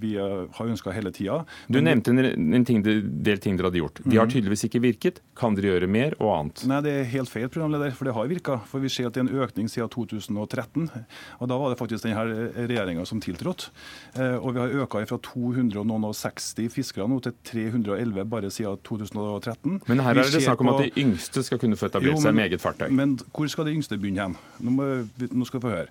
vi 0.00 0.14
har 0.16 0.70
ønska 0.72 0.94
hele 0.94 1.12
tida. 1.14 1.42
Du 1.68 1.80
nevnte 1.82 2.12
en, 2.12 2.54
en 2.54 2.66
ting, 2.66 2.82
del 2.82 3.42
ting 3.42 3.58
dere 3.58 3.70
hadde 3.70 3.80
gjort. 3.80 4.02
De 4.04 4.16
har 4.16 4.26
mhm. 4.26 4.34
tydeligvis 4.34 4.66
ikke 4.68 4.82
virket. 4.82 5.22
Kan 5.38 5.56
dere 5.56 5.74
gjøre 5.74 5.90
mer 5.90 6.16
og 6.18 6.32
annet? 6.36 6.64
Nei, 6.70 6.80
det 6.84 6.94
er 7.00 7.10
helt 7.12 7.32
feil, 7.32 7.48
programleder, 7.52 7.94
for 7.96 8.08
det 8.08 8.16
har 8.16 8.30
virka. 8.30 8.58
For 8.70 8.82
vi 8.82 8.92
ser 8.92 9.08
at 9.08 9.16
det 9.16 9.24
er 9.24 9.28
en 9.28 9.44
økning 9.46 9.70
siden 9.72 9.90
2013. 9.92 10.88
Og 11.40 11.50
da 11.50 11.60
var 11.60 11.72
det 11.72 11.80
faktisk 11.80 12.06
denne 12.06 12.48
regjeringa 12.56 13.06
som 13.08 13.22
tiltrådte. 13.22 13.72
Eh, 14.16 14.36
og 14.38 14.56
vi 14.56 14.62
har 14.62 14.76
øka 14.82 15.04
fra 15.12 15.20
260 15.22 16.70
fiskere 16.72 17.08
nå 17.10 17.18
til 17.24 17.34
311 17.52 18.26
bare 18.30 18.50
siden 18.52 18.80
2013. 18.86 19.80
Men 19.88 20.04
her 20.04 20.22
er 20.22 20.30
det 20.32 20.44
snakk 20.44 20.62
om 20.64 20.74
at 20.74 20.84
de 20.86 21.02
yngste 21.02 21.44
skal 21.46 21.60
kunne 21.62 21.78
få 21.78 21.90
etablert 21.90 22.22
seg 22.22 22.36
med 22.36 22.50
eget 22.50 22.62
fartøy. 22.62 22.88
Men 22.92 23.16
hvor 23.32 23.48
skal 23.50 23.68
de 23.68 23.74
yngste 23.76 23.98
begynne 24.00 24.28
hen? 24.30 24.36
Nå, 24.62 24.74
må, 24.76 24.90
nå 25.30 25.48
skal 25.48 25.60
vi 25.60 25.66
få 25.66 25.74
høre. 25.74 25.90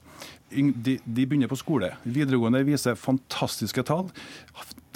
De, 0.52 1.00
de 1.04 1.26
begynner 1.26 1.52
på 1.52 1.60
skole. 1.60 1.94
Videregående 2.04 2.64
viser 2.68 3.00
fantastiske 3.00 3.84
tall. 3.88 4.10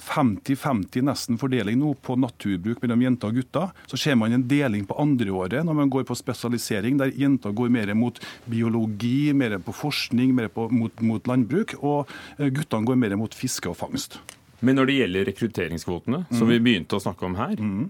50-50 0.06 1.02
nesten 1.08 1.40
fordeling 1.42 1.80
nå 1.80 1.94
på 2.06 2.18
naturbruk 2.20 2.82
mellom 2.84 3.02
jenter 3.06 3.32
og 3.32 3.40
gutter. 3.40 3.74
Så 3.90 4.00
ser 4.00 4.18
man 4.20 4.36
en 4.36 4.46
deling 4.48 4.86
på 4.88 4.98
andreåret 5.02 5.66
når 5.66 5.80
man 5.80 5.92
går 5.92 6.06
på 6.08 6.18
spesialisering, 6.18 7.00
der 7.02 7.14
jenter 7.18 7.56
går 7.56 7.74
mer 7.74 7.94
mot 7.98 8.20
biologi, 8.50 9.34
mer 9.34 9.58
på 9.66 9.74
forskning, 9.76 10.36
mer 10.38 10.52
på, 10.54 10.68
mot, 10.70 11.02
mot, 11.02 11.26
landbruk, 11.28 11.78
og 11.82 12.12
eh, 12.38 12.52
guttene 12.54 12.86
går 12.86 13.02
mer 13.02 13.18
mot 13.20 13.36
fiske 13.36 13.72
og 13.72 13.80
fangst. 13.80 14.20
Men 14.66 14.78
når 14.80 14.90
det 14.90 15.00
gjelder 15.00 15.30
rekrutteringskvotene, 15.32 16.26
som 16.32 16.46
mm. 16.46 16.52
vi 16.54 16.64
begynte 16.68 16.98
å 16.98 17.04
snakke 17.04 17.28
om 17.28 17.38
her, 17.40 17.58
mm. 17.60 17.88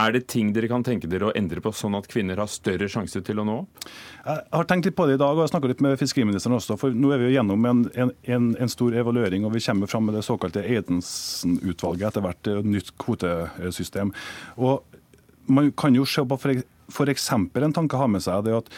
Er 0.00 0.14
det 0.14 0.26
ting 0.32 0.52
dere 0.54 0.68
kan 0.70 0.84
tenke 0.86 1.08
dere 1.10 1.28
å 1.28 1.34
endre 1.36 1.62
på, 1.64 1.72
sånn 1.76 1.96
at 1.98 2.08
kvinner 2.10 2.40
har 2.40 2.50
større 2.50 2.88
sjanse 2.90 3.20
til 3.26 3.42
å 3.42 3.46
nå? 3.46 3.56
Jeg 4.24 4.44
har 4.54 4.68
tenkt 4.70 4.88
litt 4.88 4.96
på 4.98 5.06
det 5.08 5.18
i 5.18 5.20
dag, 5.20 5.34
og 5.34 5.44
jeg 5.44 5.52
snakka 5.52 5.70
litt 5.72 5.82
med 5.84 5.98
fiskeriministeren 6.00 6.56
også. 6.58 6.78
for 6.80 6.94
Nå 6.96 7.12
er 7.14 7.22
vi 7.22 7.30
jo 7.30 7.36
gjennom 7.36 7.66
en, 7.68 7.82
en, 7.96 8.46
en 8.54 8.72
stor 8.72 8.96
evaluering, 9.02 9.44
og 9.44 9.54
vi 9.56 9.64
kommer 9.64 9.90
fram 9.90 10.08
med 10.08 10.16
det 10.18 10.24
såkalte 10.26 10.64
Edensen-utvalget 10.64 12.10
etter 12.10 12.24
hvert, 12.26 12.52
nytt 12.66 12.94
kvotesystem. 13.00 14.14
Og 14.60 14.86
Man 15.50 15.72
kan 15.74 15.96
jo 15.96 16.04
se 16.06 16.22
på 16.22 16.36
f.eks. 16.38 17.30
en 17.34 17.72
tanke 17.74 17.96
å 17.96 18.04
ha 18.04 18.06
med 18.06 18.22
seg 18.22 18.44
det 18.46 18.52
at 18.54 18.68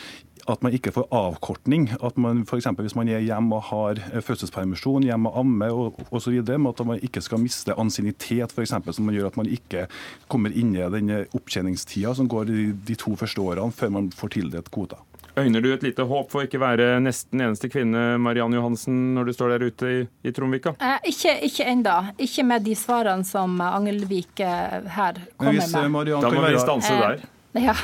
at 0.50 0.62
man 0.64 0.74
ikke 0.74 0.92
får 0.94 1.06
avkortning. 1.14 1.88
At 2.02 2.18
man 2.20 2.42
f.eks. 2.46 2.68
hvis 2.78 2.96
man 2.98 3.10
er 3.12 3.22
hjemme 3.24 3.58
og 3.58 3.68
har 3.70 4.02
eh, 4.10 4.22
fødselspermisjon, 4.24 5.06
hjemme 5.06 5.30
og 5.30 5.38
ammer 5.44 5.76
osv., 6.10 6.40
at 6.42 6.84
man 6.86 7.02
ikke 7.02 7.22
skal 7.24 7.42
miste 7.42 7.76
ansiennitet, 7.78 8.52
f.eks., 8.54 8.74
som 8.96 9.12
gjør 9.12 9.30
at 9.30 9.38
man 9.40 9.50
ikke 9.50 9.86
kommer 10.32 10.54
inn 10.54 10.74
i 10.76 10.90
den 10.92 11.14
opptjeningstida 11.32 12.14
som 12.16 12.28
går 12.30 12.50
de, 12.50 12.68
de 12.86 12.98
to 12.98 13.16
første 13.18 13.40
årene 13.40 13.72
før 13.72 13.96
man 13.98 14.12
får 14.16 14.36
tildelt 14.38 14.70
kvoter. 14.72 15.00
Øyner 15.36 15.60
du 15.64 15.70
et 15.72 15.82
lite 15.82 16.04
håp 16.04 16.28
for 16.28 16.42
å 16.42 16.44
ikke 16.44 16.60
være 16.60 16.98
nesten 17.00 17.40
eneste 17.40 17.70
kvinne 17.72 18.18
Marianne 18.20 18.58
Johansen, 18.58 19.14
når 19.16 19.30
du 19.30 19.32
står 19.32 19.54
der 19.54 19.64
ute 19.70 19.88
i, 19.88 20.00
i 20.28 20.32
Tromvika? 20.36 20.74
Eh, 20.76 21.08
ikke, 21.08 21.38
ikke 21.48 21.68
enda. 21.72 21.94
Ikke 22.20 22.44
med 22.44 22.66
de 22.68 22.74
svarene 22.76 23.24
som 23.24 23.54
Angelvik 23.64 24.42
eh, 24.44 24.82
her 24.92 25.22
kommer 25.40 25.56
hvis, 25.56 25.72
med. 25.72 25.94
Marianne, 25.94 26.26
da 26.28 26.34
må 26.36 26.44
vi 26.44 26.60
stanse 26.60 26.98
der. 27.00 27.24
Eh, 27.56 27.64
ja. 27.70 27.76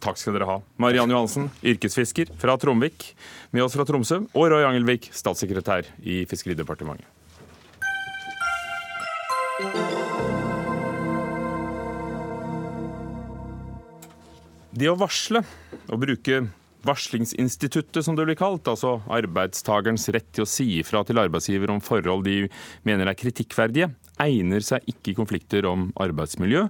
Takk 0.00 0.16
skal 0.16 0.36
dere 0.36 0.48
ha. 0.48 0.58
Mariann 0.80 1.12
Johansen, 1.12 1.50
yrkesfisker 1.60 2.30
fra 2.40 2.56
Tromvik, 2.60 3.10
med 3.52 3.66
oss 3.66 3.76
fra 3.76 3.84
Tromsø, 3.84 4.22
og 4.32 4.46
Roy 4.48 4.64
Angelvik, 4.64 5.10
statssekretær 5.12 5.90
i 6.00 6.22
Fiskeridepartementet. 6.30 7.04
Det 14.70 14.88
å 14.88 14.96
varsle, 14.96 15.42
og 15.90 16.00
bruke 16.00 16.46
varslingsinstituttet, 16.86 18.04
som 18.04 18.16
det 18.16 18.26
blir 18.28 18.38
kalt, 18.40 18.68
altså 18.70 18.98
arbeidstakerens 19.12 20.08
rett 20.14 20.28
til 20.34 20.46
å 20.46 20.48
si 20.48 20.66
ifra 20.80 21.02
til 21.06 21.20
arbeidsgiver 21.22 21.72
om 21.72 21.82
forhold 21.84 22.24
de 22.26 22.44
mener 22.88 23.10
er 23.10 23.18
kritikkverdige, 23.18 23.90
egner 24.20 24.64
seg 24.64 24.86
ikke 24.90 25.12
i 25.12 25.18
konflikter 25.18 25.68
om 25.68 25.88
arbeidsmiljø, 26.00 26.66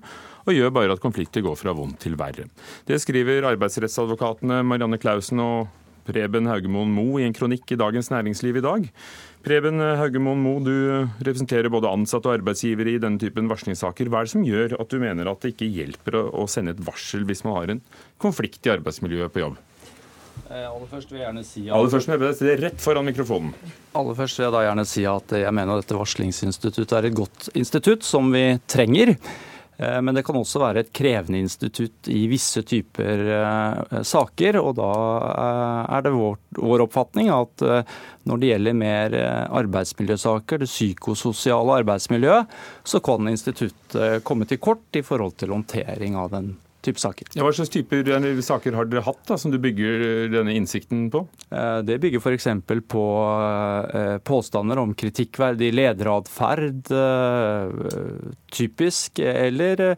og 0.47 0.57
gjør 0.57 0.73
bare 0.75 0.97
at 0.97 1.03
konflikter 1.03 1.45
går 1.45 1.59
fra 1.59 1.75
vondt 1.77 2.01
til 2.03 2.17
verre. 2.19 2.49
Det 2.89 2.99
skriver 3.03 3.49
arbeidsrettsadvokatene 3.53 4.63
Marianne 4.67 4.99
Clausen 5.01 5.43
og 5.45 5.69
Preben 6.11 6.49
Haugemoen 6.49 6.91
Mo 6.91 7.21
i 7.21 7.27
en 7.27 7.35
kronikk 7.37 7.71
i 7.71 7.79
Dagens 7.79 8.11
Næringsliv 8.11 8.59
i 8.59 8.65
dag. 8.65 8.87
Preben 9.47 9.79
Haugemoen 10.01 10.43
Mo, 10.43 10.57
du 10.65 11.07
representerer 11.21 11.71
både 11.73 11.93
ansatte 11.93 12.31
og 12.31 12.41
arbeidsgivere 12.41 12.97
i 12.97 13.01
denne 13.03 13.21
typen 13.21 13.51
varslingssaker. 13.51 14.11
Hva 14.11 14.23
er 14.23 14.29
det 14.29 14.35
som 14.35 14.47
gjør 14.47 14.77
at 14.81 14.91
du 14.91 14.99
mener 15.03 15.31
at 15.31 15.45
det 15.45 15.55
ikke 15.55 15.71
hjelper 15.71 16.19
å 16.25 16.49
sende 16.51 16.75
et 16.75 16.85
varsel 16.85 17.27
hvis 17.29 17.45
man 17.47 17.59
har 17.59 17.75
en 17.75 17.83
konflikt 18.21 18.67
i 18.67 18.75
arbeidsmiljøet 18.75 19.37
på 19.37 19.45
jobb? 19.45 19.61
Eh, 20.49 20.67
aller 20.67 20.89
først 20.91 21.11
vil 21.11 21.21
jeg 21.21 21.27
gjerne 21.29 21.45
si 21.47 21.67
at... 21.67 21.75
Aller 21.77 21.93
først 21.93 22.11
vil 22.11 22.25
jeg 22.27 22.41
det 22.41 22.57
rett 22.65 22.83
foran 22.83 23.07
mikrofonen. 23.07 23.53
Aller 23.99 24.17
først 24.19 24.39
vil 24.39 24.47
jeg 24.47 24.55
da 24.57 24.65
gjerne 24.67 24.87
si 24.89 25.05
at 25.09 25.37
jeg 25.43 25.55
mener 25.55 25.77
at 25.77 25.85
dette 25.85 25.99
varslingsinstituttet 25.99 26.97
er 26.99 27.09
et 27.11 27.17
godt 27.19 27.51
institutt 27.59 28.07
som 28.07 28.33
vi 28.35 28.45
trenger. 28.71 29.13
Eh, 29.81 29.99
men 30.03 30.17
det 30.17 30.25
kan 30.27 30.39
også 30.41 30.63
være 30.63 30.85
et 30.85 30.93
krevende 30.97 31.43
institutt 31.43 32.11
i 32.11 32.25
visse 32.31 32.65
typer 32.67 33.27
eh, 33.37 34.01
saker. 34.07 34.61
Og 34.63 34.73
da 34.81 34.89
er 35.99 36.07
det 36.07 36.15
vår, 36.17 36.41
vår 36.59 36.87
oppfatning 36.87 37.31
at 37.35 37.67
når 38.27 38.41
det 38.41 38.51
gjelder 38.55 38.81
mer 38.81 39.15
arbeidsmiljøsaker, 39.61 40.63
det 40.63 40.71
psykososiale 40.71 41.79
arbeidsmiljøet, 41.83 42.59
så 42.85 43.03
kan 43.05 43.31
instituttet 43.31 44.25
komme 44.27 44.49
til 44.51 44.61
kort 44.63 44.99
i 44.99 45.05
forhold 45.07 45.39
til 45.41 45.55
håndtering 45.55 46.19
av 46.21 46.35
den 46.35 46.53
type 46.85 47.01
saker. 47.01 47.29
Ja, 47.37 47.45
hva 47.45 47.53
slags 47.55 47.73
typer 47.73 48.05
saker 48.45 48.77
har 48.77 48.89
dere 48.89 49.05
hatt 49.05 49.23
da, 49.29 49.37
som 49.39 49.53
du 49.53 49.59
bygger 49.63 50.31
denne 50.33 50.55
innsikten 50.57 51.09
på? 51.13 51.25
Eh, 51.51 51.81
det 51.87 51.99
bygger 52.03 52.23
f.eks. 52.23 52.49
på 52.91 53.05
eh, 53.95 54.17
påstander 54.27 54.81
om 54.83 54.95
kritikkverdig 54.99 55.73
lederatferd, 55.77 56.91
eh, 56.97 58.31
typisk, 58.51 59.21
eller 59.21 59.95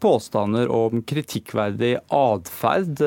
påstander 0.00 0.70
om 0.72 1.02
kritikkverdig 1.06 1.92
atferd 2.14 3.02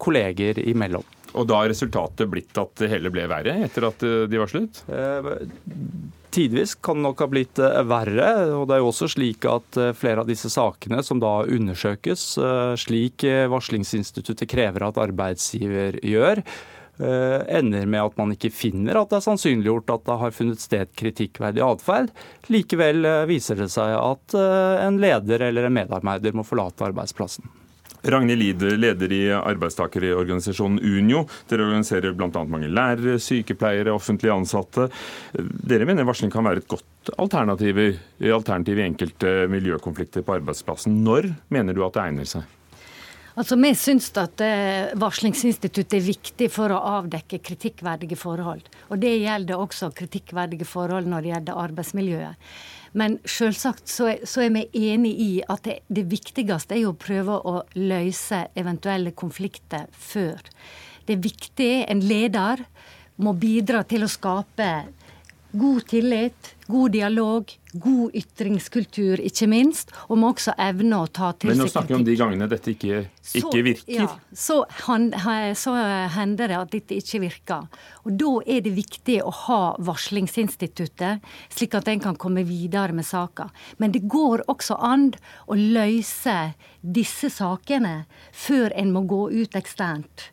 kolleger 0.00 0.58
imellom. 0.62 1.04
Og 1.34 1.48
da 1.50 1.60
har 1.60 1.70
resultatet 1.70 2.30
blitt 2.30 2.56
at 2.60 2.72
det 2.80 2.88
hele 2.92 3.12
ble 3.12 3.26
verre 3.30 3.58
etter 3.66 3.88
at 3.90 4.04
de 4.30 4.40
varslet? 4.40 4.80
Tidvis 6.34 6.74
kan 6.74 6.96
det 6.98 7.06
nok 7.06 7.20
ha 7.22 7.26
blitt 7.30 7.60
eh, 7.62 7.80
verre. 7.86 8.28
og 8.58 8.66
det 8.66 8.74
er 8.74 8.80
jo 8.82 8.90
også 8.90 9.06
slik 9.12 9.46
at 9.46 9.78
eh, 9.78 9.92
Flere 9.94 10.24
av 10.24 10.30
disse 10.30 10.50
sakene 10.50 10.98
som 11.06 11.20
da 11.22 11.44
undersøkes, 11.46 12.24
eh, 12.42 12.74
slik 12.80 13.22
varslingsinstituttet 13.52 14.50
krever 14.50 14.88
at 14.88 14.98
arbeidsgiver 14.98 16.00
gjør, 16.02 16.42
ender 16.94 17.88
med 17.90 17.98
at 17.98 18.18
man 18.20 18.30
ikke 18.36 18.52
finner 18.54 19.00
at 19.00 19.10
det 19.10 19.16
er 19.18 19.24
sannsynliggjort 19.24 19.88
at 19.90 20.04
det 20.06 20.18
har 20.20 20.34
funnet 20.36 20.62
sted 20.62 20.92
kritikkverdig 20.94 21.64
atferd. 21.66 22.12
Likevel 22.54 23.02
viser 23.26 23.58
det 23.58 23.66
seg 23.74 23.96
at 23.98 24.36
en 24.38 25.00
leder 25.02 25.42
eller 25.48 25.66
en 25.66 25.74
medarbeider 25.74 26.38
må 26.38 26.46
forlate 26.46 26.86
arbeidsplassen. 26.86 27.50
Ragnhild 28.04 28.40
Lide, 28.40 28.76
leder 28.76 29.12
i 29.12 29.22
arbeidstakerorganisasjonen 29.32 30.80
Unio. 30.84 31.24
Dere 31.48 31.64
organiserer 31.64 32.12
bl.a. 32.12 32.44
mange 32.44 32.68
lærere, 32.68 33.16
sykepleiere, 33.22 33.94
offentlige 33.94 34.34
ansatte. 34.34 34.88
Dere 35.34 35.88
mener 35.88 36.04
varsling 36.04 36.32
kan 36.32 36.44
være 36.44 36.60
et 36.62 36.68
godt 36.68 37.14
alternativ 37.16 37.80
i 37.80 38.84
enkelte 38.84 39.46
miljøkonflikter 39.52 40.24
på 40.24 40.36
arbeidsplassen. 40.36 41.00
Når 41.04 41.32
mener 41.54 41.76
du 41.76 41.84
at 41.86 41.96
det 41.96 42.04
egner 42.04 42.28
seg? 42.28 42.44
Altså, 43.34 43.56
Vi 43.58 43.72
syns 43.74 44.12
at 44.20 44.40
eh, 44.46 44.92
varslingsinstituttet 44.94 45.96
er 45.98 46.06
viktig 46.06 46.46
for 46.54 46.70
å 46.70 46.78
avdekke 47.00 47.40
kritikkverdige 47.42 48.18
forhold. 48.18 48.62
Og 48.94 49.00
Det 49.02 49.10
gjelder 49.18 49.58
også 49.58 49.90
kritikkverdige 49.90 50.64
forhold 50.68 51.10
når 51.10 51.22
det 51.22 51.32
gjelder 51.32 51.62
arbeidsmiljøet. 51.64 52.54
Men 52.94 53.18
selvsagt 53.26 53.90
så 53.90 54.12
er, 54.14 54.52
vi 54.54 54.68
enig 54.92 55.14
i 55.18 55.30
at 55.50 55.64
det, 55.66 55.80
det, 55.90 56.04
viktigste 56.06 56.76
er 56.76 56.84
jo 56.84 56.92
å 56.92 56.98
prøve 56.98 57.40
å 57.42 57.64
løse 57.74 58.44
eventuelle 58.54 59.10
konflikter 59.18 59.88
før. 59.90 60.38
Det 61.02 61.16
er 61.16 61.24
viktig. 61.24 61.72
En 61.90 62.04
leder 62.06 62.62
må 63.18 63.34
bidra 63.34 63.82
til 63.82 64.06
å 64.06 64.10
skape 64.10 64.68
god 65.54 65.86
tillit, 65.86 66.54
god 66.66 66.92
dialog, 66.92 67.52
god 67.72 68.14
ytringskultur, 68.16 69.20
ikke 69.22 69.46
minst. 69.50 69.92
Og 70.08 70.18
må 70.18 70.32
også 70.32 70.54
evne 70.60 70.98
å 71.04 71.06
ta 71.06 71.30
til 71.32 71.52
seg 71.52 71.54
kritikk. 71.54 71.54
Men 71.54 71.62
nå 71.62 71.70
snakker 71.70 71.92
vi 71.92 71.98
om 71.98 72.06
de 72.08 72.16
gangene 72.18 72.48
dette 72.50 72.72
ikke, 72.74 73.02
ikke 73.40 73.62
virker. 73.66 73.94
Ja, 73.94 74.08
så, 74.44 74.58
han, 74.88 75.08
så, 75.58 75.76
hender 76.16 76.50
det 76.50 76.58
at 76.58 76.74
dette 76.74 76.98
ikke 76.98 77.22
virker. 77.26 77.68
Og 78.04 78.18
Da 78.24 78.32
er 78.56 78.64
det 78.66 78.74
viktig 78.76 79.20
å 79.22 79.32
ha 79.44 79.62
varslingsinstituttet, 79.78 81.24
slik 81.54 81.78
at 81.78 81.90
en 81.92 82.02
kan 82.08 82.18
komme 82.20 82.46
videre 82.48 82.96
med 82.96 83.06
saka. 83.06 83.50
Men 83.78 83.94
det 83.94 84.04
går 84.10 84.46
også 84.50 84.78
an 84.82 85.12
å 85.46 85.58
løse 85.58 86.38
disse 86.84 87.30
sakene 87.32 88.04
før 88.32 88.74
en 88.76 88.92
må 88.92 89.06
gå 89.08 89.22
ut 89.32 89.56
eksternt. 89.56 90.30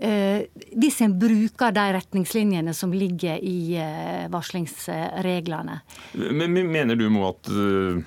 Eh, 0.00 0.46
hvis 0.80 1.02
en 1.04 1.12
bruker 1.20 1.74
de 1.76 1.82
retningslinjene 1.92 2.72
som 2.76 2.92
ligger 2.96 3.36
i 3.44 3.74
eh, 3.76 4.30
varslingsreglene. 4.32 5.76
Men 6.16 6.56
Mener 6.56 6.96
du 6.96 7.10
Mo, 7.12 7.26
at 7.28 7.50
eh, 7.52 8.00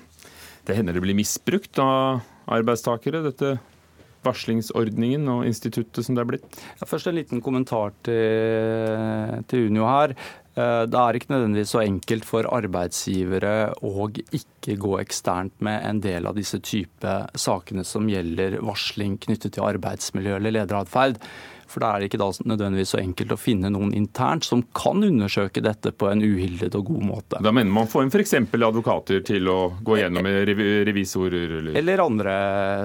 det 0.66 0.74
hender 0.74 0.98
det 0.98 1.04
blir 1.04 1.14
misbrukt 1.14 1.78
av 1.78 2.24
arbeidstakere, 2.50 3.22
dette 3.28 3.54
varslingsordningen 4.26 5.28
og 5.30 5.46
instituttet 5.46 6.02
som 6.02 6.18
det 6.18 6.24
er 6.24 6.30
blitt? 6.32 6.58
Ja, 6.80 6.88
først 6.88 7.06
en 7.06 7.18
liten 7.20 7.44
kommentar 7.44 7.94
til, 8.02 9.38
til 9.46 9.68
Unio 9.68 9.86
her. 9.86 10.16
Det 10.54 10.96
er 10.96 11.16
ikke 11.18 11.32
nødvendigvis 11.32 11.72
så 11.74 11.82
enkelt 11.82 12.24
for 12.24 12.46
arbeidsgivere 12.46 13.74
å 13.84 14.06
ikke 14.06 14.76
gå 14.80 14.92
eksternt 15.02 15.58
med 15.66 15.82
en 15.82 16.00
del 16.00 16.30
av 16.30 16.38
disse 16.38 16.60
type 16.62 17.16
sakene 17.34 17.82
som 17.84 18.06
gjelder 18.08 18.60
varsling 18.64 19.18
knyttet 19.26 19.58
til 19.58 19.66
arbeidsmiljø 19.66 20.38
eller 20.38 20.56
lederatferd. 20.62 21.18
For 21.74 21.82
da 21.82 21.90
er 21.94 22.02
det 22.04 22.12
ikke 22.12 22.20
da 22.22 22.30
nødvendigvis 22.46 22.94
så 22.94 23.00
enkelt 23.02 23.34
å 23.34 23.40
finne 23.40 23.72
noen 23.74 23.90
internt 23.96 24.46
som 24.46 24.62
kan 24.76 25.02
undersøke 25.02 25.62
dette 25.64 25.90
på 25.90 26.06
en 26.10 26.22
uhildet 26.22 26.76
og 26.78 26.86
god 26.92 27.06
måte. 27.08 27.40
Da 27.42 27.52
mener 27.54 27.74
man 27.74 27.90
får 27.90 28.06
f.eks. 28.14 28.36
advokater 28.54 29.24
til 29.26 29.50
å 29.50 29.58
gå 29.82 29.98
gjennom 29.98 30.24
med 30.24 30.52
revisorer? 30.86 31.58
Eller? 31.58 31.74
eller 31.80 32.04
andre 32.04 32.36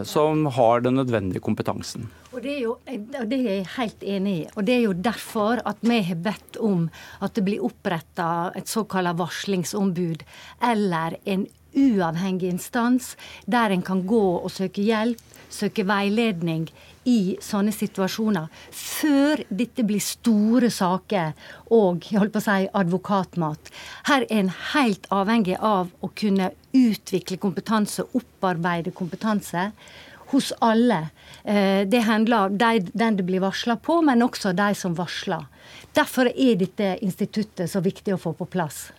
som 0.10 0.48
har 0.58 0.82
den 0.82 0.98
nødvendige 1.00 1.44
kompetansen. 1.46 2.10
Og 2.34 2.42
det, 2.44 2.56
er 2.56 2.60
jo, 2.64 2.76
det 2.88 3.38
er 3.38 3.46
jeg 3.48 3.70
helt 3.76 4.04
enig 4.16 4.34
i. 4.40 4.44
Og 4.56 4.66
det 4.66 4.76
er 4.76 4.84
jo 4.88 4.98
derfor 4.98 5.62
at 5.70 5.80
vi 5.86 6.02
har 6.10 6.20
bedt 6.26 6.60
om 6.64 6.88
at 7.22 7.38
det 7.38 7.46
blir 7.46 7.64
oppretta 7.66 8.50
et 8.58 8.70
såkalt 8.70 9.18
varslingsombud 9.20 10.26
eller 10.66 11.18
en 11.30 11.48
uavhengig 11.78 12.50
instans 12.50 13.14
der 13.46 13.74
en 13.74 13.86
kan 13.86 14.04
gå 14.10 14.24
og 14.40 14.50
søke 14.52 14.84
hjelp, 14.84 15.22
søke 15.50 15.86
veiledning 15.88 16.68
i 17.10 17.38
sånne 17.42 17.74
situasjoner 17.74 18.50
før 18.76 19.42
dette 19.50 19.86
blir 19.88 20.04
store 20.04 20.70
saker 20.74 21.34
og 21.76 22.06
jeg 22.10 22.22
holdt 22.22 22.36
på 22.36 22.42
å 22.42 22.46
si, 22.46 22.68
advokatmat. 22.82 23.72
Her 24.10 24.26
er 24.28 24.44
en 24.44 24.52
helt 24.74 25.10
avhengig 25.14 25.58
av 25.58 25.90
å 26.06 26.12
kunne 26.14 26.52
utvikle 26.76 27.40
kompetanse, 27.42 28.06
opparbeide 28.14 28.94
kompetanse 28.96 29.72
hos 30.30 30.52
alle. 30.62 31.08
Eh, 31.44 31.88
det 31.90 32.06
handler 32.06 32.50
om 32.50 32.58
den 32.60 33.18
det 33.18 33.26
blir 33.26 33.42
varsla 33.42 33.80
på, 33.82 34.02
men 34.06 34.22
også 34.26 34.54
de 34.54 34.74
som 34.78 34.98
varsler. 34.98 35.48
Derfor 35.98 36.30
er 36.30 36.60
dette 36.60 36.98
instituttet 37.02 37.72
så 37.72 37.82
viktig 37.82 38.14
å 38.14 38.22
få 38.22 38.36
på 38.38 38.50
plass. 38.50 38.90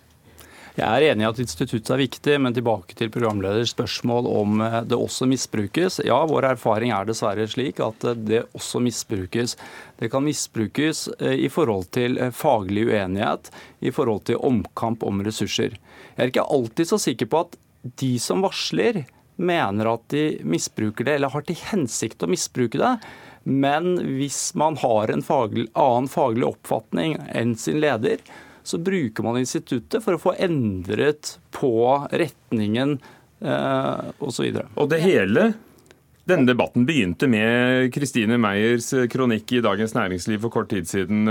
Jeg 0.81 0.89
er 0.89 1.13
enig 1.13 1.27
i 1.27 1.29
at 1.29 1.41
instituttet 1.43 1.91
er 1.93 2.01
viktig, 2.01 2.35
men 2.41 2.55
tilbake 2.57 2.95
til 2.97 3.11
programleders 3.13 3.75
spørsmål 3.75 4.29
om 4.31 4.63
eh, 4.65 4.79
det 4.89 4.97
også 4.97 5.29
misbrukes. 5.29 5.99
Ja, 6.09 6.17
vår 6.31 6.47
erfaring 6.55 6.95
er 6.97 7.09
dessverre 7.09 7.45
slik 7.53 7.83
at 7.85 8.07
eh, 8.09 8.17
det 8.17 8.41
også 8.57 8.81
misbrukes. 8.81 9.59
Det 10.01 10.09
kan 10.13 10.25
misbrukes 10.25 11.05
eh, 11.19 11.37
i 11.45 11.51
forhold 11.53 11.91
til 11.93 12.17
faglig 12.33 12.87
uenighet, 12.89 13.53
i 13.85 13.93
forhold 13.93 14.25
til 14.31 14.41
omkamp 14.41 15.05
om 15.05 15.21
ressurser. 15.27 15.77
Jeg 16.17 16.23
er 16.25 16.33
ikke 16.33 16.49
alltid 16.49 16.93
så 16.95 17.01
sikker 17.05 17.29
på 17.29 17.45
at 17.45 17.61
de 18.01 18.15
som 18.23 18.45
varsler, 18.45 19.05
mener 19.41 19.89
at 19.89 20.03
de 20.13 20.25
misbruker 20.45 21.07
det, 21.09 21.17
eller 21.17 21.33
har 21.33 21.45
til 21.49 21.61
hensikt 21.71 22.25
å 22.25 22.29
misbruke 22.29 22.81
det. 22.81 22.97
Men 23.45 23.97
hvis 24.19 24.51
man 24.57 24.77
har 24.81 25.13
en 25.13 25.25
faglig, 25.25 25.69
annen 25.73 26.09
faglig 26.13 26.49
oppfatning 26.49 27.17
enn 27.37 27.57
sin 27.57 27.81
leder, 27.85 28.21
så 28.71 28.81
bruker 28.83 29.27
man 29.27 29.41
instituttet 29.41 30.05
for 30.05 30.17
å 30.17 30.23
få 30.23 30.37
endret 30.39 31.37
på 31.55 31.73
retningen 32.13 32.99
eh, 33.43 34.13
osv. 34.23 34.47
Og, 34.51 34.63
og 34.77 34.93
det 34.93 35.03
hele 35.05 35.51
denne 36.31 36.47
debatten 36.47 36.85
begynte 36.87 37.27
med 37.31 37.89
Kristine 37.95 38.37
Meyers 38.39 38.91
kronikk 39.11 39.51
i 39.57 39.63
Dagens 39.65 39.95
Næringsliv 39.97 40.43
for 40.45 40.53
kort 40.55 40.69
tid 40.71 40.87
siden. 40.87 41.27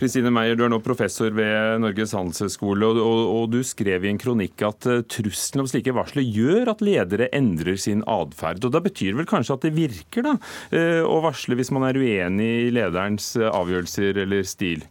Kristine 0.00 0.32
Meyer, 0.34 0.58
du 0.58 0.64
er 0.66 0.72
nå 0.72 0.80
professor 0.84 1.32
ved 1.36 1.80
Norges 1.80 2.12
handelshøyskole, 2.16 2.90
og, 2.90 3.20
og, 3.30 3.46
du 3.54 3.62
skrev 3.64 4.04
i 4.04 4.10
en 4.10 4.20
kronikk 4.20 4.66
at 4.66 4.88
uh, 4.90 4.98
trusselen 5.08 5.64
om 5.64 5.70
slike 5.70 5.94
varsler 5.96 6.26
gjør 6.26 6.72
at 6.74 6.84
ledere 6.84 7.30
endrer 7.36 7.78
sin 7.80 8.02
atferd. 8.10 8.66
Da 8.66 8.82
betyr 8.82 9.14
det 9.14 9.22
vel 9.22 9.30
kanskje 9.30 9.56
at 9.56 9.68
det 9.68 9.76
virker 9.78 10.26
da, 10.26 10.34
uh, 10.74 11.02
å 11.06 11.22
varsle 11.24 11.56
hvis 11.56 11.72
man 11.72 11.86
er 11.88 12.00
uenig 12.02 12.50
i 12.66 12.74
lederens 12.74 13.32
avgjørelser 13.38 14.24
eller 14.26 14.44
stil? 14.48 14.84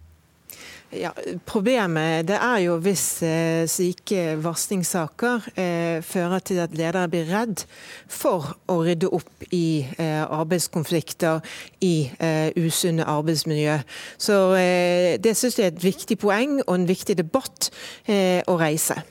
Ja, 0.93 1.09
problemet 1.45 2.29
er 2.29 2.59
jo 2.61 2.75
hvis 2.83 3.23
eh, 3.25 3.65
slike 3.67 4.35
varslingssaker 4.43 5.47
eh, 5.57 5.97
fører 6.05 6.43
til 6.45 6.61
at 6.61 6.75
ledere 6.77 7.07
blir 7.09 7.25
redd 7.31 7.63
for 8.11 8.53
å 8.71 8.77
rydde 8.85 9.09
opp 9.09 9.47
i 9.49 9.81
eh, 9.97 10.21
arbeidskonflikter, 10.23 11.41
i 11.81 11.95
eh, 12.19 12.53
usunne 12.61 13.07
arbeidsmiljø. 13.09 13.79
Så 14.21 14.39
eh, 14.61 15.17
det 15.17 15.33
syns 15.35 15.59
jeg 15.59 15.71
er 15.71 15.73
et 15.73 15.83
viktig 15.83 16.19
poeng 16.21 16.59
og 16.67 16.75
en 16.77 16.87
viktig 16.87 17.17
debatt 17.17 17.71
å 18.05 18.55
reise. 18.59 19.01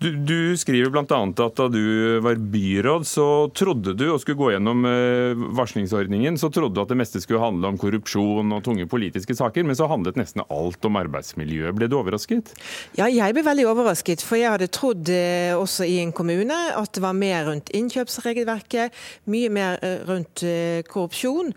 Du, 0.00 0.16
du 0.16 0.56
skriver 0.56 0.88
bl.a. 0.88 1.04
at 1.04 1.58
da 1.58 1.66
du 1.68 2.20
var 2.24 2.38
byråd, 2.40 3.02
så 3.06 3.24
trodde 3.52 3.92
du, 3.92 4.06
og 4.08 4.22
skulle 4.22 4.38
gå 4.38 4.46
gjennom 4.54 4.86
eh, 4.88 5.42
varslingsordningen, 5.58 6.38
så 6.40 6.48
trodde 6.48 6.78
du 6.78 6.80
at 6.80 6.88
det 6.88 6.96
meste 6.96 7.20
skulle 7.20 7.42
handle 7.42 7.68
om 7.68 7.76
korrupsjon 7.76 8.54
og 8.56 8.62
tunge 8.64 8.86
politiske 8.88 9.36
saker, 9.36 9.66
men 9.68 9.76
så 9.76 9.90
handlet 9.90 10.16
nesten 10.16 10.40
alt 10.46 10.88
om 10.88 10.96
arbeidsmiljø. 10.96 11.74
Ble 11.76 11.90
du 11.92 11.98
overrasket? 11.98 12.54
Ja, 12.96 13.10
jeg 13.12 13.36
ble 13.36 13.44
veldig 13.44 13.66
overrasket. 13.68 14.24
For 14.24 14.40
jeg 14.40 14.54
hadde 14.54 14.70
trodd 14.72 15.12
eh, 15.12 15.52
også 15.52 15.84
i 15.84 16.00
en 16.00 16.16
kommune 16.16 16.56
at 16.72 16.94
det 16.96 17.04
var 17.04 17.20
mer 17.20 17.44
rundt 17.50 17.68
innkjøpsregelverket, 17.76 18.96
mye 19.28 19.52
mer 19.52 19.76
eh, 19.84 20.00
rundt 20.08 20.46
korrupsjon 20.88 21.52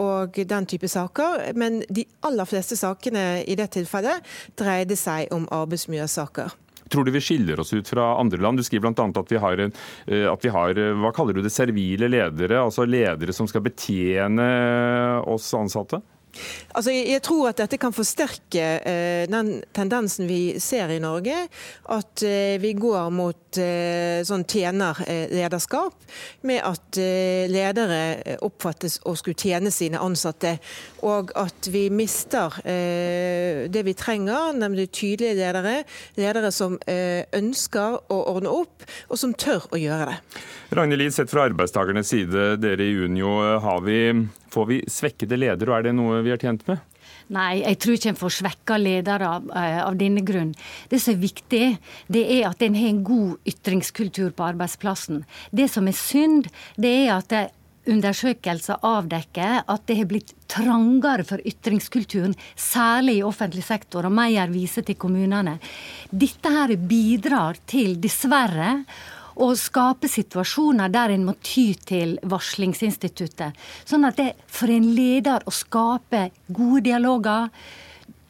og 0.00 0.40
den 0.48 0.66
type 0.70 0.88
saker. 0.88 1.50
Men 1.60 1.82
de 1.92 2.06
aller 2.24 2.48
fleste 2.48 2.80
sakene 2.80 3.44
i 3.44 3.60
det 3.60 3.68
tilfellet 3.76 4.24
dreide 4.56 4.96
seg 4.96 5.28
om 5.36 5.44
arbeidsmiljøsaker. 5.60 6.56
Tror 6.90 7.06
du 7.06 7.12
vi 7.14 7.22
skiller 7.22 7.60
oss 7.62 7.72
ut 7.72 7.88
fra 7.88 8.16
andre 8.20 8.40
land? 8.42 8.58
Du 8.58 8.66
skriver 8.66 8.90
bl.a. 8.90 9.06
At, 9.20 9.32
eh, 9.32 10.26
at 10.32 10.44
vi 10.46 10.54
har 10.54 10.78
eh, 10.78 10.94
hva 10.98 11.12
kaller 11.14 11.38
du 11.38 11.44
det, 11.44 11.52
servile 11.54 12.10
ledere, 12.10 12.58
altså 12.64 12.86
ledere 12.88 13.34
som 13.36 13.48
skal 13.50 13.62
betjene 13.66 14.48
oss 15.30 15.52
ansatte? 15.54 16.02
Altså, 16.76 16.92
jeg 16.94 17.22
tror 17.26 17.50
at 17.50 17.60
dette 17.60 17.78
kan 17.80 17.94
forsterke 17.94 18.66
eh, 18.86 19.24
den 19.30 19.56
tendensen 19.76 20.28
vi 20.30 20.60
ser 20.62 20.92
i 20.94 21.00
Norge. 21.02 21.46
At 21.90 22.22
eh, 22.26 22.56
vi 22.62 22.72
går 22.78 23.10
mot 23.14 23.58
eh, 23.60 24.22
sånn 24.26 24.46
tjenerlederskap, 24.48 25.96
med 26.46 26.62
at 26.66 27.00
eh, 27.02 27.50
ledere 27.50 28.38
oppfattes 28.46 29.00
å 29.08 29.16
skulle 29.18 29.38
tjene 29.38 29.72
sine 29.74 30.00
ansatte. 30.02 30.56
Og 31.06 31.34
at 31.38 31.70
vi 31.72 31.88
mister 31.92 32.60
eh, 32.64 33.66
det 33.72 33.84
vi 33.86 33.96
trenger, 33.98 34.54
nemlig 34.56 34.90
tydelige 34.94 35.38
ledere. 35.40 35.76
Ledere 36.20 36.54
som 36.54 36.78
eh, 36.86 37.26
ønsker 37.36 38.00
å 38.10 38.22
ordne 38.36 38.54
opp, 38.62 38.86
og 39.10 39.18
som 39.20 39.34
tør 39.34 39.66
å 39.74 39.80
gjøre 39.80 40.12
det. 40.12 40.18
Ragnhild 40.76 41.14
sett 41.14 41.32
fra 41.32 41.48
arbeidstakernes 41.48 42.12
side, 42.12 42.52
dere 42.62 42.86
i 42.86 42.94
Unio, 43.02 43.32
vi 43.82 44.00
Får 44.50 44.66
vi 44.66 44.80
svekkede 44.90 45.36
ledere, 45.38 45.70
og 45.70 45.76
er 45.76 45.84
det 45.86 45.92
noe 45.94 46.19
vi 46.26 46.32
er 46.34 46.40
tjent 46.40 46.66
med? 46.68 46.80
Nei, 47.30 47.60
jeg 47.62 47.78
tror 47.82 47.96
ikke 47.96 48.10
en 48.10 48.18
får 48.18 48.34
svekka 48.40 48.76
ledere 48.80 49.28
av, 49.36 49.46
eh, 49.54 49.78
av, 49.84 49.94
denne 49.98 50.22
grunn. 50.26 50.50
Det 50.90 50.98
som 51.00 51.14
er 51.14 51.22
viktig, 51.22 51.78
det 52.10 52.24
er 52.38 52.48
at 52.48 52.62
en 52.62 52.74
har 52.74 52.90
en 52.90 53.04
god 53.06 53.38
ytringskultur 53.46 54.32
på 54.34 54.48
arbeidsplassen. 54.50 55.24
Det 55.54 55.70
som 55.70 55.86
er 55.86 55.94
synd, 55.94 56.50
det 56.76 56.90
er 57.06 57.16
at 57.16 57.28
det 57.30 57.50
undersøkelser 57.90 58.82
avdekker 58.84 59.62
at 59.66 59.86
det 59.88 59.96
har 60.00 60.08
blitt 60.10 60.34
trangere 60.50 61.24
for 61.26 61.40
ytringskulturen, 61.46 62.34
særlig 62.54 63.20
i 63.20 63.24
offentlig 63.26 63.64
sektor, 63.64 64.06
og 64.06 64.14
Meyer 64.14 64.50
viser 64.52 64.84
til 64.86 64.98
kommunene. 65.00 65.58
Dette 66.10 66.52
her 66.52 66.74
bidrar 66.76 67.58
til, 67.70 67.96
dessverre, 68.02 68.82
å 69.40 69.50
skape 69.56 70.08
situasjoner 70.10 70.92
der 70.92 71.14
en 71.14 71.26
må 71.28 71.36
ty 71.44 71.72
til 71.88 72.16
varslingsinstituttet. 72.28 73.56
Sånn 73.88 74.04
at 74.08 74.18
det 74.20 74.34
for 74.50 74.72
en 74.72 74.90
leder 74.96 75.46
å 75.48 75.54
skape 75.54 76.28
gode 76.48 76.84
dialoger, 76.90 77.48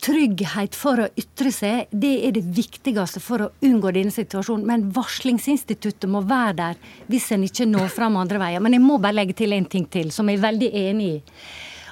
trygghet 0.01 0.77
for 0.79 1.03
å 1.03 1.09
ytre 1.19 1.51
seg, 1.53 1.91
det 1.93 2.13
er 2.27 2.35
det 2.37 2.45
viktigste 2.57 3.21
for 3.21 3.45
å 3.45 3.51
unngå 3.67 3.93
denne 3.93 4.15
situasjonen. 4.15 4.67
Men 4.67 4.87
varslingsinstituttet 4.97 6.09
må 6.11 6.23
være 6.25 6.57
der 6.61 6.81
hvis 7.11 7.31
en 7.37 7.45
ikke 7.45 7.69
når 7.69 7.91
fram 7.93 8.17
andre 8.21 8.41
veier. 8.41 8.65
Men 8.65 8.79
jeg 8.79 8.85
må 8.85 8.97
bare 9.01 9.19
legge 9.19 9.37
til 9.43 9.53
en 9.57 9.69
ting 9.69 9.85
til, 9.93 10.13
som 10.15 10.31
jeg 10.31 10.41
er 10.41 10.47
veldig 10.47 10.71
enig 10.87 11.11
i. 11.11 11.19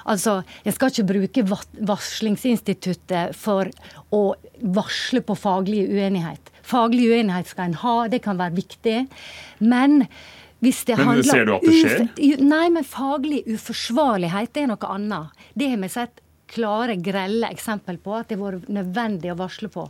Altså, 0.09 0.39
En 0.65 0.73
skal 0.73 0.89
ikke 0.89 1.09
bruke 1.11 1.43
varslingsinstituttet 1.45 3.35
for 3.37 3.69
å 4.15 4.23
varsle 4.73 5.21
på 5.21 5.35
faglig 5.37 5.83
uenighet. 5.85 6.49
Faglig 6.69 7.09
uenighet 7.09 7.49
skal 7.49 7.71
en 7.71 7.79
ha, 7.83 7.95
det 8.11 8.21
kan 8.25 8.39
være 8.39 8.57
viktig. 8.59 8.97
Men 9.59 10.03
hvis 10.63 10.83
det 10.87 10.97
men 10.99 11.07
handler 11.13 11.29
Ser 11.29 11.45
du 11.47 11.53
at 11.55 11.67
det 11.67 11.75
skjer? 11.77 12.41
Nei, 12.43 12.65
men 12.75 12.87
faglig 12.87 13.43
uforsvarlighet 13.47 14.59
er 14.59 14.67
noe 14.71 14.89
annet. 14.95 15.45
Det 15.55 15.69
har 15.71 15.79
vi 15.81 15.91
sett 15.91 16.25
klare, 16.49 16.95
grelle 16.95 17.49
eksempel 17.53 17.99
på 18.01 18.15
at 18.17 18.31
det 18.31 18.39
har 18.39 18.57
vært 18.57 18.69
nødvendig 18.73 19.31
å 19.33 19.37
varsle 19.39 19.69
på. 19.71 19.85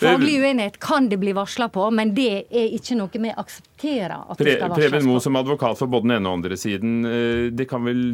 Faglig 0.00 0.36
uenighet 0.42 0.76
kan 0.82 1.08
det 1.08 1.18
bli 1.22 1.32
varsla 1.36 1.70
på, 1.72 1.86
men 1.94 2.12
det 2.16 2.44
er 2.50 2.74
ikke 2.76 2.98
noe 3.00 3.22
vi 3.24 3.32
aksepterer 3.32 4.18
at 4.18 4.36
det 4.42 4.58
skal 4.58 4.74
varsles 4.74 4.76
på. 4.76 4.80
Preben 4.82 5.08
Moe 5.08 5.22
som 5.24 5.38
advokat 5.40 5.80
for 5.80 5.92
både 5.92 6.08
den 6.08 6.18
ene 6.18 6.28
og 6.28 6.40
andre 6.40 6.58
siden, 6.60 6.98
eh, 7.08 7.46
det 7.52 7.68
kan 7.70 7.86
vel 7.88 8.04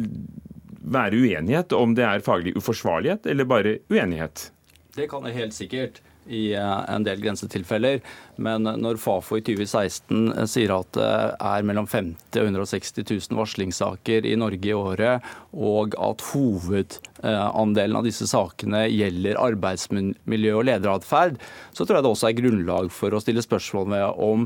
være 0.89 1.19
uenighet 1.19 1.75
om 1.75 1.93
det 1.97 2.07
er 2.07 2.23
faglig 2.25 2.55
uforsvarlighet 2.57 3.27
eller 3.29 3.49
bare 3.49 3.77
uenighet? 3.91 4.49
Det 4.95 5.09
kan 5.11 5.27
det 5.27 5.35
helt 5.35 5.53
sikkert 5.53 5.99
i 6.29 6.53
eh, 6.53 6.79
en 6.93 7.05
del 7.05 7.21
grensetilfeller. 7.23 7.99
Men 8.41 8.67
når 8.79 8.99
Fafo 9.01 9.39
i 9.39 9.43
2016 9.45 10.31
eh, 10.33 10.47
sier 10.49 10.73
at 10.75 10.91
det 10.97 11.09
er 11.35 11.67
mellom 11.67 11.89
50 11.89 12.39
og 12.41 12.49
160 12.51 13.03
000 13.03 13.39
varslingssaker 13.39 14.27
i 14.29 14.35
Norge 14.39 14.71
i 14.71 14.75
året, 14.77 15.29
og 15.53 15.97
at 15.99 16.25
hovedandelen 16.31 17.99
av 17.99 18.07
disse 18.07 18.29
sakene 18.29 18.85
gjelder 18.87 19.39
arbeidsmiljø 19.41 20.57
og 20.59 20.67
lederatferd, 20.69 21.39
så 21.73 21.85
tror 21.85 21.99
jeg 21.99 22.07
det 22.07 22.13
også 22.13 22.29
er 22.29 22.39
grunnlag 22.41 22.93
for 22.93 23.15
å 23.15 23.23
stille 23.23 23.43
spørsmål 23.45 23.89
ved 23.95 24.25
om 24.29 24.45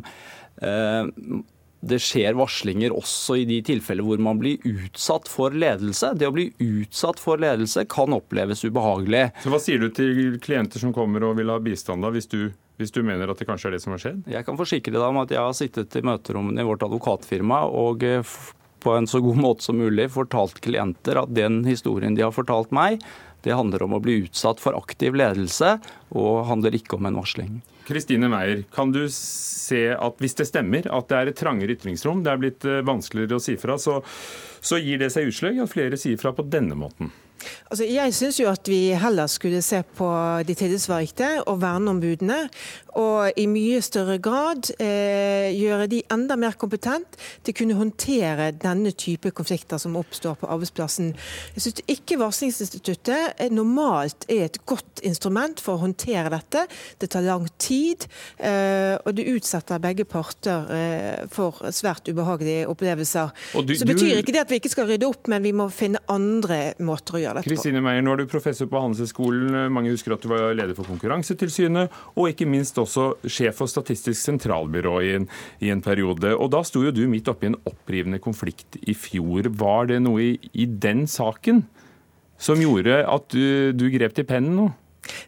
eh, 0.63 1.43
det 1.83 1.99
skjer 2.03 2.37
varslinger 2.39 2.93
også 2.95 3.37
i 3.41 3.45
de 3.47 3.59
tilfeller 3.65 4.05
hvor 4.07 4.21
man 4.23 4.39
blir 4.39 4.63
utsatt 4.63 5.27
for 5.31 5.55
ledelse. 5.55 6.13
Det 6.17 6.29
å 6.29 6.35
bli 6.35 6.47
utsatt 6.63 7.19
for 7.21 7.41
ledelse 7.41 7.85
kan 7.91 8.15
oppleves 8.15 8.63
ubehagelig. 8.63 9.25
Så 9.43 9.51
Hva 9.51 9.61
sier 9.61 9.83
du 9.83 9.89
til 9.95 10.39
klienter 10.43 10.79
som 10.83 10.95
kommer 10.95 11.25
og 11.27 11.37
vil 11.39 11.51
ha 11.51 11.59
bistand, 11.63 12.05
da, 12.05 12.11
hvis 12.13 12.29
du, 12.31 12.53
hvis 12.79 12.93
du 12.95 13.01
mener 13.05 13.31
at 13.31 13.41
det 13.41 13.49
kanskje 13.49 13.71
er 13.71 13.77
det 13.77 13.83
som 13.83 13.95
har 13.95 14.03
skjedd? 14.03 14.23
Jeg 14.31 14.47
kan 14.47 14.59
forsikre 14.59 14.95
deg 14.95 15.07
om 15.07 15.21
at 15.23 15.33
jeg 15.33 15.43
har 15.43 15.57
sittet 15.57 15.99
i 15.99 16.05
møterommene 16.07 16.63
i 16.63 16.67
vårt 16.67 16.85
advokatfirma 16.87 17.65
og 17.83 18.07
eh, 18.07 18.35
på 18.83 18.95
en 18.95 19.07
så 19.07 19.19
god 19.23 19.39
måte 19.39 19.67
som 19.67 19.79
mulig 19.79 20.09
fortalt 20.11 20.59
klienter 20.63 21.19
at 21.21 21.35
den 21.35 21.61
historien 21.67 22.15
de 22.15 22.25
har 22.25 22.35
fortalt 22.35 22.73
meg, 22.75 23.03
Det 23.43 23.51
handler 23.51 23.83
om 23.83 23.97
å 23.97 23.99
bli 23.99 24.21
utsatt 24.23 24.61
for 24.63 24.71
aktiv 24.77 25.17
ledelse, 25.19 25.73
og 26.15 26.45
handler 26.47 26.77
ikke 26.77 26.95
om 26.95 27.09
en 27.09 27.17
varsling. 27.19 27.57
Kristine 27.87 28.29
Meyer, 28.31 28.63
kan 28.73 28.93
du 28.93 29.01
se 29.11 29.81
at 29.95 30.21
hvis 30.23 30.37
det 30.39 30.47
stemmer 30.49 30.87
at 30.87 31.09
det 31.09 31.19
er 31.19 31.31
et 31.31 31.39
trangere 31.39 31.75
ytringsrom, 31.75 32.23
det 32.23 32.31
er 32.33 32.41
blitt 32.41 32.67
eh, 32.69 32.83
vanskeligere 32.85 33.39
å 33.39 33.43
si 33.43 33.57
fra, 33.59 33.77
så, 33.81 33.99
så 34.63 34.79
gir 34.81 35.01
det 35.01 35.11
seg 35.13 35.29
utslag 35.31 35.59
i 35.59 35.63
at 35.63 35.71
flere 35.71 35.99
sier 35.99 36.19
fra 36.21 36.33
på 36.35 36.45
denne 36.47 36.77
måten? 36.79 37.11
Altså, 37.69 37.87
jeg 37.89 38.15
syns 38.15 38.39
jo 38.39 38.49
at 38.51 38.67
vi 38.69 38.81
heller 38.99 39.27
skulle 39.31 39.61
se 39.65 39.83
på 39.97 40.09
de 40.47 40.55
tillitsvalgte 40.57 41.35
og 41.47 41.61
verneombudene 41.63 42.41
og 42.99 43.39
i 43.39 43.45
mye 43.49 43.81
større 43.83 44.19
grad 44.21 44.69
eh, 44.77 45.49
gjøre 45.55 45.87
de 45.89 46.01
enda 46.13 46.37
mer 46.39 46.57
kompetent 46.59 47.17
til 47.43 47.53
å 47.53 47.57
kunne 47.57 47.77
håndtere 47.79 48.51
denne 48.61 48.93
type 48.97 49.31
konflikter 49.35 49.81
som 49.81 49.97
oppstår 49.97 50.37
på 50.41 50.49
arbeidsplassen. 50.53 51.13
Jeg 51.55 51.65
syns 51.65 51.81
ikke 51.89 52.19
varslingsinstituttet 52.21 53.41
er 53.41 53.53
normalt 53.53 54.27
er 54.29 54.45
et 54.47 54.59
godt 54.69 55.01
instrument 55.05 55.61
for 55.63 55.77
å 55.77 55.83
håndtere 55.87 56.31
dette. 56.33 56.65
Det 57.01 57.09
tar 57.13 57.25
lang 57.25 57.47
tid, 57.61 58.05
eh, 58.37 58.93
og 59.01 59.17
det 59.17 59.27
utsetter 59.33 59.81
begge 59.83 60.05
parter 60.09 60.69
eh, 60.77 61.25
for 61.33 61.63
svært 61.73 62.09
ubehagelige 62.11 62.69
opplevelser. 62.69 63.33
Du, 63.57 63.73
Så 63.75 63.89
betyr 63.89 64.21
ikke 64.21 64.35
det 64.35 64.45
at 64.45 64.53
vi 64.53 64.61
ikke 64.61 64.73
skal 64.73 64.89
rydde 64.91 65.09
opp, 65.09 65.27
men 65.31 65.43
vi 65.45 65.55
må 65.55 65.69
finne 65.73 66.01
andre 66.13 66.75
måter 66.83 67.17
å 67.17 67.23
gjøre 67.25 67.32
på. 67.41 67.49
Kristine 67.49 67.81
Meier, 67.81 68.03
nå 68.05 68.13
er 68.13 68.21
du 68.21 68.29
professor 68.29 68.69
på 68.69 68.81
Handelshøyskolen. 68.83 69.57
Mange 69.73 69.93
husker 69.93 70.13
at 70.13 70.21
du 70.21 70.29
var 70.29 70.53
leder 70.53 70.77
for 70.77 70.85
Konkurransetilsynet, 70.85 71.97
og 72.13 72.29
ikke 72.29 72.45
minst 72.49 72.77
også 72.77 73.13
sjef 73.25 73.57
for 73.61 73.71
Statistisk 73.71 74.19
sentralbyrå 74.21 74.99
i 75.01 75.15
en, 75.17 75.27
i 75.63 75.71
en 75.73 75.81
periode. 75.81 76.35
Og 76.37 76.51
Da 76.53 76.61
sto 76.67 76.83
jo 76.85 76.93
du 76.93 77.03
midt 77.09 77.31
oppi 77.31 77.49
en 77.49 77.57
opprivende 77.69 78.21
konflikt 78.21 78.77
i 78.85 78.93
fjor. 78.93 79.49
Var 79.49 79.89
det 79.89 80.03
noe 80.05 80.21
i, 80.21 80.31
i 80.53 80.67
den 80.67 81.07
saken 81.09 81.65
som 82.37 82.61
gjorde 82.61 83.01
at 83.07 83.27
du, 83.33 83.73
du 83.73 83.89
grep 83.93 84.15
til 84.17 84.27
pennen 84.29 84.57
nå? 84.59 84.69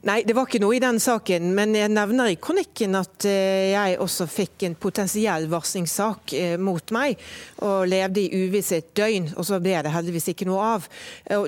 Nei, 0.08 0.22
det 0.24 0.36
var 0.36 0.48
ikke 0.48 0.62
noe 0.64 0.76
i 0.78 0.82
den 0.84 1.00
saken. 1.02 1.50
Men 1.58 1.76
jeg 1.76 1.92
nevner 1.94 2.32
i 2.32 2.38
kronikken 2.42 2.96
at 2.98 3.26
eh, 3.28 3.72
jeg 3.74 3.98
også 4.04 4.28
fikk 4.30 4.68
en 4.68 4.78
potensiell 4.80 5.48
varslingssak 5.52 6.36
eh, 6.38 6.56
mot 6.62 6.94
meg. 6.96 7.20
Og 7.66 7.88
levde 7.90 8.24
i 8.24 8.44
uvisshet 8.46 8.94
døgn, 8.98 9.32
og 9.36 9.48
så 9.48 9.60
ble 9.64 9.78
det 9.86 9.94
heldigvis 9.94 10.32
ikke 10.34 10.48
noe 10.50 10.70
av. 10.76 10.88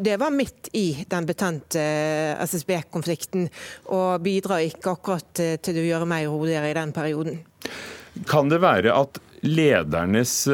Det 0.03 0.17
var 0.19 0.33
midt 0.35 0.71
i 0.77 0.87
den 1.07 1.29
betente 1.29 1.81
eh, 1.81 2.43
SSB-konflikten, 2.47 3.47
og 3.93 4.25
bidrar 4.25 4.65
ikke 4.65 4.97
akkurat 4.97 5.43
til 5.63 5.81
å 5.81 5.87
gjøre 5.87 6.09
meg 6.09 6.27
roligere 6.27 6.71
i 6.71 6.77
den 6.77 6.93
perioden. 6.95 7.41
Kan 8.27 8.49
det 8.51 8.61
være 8.63 8.93
at 8.97 9.19
ledernes 9.45 10.47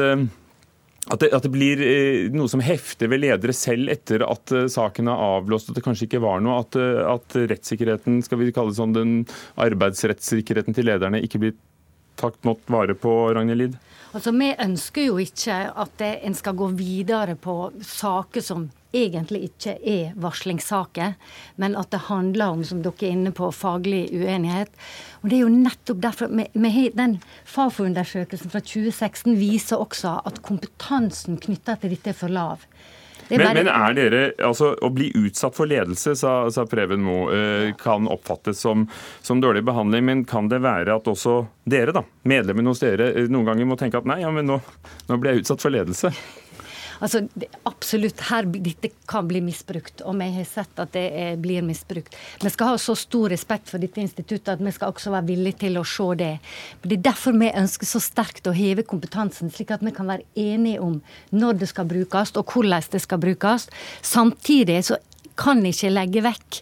at 1.12 1.20
det, 1.20 1.28
at 1.36 1.44
det, 1.44 1.50
blir 1.52 1.80
eh, 1.84 2.30
noe 2.32 2.48
som 2.48 2.62
hefter 2.64 3.10
ved 3.12 3.20
ledere 3.26 3.52
selv 3.56 3.92
etter 3.92 4.24
at 4.24 4.52
eh, 4.56 4.68
saken 4.72 5.10
er 5.12 5.24
avblåst, 5.26 5.68
at 5.68 5.76
det 5.76 5.84
kanskje 5.84 6.08
ikke 6.08 6.22
var 6.24 6.40
noe, 6.44 6.62
at, 6.64 6.78
eh, 6.80 7.02
at 7.04 7.36
rettssikkerheten, 7.52 8.22
skal 8.24 8.40
vi 8.40 8.52
kalle 8.54 8.72
det 8.72 8.80
sånn, 8.80 8.96
den 8.96 9.14
arbeidsrettssikkerheten 9.60 10.76
til 10.76 10.88
lederne 10.88 11.20
ikke 11.24 11.42
blir 11.42 11.56
tatt 12.20 12.38
nok 12.46 12.62
vare 12.70 12.94
på, 12.94 13.12
Ragnhild 13.34 13.60
Lid? 13.60 13.76
Altså, 14.14 14.30
Vi 14.30 14.54
ønsker 14.62 15.08
jo 15.08 15.18
ikke 15.18 15.54
at 15.74 16.02
en 16.06 16.34
skal 16.34 16.54
gå 16.54 16.68
videre 16.78 17.34
på 17.34 17.72
saker 17.82 18.40
som 18.40 18.68
egentlig 18.94 19.48
ikke 19.48 19.74
er 19.82 20.12
varslingssaker, 20.22 21.16
men 21.58 21.74
at 21.74 21.90
det 21.90 22.04
handler 22.06 22.54
om, 22.54 22.62
som 22.64 22.82
dere 22.84 23.08
er 23.08 23.16
inne 23.16 23.32
på, 23.34 23.50
faglig 23.50 24.06
uenighet. 24.14 24.70
Og 25.22 25.30
det 25.30 25.38
er 25.38 25.42
jo 25.42 25.50
nettopp 25.50 26.02
derfor 26.04 26.30
med, 26.30 26.54
med 26.54 26.94
Den 26.94 27.18
Fafo-undersøkelsen 27.44 28.52
fra 28.52 28.62
2016 28.62 29.34
viser 29.40 29.82
også 29.82 30.20
at 30.24 30.42
kompetansen 30.46 31.40
knytta 31.42 31.74
til 31.80 31.96
dette 31.96 32.14
er 32.14 32.18
for 32.18 32.30
lav. 32.30 32.62
Men, 33.28 33.44
men, 33.56 33.68
er 33.70 33.96
dere, 33.96 34.22
altså 34.44 34.74
Å 34.74 34.90
bli 34.92 35.08
utsatt 35.16 35.56
for 35.56 35.70
ledelse, 35.70 36.14
sa, 36.18 36.34
sa 36.52 36.66
Preben 36.68 37.02
Moe, 37.04 37.32
eh, 37.34 37.70
kan 37.80 38.08
oppfattes 38.10 38.60
som, 38.60 38.86
som, 39.24 39.40
dårlig 39.40 39.64
behandling. 39.64 40.04
Men 40.04 40.24
kan 40.28 40.48
det 40.52 40.60
være 40.64 40.98
at 40.98 41.10
også 41.10 41.40
dere, 41.64 41.94
da, 41.96 42.04
medlemmene 42.28 42.74
hos 42.74 42.84
dere, 42.84 43.12
eh, 43.14 43.30
noen 43.32 43.48
ganger 43.48 43.70
må 43.70 43.78
tenke 43.80 44.00
at 44.00 44.08
nei, 44.08 44.20
ja, 44.24 44.32
men 44.34 44.48
nå, 44.48 44.60
nå 45.08 45.20
ble 45.20 45.34
jeg 45.34 45.44
utsatt 45.44 45.64
for 45.64 45.74
ledelse? 45.74 46.12
Altså, 47.04 47.20
det, 47.36 47.50
absolutt, 47.68 48.22
her, 48.30 48.46
dette 48.48 48.88
kan 49.10 49.26
bli 49.28 49.42
misbrukt, 49.44 50.00
og 50.08 50.16
vi 50.22 50.30
har 50.38 50.46
sett 50.48 50.78
at 50.80 50.94
det 50.96 51.04
er, 51.20 51.34
blir 51.40 51.64
misbrukt. 51.66 52.16
Vi 52.40 52.52
skal 52.52 52.72
ha 52.72 52.78
så 52.80 52.94
stor 52.96 53.28
respekt 53.34 53.68
for 53.68 53.82
dette 53.82 54.00
instituttet 54.00 54.54
at 54.54 54.64
vi 54.64 54.72
skal 54.72 54.94
også 54.94 55.12
være 55.12 55.28
villige 55.28 55.60
til 55.66 55.76
å 55.76 55.84
se 55.84 56.08
det. 56.22 56.32
Det 56.80 56.96
er 56.96 57.06
derfor 57.10 57.36
vi 57.36 57.52
ønsker 57.52 57.90
så 57.90 58.00
sterkt 58.00 58.48
å 58.48 58.56
heve 58.56 58.86
kompetansen, 58.88 59.52
slik 59.52 59.74
at 59.74 59.84
vi 59.84 59.92
kan 59.92 60.08
være 60.08 60.24
enige 60.32 60.80
om 60.80 61.00
når 61.34 61.60
det 61.60 61.68
skal 61.74 61.90
brukes, 61.90 62.32
og 62.40 62.54
hvordan 62.54 62.88
det 62.94 63.02
skal 63.04 63.20
brukes. 63.20 63.68
Samtidig 64.00 64.80
så 64.88 64.96
kan 65.38 65.62
ikke 65.66 65.92
legge 65.92 66.22
vekk 66.24 66.60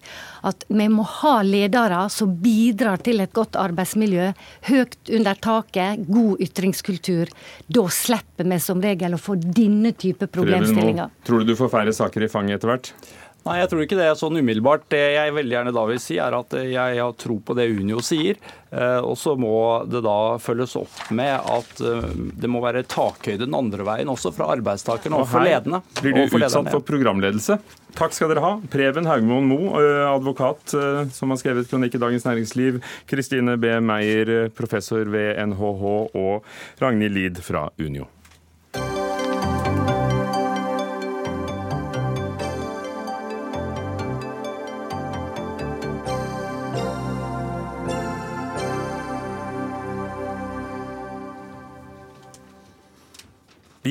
at 0.48 0.64
vi 0.68 0.88
må 0.90 1.04
ha 1.06 1.36
ledere 1.46 2.00
som 2.10 2.32
bidrar 2.42 3.02
til 3.06 3.22
et 3.22 3.32
godt 3.36 3.56
arbeidsmiljø. 3.60 4.32
Høyt 4.68 4.96
under 5.14 5.38
taket, 5.38 6.02
god 6.08 6.42
ytringskultur. 6.42 7.30
Da 7.70 7.84
slipper 7.94 8.48
vi 8.50 8.58
som 8.62 8.82
regel 8.82 9.14
å 9.14 9.22
få 9.22 9.36
denne 9.38 9.94
type 9.94 10.26
problemstillinger. 10.26 11.12
Tror 11.26 11.42
du 11.42 11.52
du 11.52 11.58
får 11.58 11.70
færre 11.76 11.94
saker 11.94 12.26
i 12.26 12.30
fanget 12.32 12.58
etter 12.58 12.72
hvert? 12.72 12.92
Nei, 13.42 13.56
jeg 13.58 13.70
tror 13.72 13.82
ikke 13.82 13.98
det 13.98 14.04
er 14.06 14.18
sånn 14.18 14.38
umiddelbart. 14.38 14.84
Det 14.92 15.00
jeg 15.16 15.34
veldig 15.34 15.56
gjerne 15.56 15.74
da 15.74 15.82
vil 15.88 16.00
si, 16.02 16.18
er 16.22 16.36
at 16.36 16.54
jeg 16.62 16.98
har 17.00 17.16
tro 17.18 17.40
på 17.42 17.56
det 17.58 17.66
Unio 17.74 18.02
sier. 18.04 18.38
Eh, 18.70 19.00
og 19.02 19.16
så 19.18 19.34
må 19.36 19.82
det 19.90 20.04
da 20.06 20.38
følges 20.40 20.76
opp 20.78 21.10
med 21.12 21.34
at 21.34 21.82
eh, 21.82 22.06
det 22.38 22.50
må 22.50 22.62
være 22.62 22.84
takhøyde 22.86 23.44
den 23.44 23.58
andre 23.58 23.84
veien, 23.88 24.12
også 24.12 24.32
fra 24.36 24.52
arbeidstakerne 24.54 25.18
og, 25.18 25.26
for 25.32 25.44
ledende. 25.44 25.82
Blir 25.98 26.16
du 26.16 26.22
utsatt 26.28 26.70
for 26.70 26.86
programledelse? 26.86 27.58
Takk 27.98 28.14
skal 28.16 28.30
dere 28.32 28.46
ha. 28.46 28.54
Preben 28.72 29.10
Haugmoen 29.10 29.50
Moe, 29.50 29.74
eh, 29.82 30.06
advokat 30.06 30.78
som 31.12 31.34
har 31.34 31.42
skrevet 31.42 31.68
kronikk 31.68 31.98
i 31.98 32.04
Dagens 32.06 32.24
Næringsliv. 32.30 32.80
Kristine 33.10 33.58
B. 33.60 33.74
Meyer, 33.82 34.52
professor 34.54 35.04
ved 35.10 35.34
NHH, 35.50 35.86
og 36.14 36.80
Ragnhild 36.80 37.18
Lid 37.18 37.42
fra 37.44 37.68
Unio. 37.82 38.06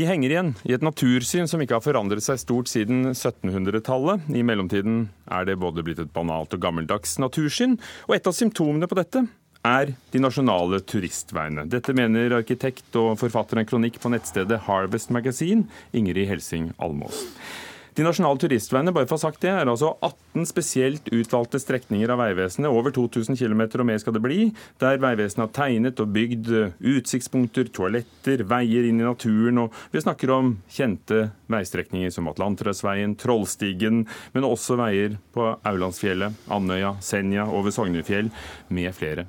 Vi 0.02 0.08
henger 0.10 0.32
igjen 0.34 0.48
i 0.66 0.72
et 0.74 0.82
natursyn 0.82 1.46
som 1.46 1.62
ikke 1.62 1.76
har 1.78 1.84
forandret 1.86 2.26
seg 2.26 2.40
stort 2.42 2.70
siden 2.72 3.12
1700-tallet. 3.12 4.24
I 4.34 4.42
mellomtiden 4.42 5.04
er 5.30 5.46
det 5.46 5.60
både 5.62 5.84
blitt 5.86 6.02
et 6.02 6.10
banalt 6.16 6.56
og 6.58 6.64
gammeldags 6.64 7.20
natursyn, 7.22 7.76
og 8.10 8.16
et 8.16 8.26
av 8.26 8.34
symptomene 8.34 8.90
på 8.90 8.98
dette 8.98 9.22
er 9.68 9.92
de 10.10 10.22
nasjonale 10.24 10.80
turistveiene. 10.90 11.68
Dette 11.70 11.94
mener 11.94 12.34
arkitekt 12.40 12.98
og 12.98 13.14
forfatter 13.22 13.62
en 13.62 13.70
kronikk 13.70 14.02
på 14.02 14.10
nettstedet 14.10 14.64
Harvest 14.66 15.14
Magazine, 15.14 15.68
Ingrid 15.94 16.32
Helsing 16.32 16.72
Almås. 16.82 17.22
De 17.92 18.06
nasjonale 18.08 18.40
turistveiene 18.40 18.94
bare 18.96 19.04
for 19.04 19.18
å 19.18 19.20
ha 19.20 19.24
sagt 19.26 19.42
det, 19.44 19.50
er 19.52 19.68
altså 19.68 19.90
18 20.00 20.46
spesielt 20.48 21.10
utvalgte 21.12 21.60
strekninger 21.60 22.14
av 22.14 22.22
Vegvesenet, 22.22 22.72
over 22.72 22.94
2000 22.96 23.36
km 23.36 23.66
og 23.68 23.84
mer 23.90 24.00
skal 24.00 24.16
det 24.16 24.22
bli, 24.24 24.46
der 24.80 25.02
Vegvesenet 25.04 25.44
har 25.44 25.52
tegnet 25.58 26.00
og 26.00 26.14
bygd 26.16 26.48
utsiktspunkter, 26.94 27.68
toaletter, 27.76 28.46
veier 28.48 28.88
inn 28.88 29.02
i 29.02 29.08
naturen. 29.08 29.60
og 29.66 29.76
Vi 29.92 30.04
snakker 30.06 30.32
om 30.32 30.54
kjente 30.72 31.34
veistrekninger 31.52 32.14
som 32.16 32.32
Atlanterhavsveien, 32.32 33.18
Trollstigen, 33.20 34.06
men 34.32 34.48
også 34.48 34.80
veier 34.80 35.20
på 35.36 35.50
Aulandsfjellet, 35.60 36.48
Andøya, 36.48 36.94
Senja, 37.04 37.44
over 37.52 37.76
Sognefjell, 37.76 38.32
med 38.72 38.96
flere. 38.96 39.28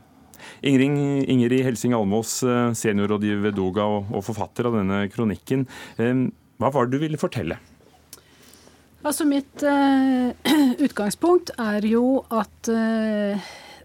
Ingrid, 0.62 1.26
Ingrid 1.26 1.66
Helsing 1.66 1.98
Almås, 1.98 2.38
seniorrådgiver 2.78 3.42
ved 3.48 3.58
Doga 3.58 3.90
og 3.90 4.22
forfatter 4.22 4.70
av 4.70 4.78
denne 4.78 5.02
kronikken. 5.10 5.66
Hva 5.98 6.70
var 6.70 6.86
det 6.86 6.94
du 6.94 7.02
ville 7.02 7.18
fortelle? 7.18 7.58
Altså 9.04 9.24
Mitt 9.26 9.62
uh, 9.66 10.30
utgangspunkt 10.84 11.50
er 11.58 11.86
jo 11.86 12.22
at 12.30 12.68
uh, 12.70 13.40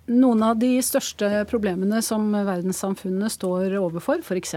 noen 0.08 0.44
av 0.46 0.58
de 0.60 0.78
største 0.84 1.44
problemene 1.50 2.02
som 2.06 2.30
verdenssamfunnet 2.32 3.34
står 3.34 3.76
overfor, 3.80 4.24
f.eks. 4.24 4.56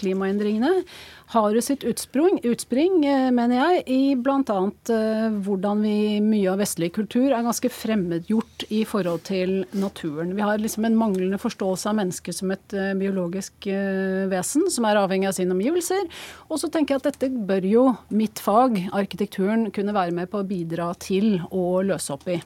klimaendringene, 0.00 0.84
har 1.30 1.54
jo 1.54 1.62
sitt 1.62 1.84
utspring, 1.86 2.40
utspring 2.48 3.04
eh, 3.06 3.28
mener 3.34 3.60
jeg, 3.60 3.82
i 3.86 4.14
bl.a. 4.18 4.56
Eh, 4.90 5.26
hvordan 5.46 5.84
vi, 5.84 5.94
mye 6.24 6.50
av 6.50 6.58
vestlig 6.58 6.90
kultur 6.96 7.28
er 7.28 7.44
ganske 7.46 7.70
fremmedgjort 7.70 8.66
i 8.74 8.82
forhold 8.88 9.22
til 9.28 9.60
naturen. 9.70 10.34
Vi 10.34 10.42
har 10.42 10.58
liksom 10.58 10.88
en 10.88 10.98
manglende 10.98 11.38
forståelse 11.38 11.92
av 11.92 11.98
mennesket 12.00 12.40
som 12.40 12.50
et 12.50 12.74
uh, 12.74 12.92
biologisk 12.98 13.68
vesen 14.30 14.66
som 14.72 14.86
er 14.88 14.98
avhengig 14.98 15.28
av 15.30 15.36
sine 15.36 15.54
omgivelser. 15.54 16.08
Og 16.48 16.62
så 16.62 16.70
tenker 16.72 16.96
jeg 16.96 17.04
at 17.04 17.10
dette 17.12 17.44
bør 17.46 17.66
jo 17.68 17.84
mitt 18.10 18.42
fag, 18.42 18.80
arkitekturen, 18.96 19.68
kunne 19.74 19.94
være 19.94 20.16
med 20.16 20.32
på 20.32 20.42
å 20.42 20.48
bidra 20.48 20.90
til 20.98 21.38
å 21.54 21.84
løse 21.86 22.16
opp 22.16 22.26
i. 22.32 22.40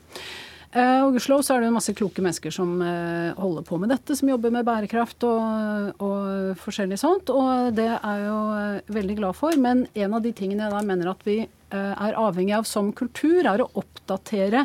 Uh, 0.75 1.07
Oslo 1.07 1.37
så 1.47 1.55
er 1.55 1.63
det 1.63 1.71
masse 1.71 1.93
kloke 1.95 2.23
mennesker 2.25 2.51
som 2.51 2.81
uh, 2.83 3.31
holder 3.39 3.63
på 3.69 3.77
med 3.79 3.93
dette, 3.95 4.17
som 4.19 4.27
jobber 4.27 4.51
med 4.51 4.67
bærekraft 4.67 5.23
og, 5.29 6.01
og 6.03 6.57
forskjellig 6.59 6.99
sånt. 6.99 7.31
Og 7.31 7.71
det 7.77 7.87
er 7.93 8.01
jeg 8.03 8.25
jo 8.27 8.41
uh, 8.51 8.95
veldig 8.97 9.17
glad 9.21 9.39
for. 9.39 9.55
Men 9.55 9.85
en 9.95 10.17
av 10.19 10.25
de 10.25 10.35
tingene 10.35 10.67
jeg 10.67 10.75
da 10.75 10.83
mener 10.87 11.13
at 11.15 11.23
vi 11.27 11.45
er 11.75 12.15
avhengig 12.15 12.53
av 12.55 12.67
som 12.71 12.93
kultur, 12.95 13.41
er 13.51 13.59
å 13.65 13.71
oppdatere 13.81 14.61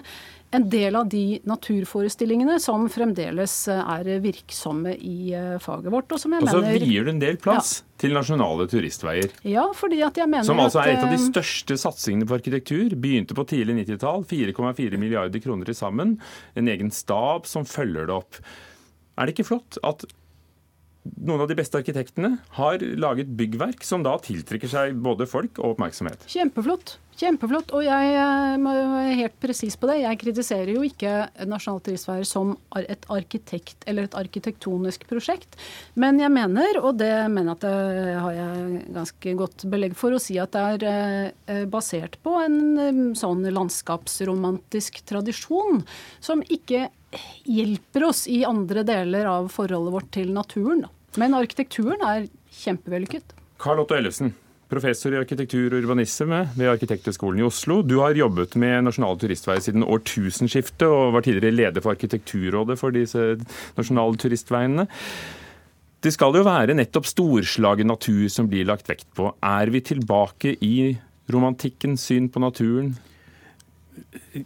en 0.52 0.66
del 0.70 0.96
av 0.98 1.10
de 1.10 1.40
naturforestillingene 1.46 2.56
som 2.62 2.88
fremdeles 2.90 3.54
er 3.70 4.10
virksomme 4.24 4.96
i 4.98 5.34
faget 5.62 5.94
vårt. 5.94 6.10
Og, 6.10 6.22
som 6.22 6.34
jeg 6.34 6.46
og 6.46 6.50
så 6.50 6.62
mener, 6.64 6.86
vier 6.86 7.06
du 7.06 7.12
en 7.14 7.22
del 7.22 7.38
plass 7.42 7.72
ja. 7.78 7.88
til 8.04 8.16
nasjonale 8.18 8.66
turistveier. 8.72 9.36
Ja, 9.46 9.68
fordi 9.78 10.02
at 10.06 10.18
jeg 10.18 10.30
mener 10.32 10.48
Som 10.48 10.62
altså 10.64 10.82
er 10.82 10.96
et 10.96 11.06
av 11.06 11.14
de 11.14 11.20
største 11.22 11.78
satsingene 11.78 12.30
på 12.30 12.40
arkitektur. 12.40 12.98
Begynte 12.98 13.38
på 13.38 13.46
tidlig 13.52 13.84
90-tall. 13.84 14.26
4,4 14.30 15.02
milliarder 15.02 15.44
kroner 15.44 15.70
til 15.70 15.78
sammen. 15.78 16.18
En 16.58 16.72
egen 16.72 16.90
stab 16.96 17.46
som 17.50 17.68
følger 17.70 18.10
det 18.10 18.18
opp. 18.18 18.42
Er 19.20 19.28
det 19.28 19.38
ikke 19.38 19.52
flott 19.52 19.78
at 19.86 20.08
noen 21.20 21.44
av 21.44 21.50
de 21.50 21.58
beste 21.58 21.80
arkitektene 21.80 22.36
har 22.58 22.82
laget 23.00 23.32
byggverk 23.40 23.86
som 23.88 24.04
da 24.06 24.16
tiltrekker 24.24 24.70
seg 24.72 24.98
både 25.04 25.28
folk 25.30 25.62
og 25.62 25.76
oppmerksomhet. 25.76 26.26
Kjempeflott. 26.30 26.98
Kjempeflott. 27.20 27.74
Og 27.76 27.84
jeg 27.84 28.60
må 28.64 28.72
være 28.72 29.16
helt 29.20 29.36
presis 29.44 29.76
på 29.80 29.90
det. 29.90 30.00
Jeg 30.06 30.20
kritiserer 30.22 30.72
jo 30.72 30.84
ikke 30.88 31.14
Nasjonalt 31.50 31.84
turistveier 31.90 32.28
som 32.28 32.54
et 32.80 33.08
arkitekt 33.12 33.84
eller 33.90 34.08
et 34.08 34.16
arkitektonisk 34.20 35.04
prosjekt. 35.10 35.58
Men 36.00 36.22
jeg 36.22 36.32
mener, 36.32 36.80
og 36.80 37.00
det 37.02 37.12
mener 37.34 37.58
at 37.58 37.66
det 37.66 38.16
har 38.16 38.38
jeg 38.38 38.84
ganske 38.96 39.36
godt 39.44 39.68
belegg 39.72 39.98
for 40.00 40.16
å 40.16 40.22
si, 40.24 40.40
at 40.40 40.56
det 40.56 40.64
er 40.94 41.34
eh, 41.52 41.66
basert 41.70 42.16
på 42.24 42.38
en 42.40 42.60
eh, 42.80 43.02
sånn 43.20 43.44
landskapsromantisk 43.52 45.04
tradisjon 45.10 45.84
som 46.24 46.44
ikke 46.48 46.88
hjelper 47.50 48.06
oss 48.10 48.28
i 48.30 48.44
andre 48.48 48.86
deler 48.88 49.28
av 49.28 49.50
forholdet 49.52 49.96
vårt 49.96 50.12
til 50.16 50.32
naturen. 50.36 50.86
Men 51.20 51.36
arkitekturen 51.36 52.04
er 52.06 52.30
kjempevellykket. 52.62 53.34
Karl 53.60 53.82
Otto 53.84 53.98
Ellefsen, 53.98 54.32
professor 54.70 55.16
i 55.16 55.20
arkitektur 55.20 55.74
og 55.74 55.82
urbanisme 55.82 56.44
ved 56.54 56.70
Arkitekthøgskolen 56.76 57.42
i 57.42 57.48
Oslo. 57.48 57.82
Du 57.82 58.00
har 58.04 58.18
jobbet 58.18 58.56
med 58.62 58.86
nasjonale 58.86 59.18
turistveier 59.24 59.64
siden 59.66 59.86
årtusenskiftet 59.88 60.86
og 60.88 61.16
var 61.16 61.26
tidligere 61.26 61.56
leder 61.56 61.84
for 61.86 61.96
Arkitekturrådet 61.96 62.78
for 62.80 62.94
disse 62.94 63.32
nasjonale 63.80 64.20
turistveiene. 64.22 64.86
Det 66.00 66.14
skal 66.16 66.38
jo 66.38 66.46
være 66.48 66.78
nettopp 66.78 67.10
storslagen 67.10 67.90
natur 67.92 68.30
som 68.32 68.48
blir 68.48 68.68
lagt 68.70 68.88
vekt 68.88 69.10
på. 69.18 69.34
Er 69.44 69.74
vi 69.74 69.82
tilbake 69.84 70.54
i 70.64 70.94
romantikkens 71.34 72.06
syn 72.08 72.30
på 72.32 72.40
naturen? 72.40 72.94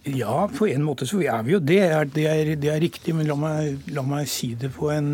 Ja, 0.07 0.47
på 0.49 0.65
en 0.71 0.87
måte 0.87 1.05
så 1.05 1.19
er 1.21 1.43
vi 1.45 1.53
jo 1.53 1.59
det. 1.61 1.83
Det 2.15 2.25
er, 2.31 2.55
det 2.57 2.71
er 2.71 2.81
riktig. 2.81 3.13
Men 3.13 3.29
la 3.29 3.37
meg, 3.37 3.91
la 3.93 4.01
meg, 4.07 4.25
si 4.31 4.53
det 4.57 4.71
en, 4.95 5.11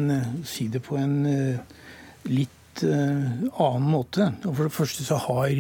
si 0.48 0.70
det 0.72 0.80
på 0.86 0.96
en 1.02 1.18
uh, 1.28 1.60
litt 2.80 2.90
uh, 2.90 3.62
annen 3.62 3.88
måte. 3.92 4.34
Og 4.46 4.56
for 4.56 4.68
det 4.68 4.74
første 4.76 5.06
så 5.06 5.20
har 5.28 5.56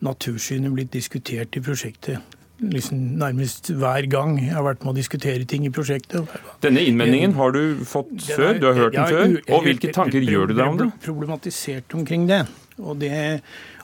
natursynet 0.00 0.72
blitt 0.72 0.92
diskutert 0.92 1.56
i 1.56 1.60
prosjektet. 1.60 2.36
Liksom 2.60 3.16
nærmest 3.16 3.70
hver 3.72 4.04
gang 4.12 4.34
jeg 4.36 4.52
har 4.52 4.64
vært 4.66 4.82
med 4.84 4.92
å 4.92 4.96
diskutere 4.98 5.46
ting 5.48 5.64
i 5.64 5.72
prosjektet. 5.72 6.28
Denne 6.60 6.82
innvendingen 6.84 7.32
har 7.38 7.54
du 7.56 7.80
fått 7.88 8.12
er, 8.18 8.34
før? 8.36 8.58
Du 8.60 8.66
har 8.68 8.76
hørt 8.76 8.96
den 8.96 9.08
før? 9.08 9.36
Og 9.56 9.64
hvilke 9.64 9.92
tanker 9.96 10.20
gjør 10.20 10.50
du 10.50 10.54
deg 10.58 10.66
om 10.66 10.80
det? 10.80 10.90
Problematisert 11.04 11.96
omkring 11.96 12.28
det. 12.28 12.44
Og 12.80 13.00
det 13.00 13.12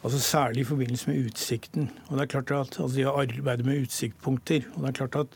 Altså 0.06 0.20
Særlig 0.22 0.60
i 0.62 0.64
forbindelse 0.68 1.10
med 1.10 1.24
utsikten. 1.26 1.88
Og 2.06 2.14
det 2.14 2.22
er 2.22 2.28
klart 2.30 2.50
at 2.54 2.76
altså 2.78 2.94
De 2.94 3.06
arbeider 3.08 3.64
med 3.64 3.80
utsiktspunkter. 3.82 4.68
og 4.74 4.82
det 4.82 4.88
er 4.88 4.98
klart 5.00 5.16
at 5.16 5.26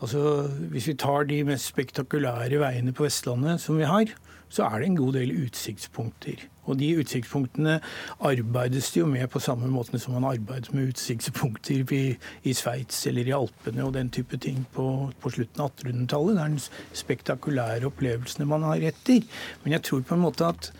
altså 0.00 0.46
Hvis 0.70 0.86
vi 0.86 0.94
tar 0.94 1.24
de 1.24 1.44
mest 1.44 1.72
spektakulære 1.72 2.60
veiene 2.60 2.92
på 2.92 3.08
Vestlandet 3.08 3.60
som 3.60 3.78
vi 3.78 3.88
har, 3.88 4.12
så 4.48 4.66
er 4.68 4.80
det 4.80 4.88
en 4.90 4.98
god 4.98 5.16
del 5.16 5.32
utsiktspunkter. 5.44 6.44
Og 6.64 6.78
de 6.80 6.88
utsiktspunktene 6.96 7.78
arbeides 8.24 8.90
det 8.94 9.02
jo 9.02 9.08
med 9.10 9.28
på 9.32 9.42
samme 9.42 9.68
måte 9.68 10.00
som 10.00 10.16
man 10.16 10.28
arbeider 10.30 10.72
med 10.76 10.94
utsiktspunkter 10.94 11.84
i, 11.92 12.04
i 12.44 12.54
Sveits 12.56 13.06
eller 13.10 13.28
i 13.28 13.36
Alpene 13.36 13.84
og 13.84 13.94
den 13.96 14.10
type 14.14 14.38
ting 14.40 14.64
på, 14.72 14.86
på 15.20 15.34
slutten 15.34 15.64
av 15.64 15.74
1800-tallet. 15.74 16.36
Det 16.36 16.44
er 16.44 16.54
den 16.54 16.98
spektakulære 17.04 17.90
opplevelsene 17.90 18.48
man 18.48 18.64
har 18.68 18.88
etter. 18.92 19.26
Men 19.64 19.76
jeg 19.76 19.84
tror 19.88 20.06
på 20.08 20.16
en 20.16 20.24
måte 20.24 20.48
at 20.48 20.72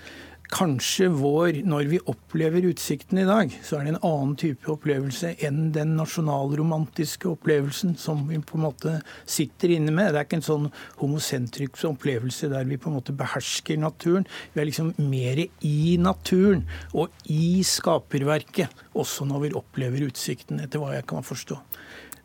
kanskje 0.55 1.09
vår 1.13 1.61
Når 1.67 1.89
vi 1.91 1.99
opplever 2.11 2.67
utsikten 2.69 3.19
i 3.19 3.27
dag, 3.29 3.53
så 3.65 3.79
er 3.79 3.87
det 3.87 3.95
en 3.95 4.07
annen 4.07 4.35
type 4.39 4.71
opplevelse 4.71 5.35
enn 5.45 5.73
den 5.75 5.95
nasjonalromantiske 5.99 7.29
opplevelsen 7.33 7.97
som 8.01 8.25
vi 8.29 8.39
på 8.39 8.59
en 8.59 8.67
måte 8.67 8.95
sitter 9.27 9.75
inne 9.77 9.95
med. 9.95 10.13
Det 10.13 10.23
er 10.23 10.29
ikke 10.29 10.41
en 10.41 10.47
sånn 10.47 10.69
homosentrisk 11.01 11.85
opplevelse 11.91 12.51
der 12.53 12.67
vi 12.69 12.79
på 12.81 12.91
en 12.91 12.99
måte 12.99 13.17
behersker 13.17 13.81
naturen. 13.83 14.29
Vi 14.55 14.63
er 14.63 14.71
liksom 14.71 14.93
mer 15.03 15.43
i 15.45 15.97
naturen 16.01 16.65
og 16.93 17.15
i 17.31 17.63
skaperverket, 17.67 18.85
også 18.95 19.27
når 19.29 19.47
vi 19.47 19.55
opplever 19.59 20.07
utsikten, 20.09 20.63
etter 20.63 20.83
hva 20.83 20.95
jeg 20.95 21.09
kan 21.11 21.27
forstå. 21.27 21.59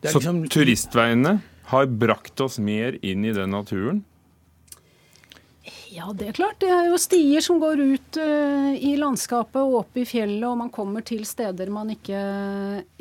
Liksom, 0.00 0.44
så 0.46 0.54
turistveiene 0.54 1.40
har 1.70 1.90
brakt 2.00 2.40
oss 2.42 2.58
mer 2.62 2.96
inn 3.06 3.26
i 3.26 3.34
den 3.36 3.52
naturen? 3.54 4.04
Ja, 5.90 6.12
det 6.14 6.28
er 6.28 6.36
klart. 6.36 6.60
Det 6.62 6.68
er 6.70 6.86
jo 6.86 6.98
stier 7.02 7.42
som 7.42 7.58
går 7.58 7.80
ut 7.82 8.18
uh, 8.22 8.70
i 8.78 8.92
landskapet 8.98 9.58
og 9.58 9.80
opp 9.80 9.98
i 9.98 10.04
fjellet, 10.06 10.44
og 10.46 10.60
man 10.60 10.70
kommer 10.70 11.02
til 11.06 11.24
steder 11.26 11.72
man 11.74 11.90
ikke, 11.90 12.20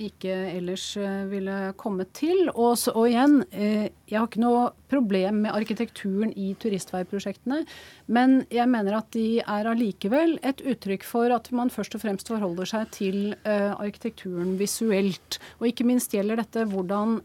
ikke 0.09 0.37
ellers 0.55 0.87
uh, 0.97 1.27
ville 1.29 1.57
kommet 1.77 2.09
til. 2.17 2.47
Og, 2.55 2.73
så, 2.81 2.95
og 2.97 3.11
igjen, 3.11 3.43
uh, 3.45 3.85
jeg 4.09 4.19
har 4.19 4.27
ikke 4.27 4.41
noe 4.41 4.69
problem 4.89 5.43
med 5.45 5.53
arkitekturen 5.53 6.31
i 6.33 6.51
turistveiprosjektene, 6.59 7.61
men 8.09 8.39
jeg 8.53 8.69
mener 8.71 8.97
at 8.97 9.11
de 9.13 9.39
er 9.39 9.69
allikevel 9.69 10.37
et 10.45 10.63
uttrykk 10.65 11.05
for 11.05 11.33
at 11.33 11.51
man 11.55 11.69
først 11.73 11.95
og 11.97 12.03
fremst 12.03 12.31
forholder 12.31 12.69
seg 12.69 12.89
til 12.95 13.19
arkitekturen 13.45 14.55
visuelt. 14.59 15.37
Og 15.61 15.69
ikke 15.69 15.85
minst 15.87 16.13
gjelder 16.15 16.41
dette 16.41 16.65
hvordan 16.71 17.19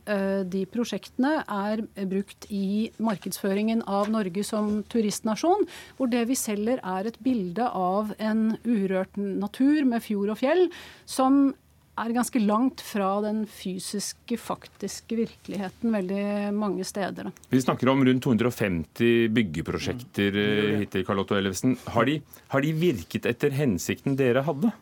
de 0.52 0.64
prosjektene 0.70 1.38
er 1.42 1.84
brukt 2.10 2.48
i 2.52 2.90
markedsføringen 3.00 3.84
av 3.88 4.12
Norge 4.12 4.44
som 4.46 4.82
turistnasjon 4.92 5.64
hvor 5.96 6.10
det 6.12 6.26
vi 6.28 6.36
selger 6.38 6.82
er 6.84 7.08
et 7.08 7.20
bilde 7.24 7.64
av 7.64 8.12
en 8.18 8.46
urørt 8.64 9.16
natur 9.16 9.84
med 9.88 10.04
fjord 10.04 10.34
og 10.34 10.40
fjell, 10.40 10.66
som 11.08 11.54
er 11.94 12.14
ganske 12.14 12.40
langt 12.42 12.82
fra 12.82 13.08
den 13.22 13.44
fysiske, 13.50 14.38
faktiske 14.40 15.18
virkeligheten 15.18 15.94
veldig 15.94 16.54
mange 16.56 16.86
steder. 16.86 17.30
Vi 17.50 17.60
snakker 17.62 17.90
om 17.92 18.02
rundt 18.06 18.24
250 18.24 19.28
byggeprosjekter 19.34 20.40
mm. 20.40 20.80
hittil, 20.82 21.04
Karl 21.06 21.22
Ellefsen. 21.38 21.76
Har 21.94 22.08
de, 22.10 22.18
har 22.50 22.64
de 22.64 22.72
virket 22.78 23.28
etter 23.30 23.54
hensikten 23.54 24.18
dere 24.18 24.42
hadde? 24.46 24.72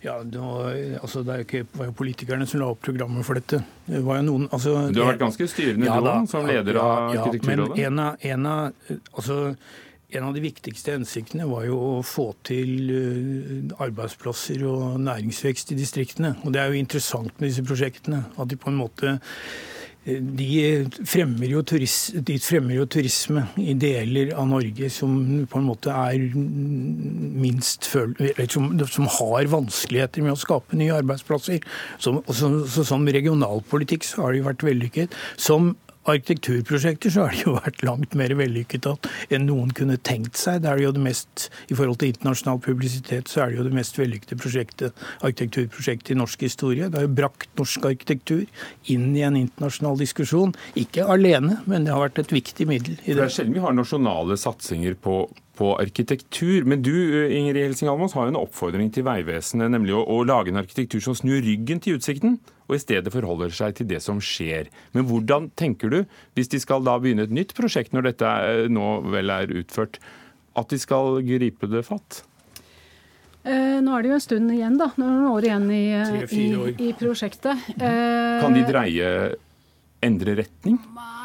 Ja, 0.00 0.18
det 0.24 0.38
var, 0.38 0.74
altså 1.00 1.22
det, 1.24 1.38
ikke, 1.46 1.64
var 1.72 1.88
jo 1.88 1.94
politikerne 1.96 2.46
som 2.48 2.60
la 2.60 2.68
opp 2.74 2.82
programmet 2.84 3.24
for 3.26 3.38
dette. 3.38 3.62
Det 3.86 4.02
noen, 4.04 4.44
altså, 4.52 4.74
du 4.92 5.00
har 5.00 5.14
vært 5.14 5.22
ganske 5.24 5.48
styrende 5.48 5.88
ja, 5.88 5.96
da, 6.04 6.18
som 6.28 6.44
leder 6.48 6.76
ja, 6.76 6.84
av 6.84 7.14
Arkitekturrådet? 7.14 7.80
Ja, 7.80 7.90
men 7.90 7.98
en 7.98 8.04
av, 8.04 8.26
en 8.28 8.50
av, 8.50 8.98
altså, 9.16 9.38
en 10.18 10.28
av 10.28 10.34
de 10.36 10.42
viktigste 10.44 10.94
hensiktene 10.94 11.46
var 11.50 11.66
jo 11.68 11.78
å 11.98 12.00
få 12.06 12.30
til 12.46 12.90
eh, 12.94 13.76
arbeidsplasser 13.84 14.64
og 14.68 14.98
næringsvekst 15.04 15.74
i 15.74 15.78
distriktene. 15.78 16.34
Og 16.44 16.54
Det 16.54 16.62
er 16.62 16.72
jo 16.72 16.82
interessant 16.82 17.32
med 17.38 17.50
disse 17.50 17.64
prosjektene. 17.66 18.24
At 18.38 18.50
de 18.50 18.58
på 18.60 18.70
en 18.70 18.78
måte 18.78 19.14
eh, 19.18 20.18
de 20.20 20.48
fremmer, 21.08 21.48
jo 21.50 21.62
turisme, 21.66 22.22
de 22.28 22.38
fremmer 22.42 22.78
jo 22.78 22.88
turisme 22.90 23.46
i 23.60 23.76
deler 23.80 24.34
av 24.38 24.50
Norge 24.50 24.90
som 24.92 25.14
på 25.50 25.60
en 25.60 25.68
måte 25.70 25.94
er 25.94 26.26
minst 26.34 27.88
føl... 27.90 28.12
Som, 28.50 28.72
som, 28.84 29.08
har 29.18 29.50
vanskeligheter 29.52 30.26
med 30.26 30.36
å 30.36 30.40
skape 30.40 30.78
nye 30.78 30.94
arbeidsplasser. 31.00 31.64
Som, 31.98 32.20
så, 32.28 32.52
så, 32.68 32.84
som 32.86 33.08
regionalpolitikk 33.08 34.06
så 34.06 34.28
har 34.28 34.38
jo 34.38 34.46
vært 34.50 34.66
vellykket. 34.68 35.16
Som 35.40 35.74
arkitekturprosjekter 36.10 37.12
så 37.12 37.26
har 37.26 37.34
det 37.34 37.44
jo 37.46 37.54
vært 37.56 37.82
langt 37.86 38.16
mer 38.18 38.34
vellykket 38.36 38.88
enn 39.32 39.46
noen 39.48 39.72
kunne 39.76 39.96
tenkt 40.04 40.38
seg. 40.40 40.62
Det 40.64 40.70
er 40.70 40.82
jo 40.82 40.92
det 40.94 41.04
mest, 41.04 41.48
I 41.72 41.76
forhold 41.78 42.00
til 42.00 42.12
internasjonal 42.12 42.60
publisitet 42.64 43.30
så 43.32 43.44
er 43.44 43.52
det 43.52 43.60
jo 43.60 43.66
det 43.68 43.76
mest 43.76 43.98
vellykkede 43.98 44.40
prosjektet, 44.40 45.04
arkitekturprosjektet 45.24 46.14
i 46.14 46.18
norsk 46.20 46.44
historie. 46.46 46.90
Det 46.90 47.00
har 47.00 47.06
jo 47.06 47.14
brakt 47.20 47.48
norsk 47.60 47.88
arkitektur 47.90 48.44
inn 48.92 49.10
i 49.16 49.24
en 49.26 49.38
internasjonal 49.40 50.00
diskusjon. 50.00 50.54
Ikke 50.80 51.06
alene, 51.08 51.60
men 51.70 51.86
det 51.86 51.94
har 51.94 52.04
vært 52.04 52.20
et 52.24 52.36
viktig 52.36 52.68
middel. 52.68 52.98
i 53.04 53.12
det. 53.12 53.18
Det 53.22 53.28
er 53.28 53.36
sjelden 53.38 53.56
vi 53.56 53.64
har 53.64 53.76
nasjonale 53.76 54.36
satsinger 54.40 54.98
på, 55.00 55.22
på 55.56 55.74
arkitektur. 55.80 56.68
Men 56.68 56.84
du 56.84 56.92
Ingrid 56.94 57.62
Helsing 57.62 57.92
Almås, 57.92 58.16
har 58.18 58.28
jo 58.28 58.34
en 58.34 58.42
oppfordring 58.44 58.92
til 58.92 59.06
Vegvesenet, 59.08 59.72
nemlig 59.72 59.96
å, 59.96 60.04
å 60.04 60.20
lage 60.28 60.52
en 60.52 60.60
arkitektur 60.60 61.00
som 61.04 61.16
snur 61.16 61.40
ryggen 61.44 61.80
til 61.80 61.98
utsikten 61.98 62.38
og 62.68 62.76
i 62.76 62.82
stedet 62.82 63.12
forholder 63.12 63.52
seg 63.54 63.78
til 63.78 63.88
det 63.90 64.00
som 64.04 64.20
skjer. 64.24 64.70
Men 64.96 65.08
hvordan 65.08 65.50
tenker 65.58 65.92
du, 65.92 65.98
hvis 66.36 66.52
de 66.52 66.60
skal 66.62 66.84
da 66.86 66.96
begynne 67.00 67.26
et 67.28 67.34
nytt 67.34 67.54
prosjekt 67.56 67.92
når 67.94 68.10
dette 68.10 68.30
nå 68.72 68.88
vel 69.12 69.32
er 69.34 69.52
utført, 69.62 70.00
at 70.54 70.70
de 70.70 70.78
skal 70.80 71.20
gripe 71.26 71.68
det 71.70 71.84
fatt? 71.86 72.22
Eh, 73.44 73.80
nå 73.84 73.92
er 73.92 74.04
det 74.04 74.08
jo 74.12 74.16
en 74.16 74.24
stund 74.24 74.52
igjen, 74.54 74.78
da. 74.80 74.88
Noen 74.96 75.26
år 75.28 75.44
igjen 75.44 75.66
i, 75.74 75.84
i, 76.32 76.44
i 76.88 76.92
prosjektet. 76.96 77.66
Eh, 77.76 78.40
kan 78.40 78.56
de 78.56 78.64
dreie 78.64 79.10
endre 80.04 80.38
retning? 80.42 80.78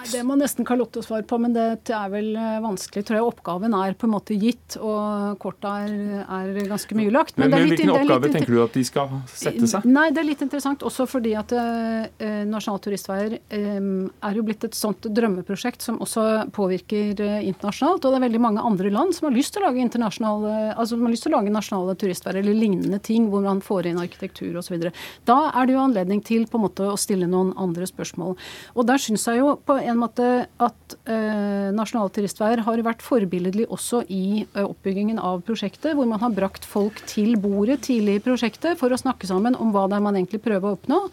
Det 0.09 0.21
må 0.25 0.35
nesten 0.39 0.65
Karl 0.67 0.83
Otto 0.83 1.01
svare 1.03 1.25
på, 1.27 1.37
men 1.41 1.53
det 1.55 1.91
er 1.91 2.11
vel 2.11 2.31
eh, 2.37 2.59
vanskelig. 2.63 3.03
tror 3.07 3.17
jeg 3.19 3.25
Oppgaven 3.27 3.75
er 3.75 3.95
på 3.99 4.07
en 4.07 4.13
måte 4.13 4.37
gitt, 4.39 4.77
og 4.79 5.35
kortet 5.41 5.67
er, 5.69 6.23
er 6.23 6.69
ganske 6.69 6.97
mye 6.97 7.11
lagt. 7.13 7.35
Men, 7.37 7.51
men 7.51 7.67
Hvilken 7.67 7.91
oppgave 7.93 8.31
tenker 8.33 8.55
du 8.55 8.61
at 8.63 8.77
de 8.77 8.83
skal 8.87 9.19
sette 9.29 9.69
seg? 9.69 9.87
Nei, 9.89 10.07
Det 10.15 10.23
er 10.23 10.29
litt 10.29 10.43
interessant 10.45 10.85
også 10.87 11.05
fordi 11.09 11.35
at 11.39 11.53
eh, 11.55 12.45
Nasjonale 12.49 12.83
turistveier 12.85 13.35
eh, 13.37 13.89
er 14.29 14.39
jo 14.39 14.45
blitt 14.47 14.65
et 14.67 14.77
sånt 14.77 15.09
drømmeprosjekt 15.09 15.85
som 15.85 15.99
også 16.03 16.25
påvirker 16.55 17.19
eh, 17.25 17.37
internasjonalt. 17.51 18.05
Og 18.05 18.15
det 18.15 18.21
er 18.21 18.25
veldig 18.27 18.43
mange 18.43 18.65
andre 18.65 18.93
land 18.93 19.15
som 19.17 19.29
har 19.29 19.35
lyst 19.35 19.55
til 19.55 19.63
å 19.63 19.69
lage 19.69 19.83
internasjonale, 19.83 20.55
altså 20.75 20.95
som 20.95 21.05
har 21.05 21.15
lyst 21.15 21.27
til 21.27 21.33
å 21.33 21.37
lage 21.37 21.53
nasjonale 21.53 21.97
turistveier 21.99 22.41
eller 22.41 22.57
lignende 22.57 23.01
ting 23.03 23.29
hvor 23.33 23.43
man 23.45 23.61
får 23.65 23.91
inn 23.91 24.01
arkitektur 24.01 24.61
osv. 24.61 24.89
Da 25.27 25.39
er 25.51 25.67
det 25.67 25.75
jo 25.75 25.83
anledning 25.83 26.23
til 26.25 26.47
på 26.49 26.59
en 26.59 26.65
måte 26.69 26.87
å 26.89 26.97
stille 26.99 27.29
noen 27.29 27.53
andre 27.59 27.87
spørsmål. 27.89 28.37
Og 28.75 28.85
der 28.89 29.01
syns 29.01 29.25
jeg 29.29 29.41
jo 29.41 29.55
på 29.65 29.77
en 29.81 29.99
måte 30.01 30.29
at 30.61 30.97
eh, 31.09 31.69
Nasjonale 31.75 32.13
turistveier 32.15 32.63
har 32.65 32.85
vært 32.85 33.05
forbilledlig 33.05 33.67
også 33.69 34.03
i 34.07 34.45
eh, 34.45 34.63
oppbyggingen 34.65 35.21
av 35.21 35.43
prosjektet, 35.47 35.95
hvor 35.97 36.09
man 36.09 36.21
har 36.23 36.35
brakt 36.35 36.67
folk 36.67 37.01
til 37.09 37.35
bordet 37.41 37.81
tidlig 37.89 38.19
i 38.19 38.25
prosjektet 38.29 38.79
for 38.79 38.91
å 38.91 38.99
snakke 38.99 39.29
sammen 39.29 39.57
om 39.59 39.73
hva 39.75 39.87
det 39.89 39.99
er 39.99 40.05
man 40.05 40.19
egentlig 40.19 40.43
prøver 40.45 40.69
å 40.69 40.77
oppnå. 40.77 41.05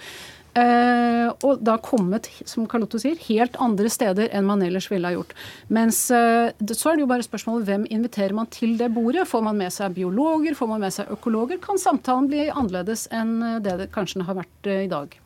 Uh, 0.57 1.35
og 1.45 1.61
da 1.61 1.75
kommet, 1.85 2.31
som 2.49 2.65
Carlotto 2.71 2.97
sier, 3.01 3.19
helt 3.27 3.59
andre 3.61 3.91
steder 3.93 4.31
enn 4.33 4.47
man 4.49 4.63
ellers 4.65 4.87
ville 4.89 5.05
ha 5.05 5.13
gjort. 5.13 5.35
Mens 5.69 5.99
uh, 6.09 6.49
så 6.71 6.93
er 6.93 6.97
det 6.97 7.05
jo 7.05 7.11
bare 7.11 7.27
spørsmålet 7.27 7.69
hvem 7.69 7.85
inviterer 7.93 8.33
man 8.39 8.49
til 8.49 8.73
det 8.81 8.89
bordet? 8.95 9.27
Får 9.29 9.45
man 9.45 9.61
med 9.61 9.75
seg 9.75 9.93
biologer, 9.99 10.57
får 10.57 10.73
man 10.73 10.81
med 10.87 10.97
seg 10.97 11.13
økologer? 11.13 11.61
Kan 11.61 11.83
samtalen 11.83 12.31
bli 12.33 12.49
annerledes 12.49 13.05
enn 13.13 13.37
det 13.61 13.77
det 13.83 13.93
kanskje 13.93 14.25
har 14.25 14.41
vært 14.41 14.73
uh, 14.73 14.81
i 14.81 14.91
dag? 14.97 15.21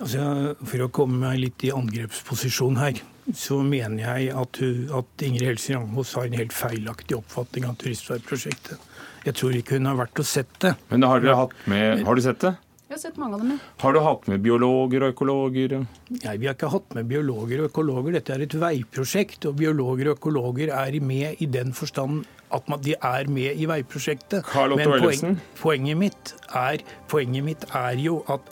Altså, 0.00 0.54
for 0.64 0.86
å 0.86 0.90
komme 0.94 1.18
meg 1.20 1.40
litt 1.42 1.64
i 1.68 1.72
angrepsposisjon 1.74 2.78
her, 2.80 3.02
så 3.36 3.60
mener 3.62 4.00
jeg 4.00 4.30
at, 4.34 4.62
at 4.96 5.24
Ingrid 5.26 5.52
Helse 5.52 5.76
Rangmos 5.76 6.14
har 6.16 6.30
en 6.30 6.38
helt 6.40 6.56
feilaktig 6.56 7.18
oppfatning 7.18 7.68
av 7.68 7.76
turistveiprosjektet. 7.82 8.88
Jeg 9.26 9.36
tror 9.36 9.58
ikke 9.58 9.76
hun 9.76 9.90
har 9.90 10.00
vært 10.00 10.22
og 10.22 10.26
sett 10.26 10.56
det. 10.64 10.74
Men 10.88 11.04
har, 11.04 11.52
med, 11.68 12.04
har 12.06 12.16
du 12.16 12.24
sett 12.24 12.40
det? 12.46 12.54
Jeg 12.90 12.96
har 12.96 13.02
sett 13.04 13.18
mange 13.22 13.36
av 13.36 13.42
dem, 13.44 13.50
ja. 13.54 13.72
Har 13.84 13.94
du 13.94 14.00
hatt 14.02 14.24
med 14.26 14.40
biologer 14.42 15.04
og 15.04 15.12
økologer? 15.12 15.76
Nei, 16.10 16.32
vi 16.42 16.48
har 16.48 16.56
ikke 16.56 16.72
hatt 16.72 16.96
med 16.96 17.06
biologer 17.12 17.60
og 17.62 17.68
økologer. 17.68 18.16
Dette 18.16 18.34
er 18.34 18.42
et 18.42 18.56
veiprosjekt, 18.58 19.46
og 19.46 19.60
biologer 19.60 20.10
og 20.10 20.18
økologer 20.18 20.72
er 20.74 20.96
med 21.04 21.38
i 21.38 21.46
den 21.46 21.70
forstand 21.76 22.24
at 22.50 22.66
man, 22.66 22.82
de 22.82 22.96
er 22.98 23.30
med 23.30 23.62
i 23.62 23.68
veiprosjektet. 23.70 24.48
Men 24.74 24.90
poen, 24.90 25.38
poenget, 25.60 26.00
mitt 26.00 26.34
er, 26.50 26.82
poenget 27.12 27.46
mitt 27.46 27.68
er 27.70 28.02
jo 28.02 28.24
at 28.26 28.50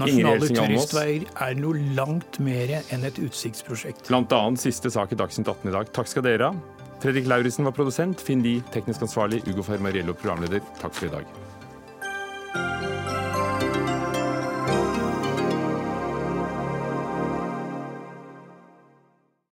Nasjonale 0.00 0.48
turistveier 0.48 1.26
er 1.46 1.56
noe 1.60 1.80
langt 1.96 2.38
mer 2.40 2.78
enn 2.80 3.04
et 3.04 3.20
utsiktsprosjekt. 3.20 4.06
Blant 4.08 4.32
annet 4.36 4.62
siste 4.62 4.92
sak 4.92 5.12
i 5.12 5.18
Dagsnytt 5.20 5.50
18 5.52 5.68
i 5.68 5.76
dag. 5.76 5.92
Takk 5.92 6.08
skal 6.08 6.26
dere 6.26 6.50
ha. 6.50 6.82
Fredrik 7.02 7.26
Lauritzen 7.28 7.66
var 7.66 7.74
produsent, 7.76 8.20
Finn 8.22 8.44
Lie 8.46 8.62
teknisk 8.72 9.02
ansvarlig, 9.04 9.42
Ugo 9.50 9.64
Fermariello 9.66 10.14
programleder. 10.14 10.62
Takk 10.80 10.94
for 10.96 11.10
i 11.10 11.16
dag. 11.16 11.51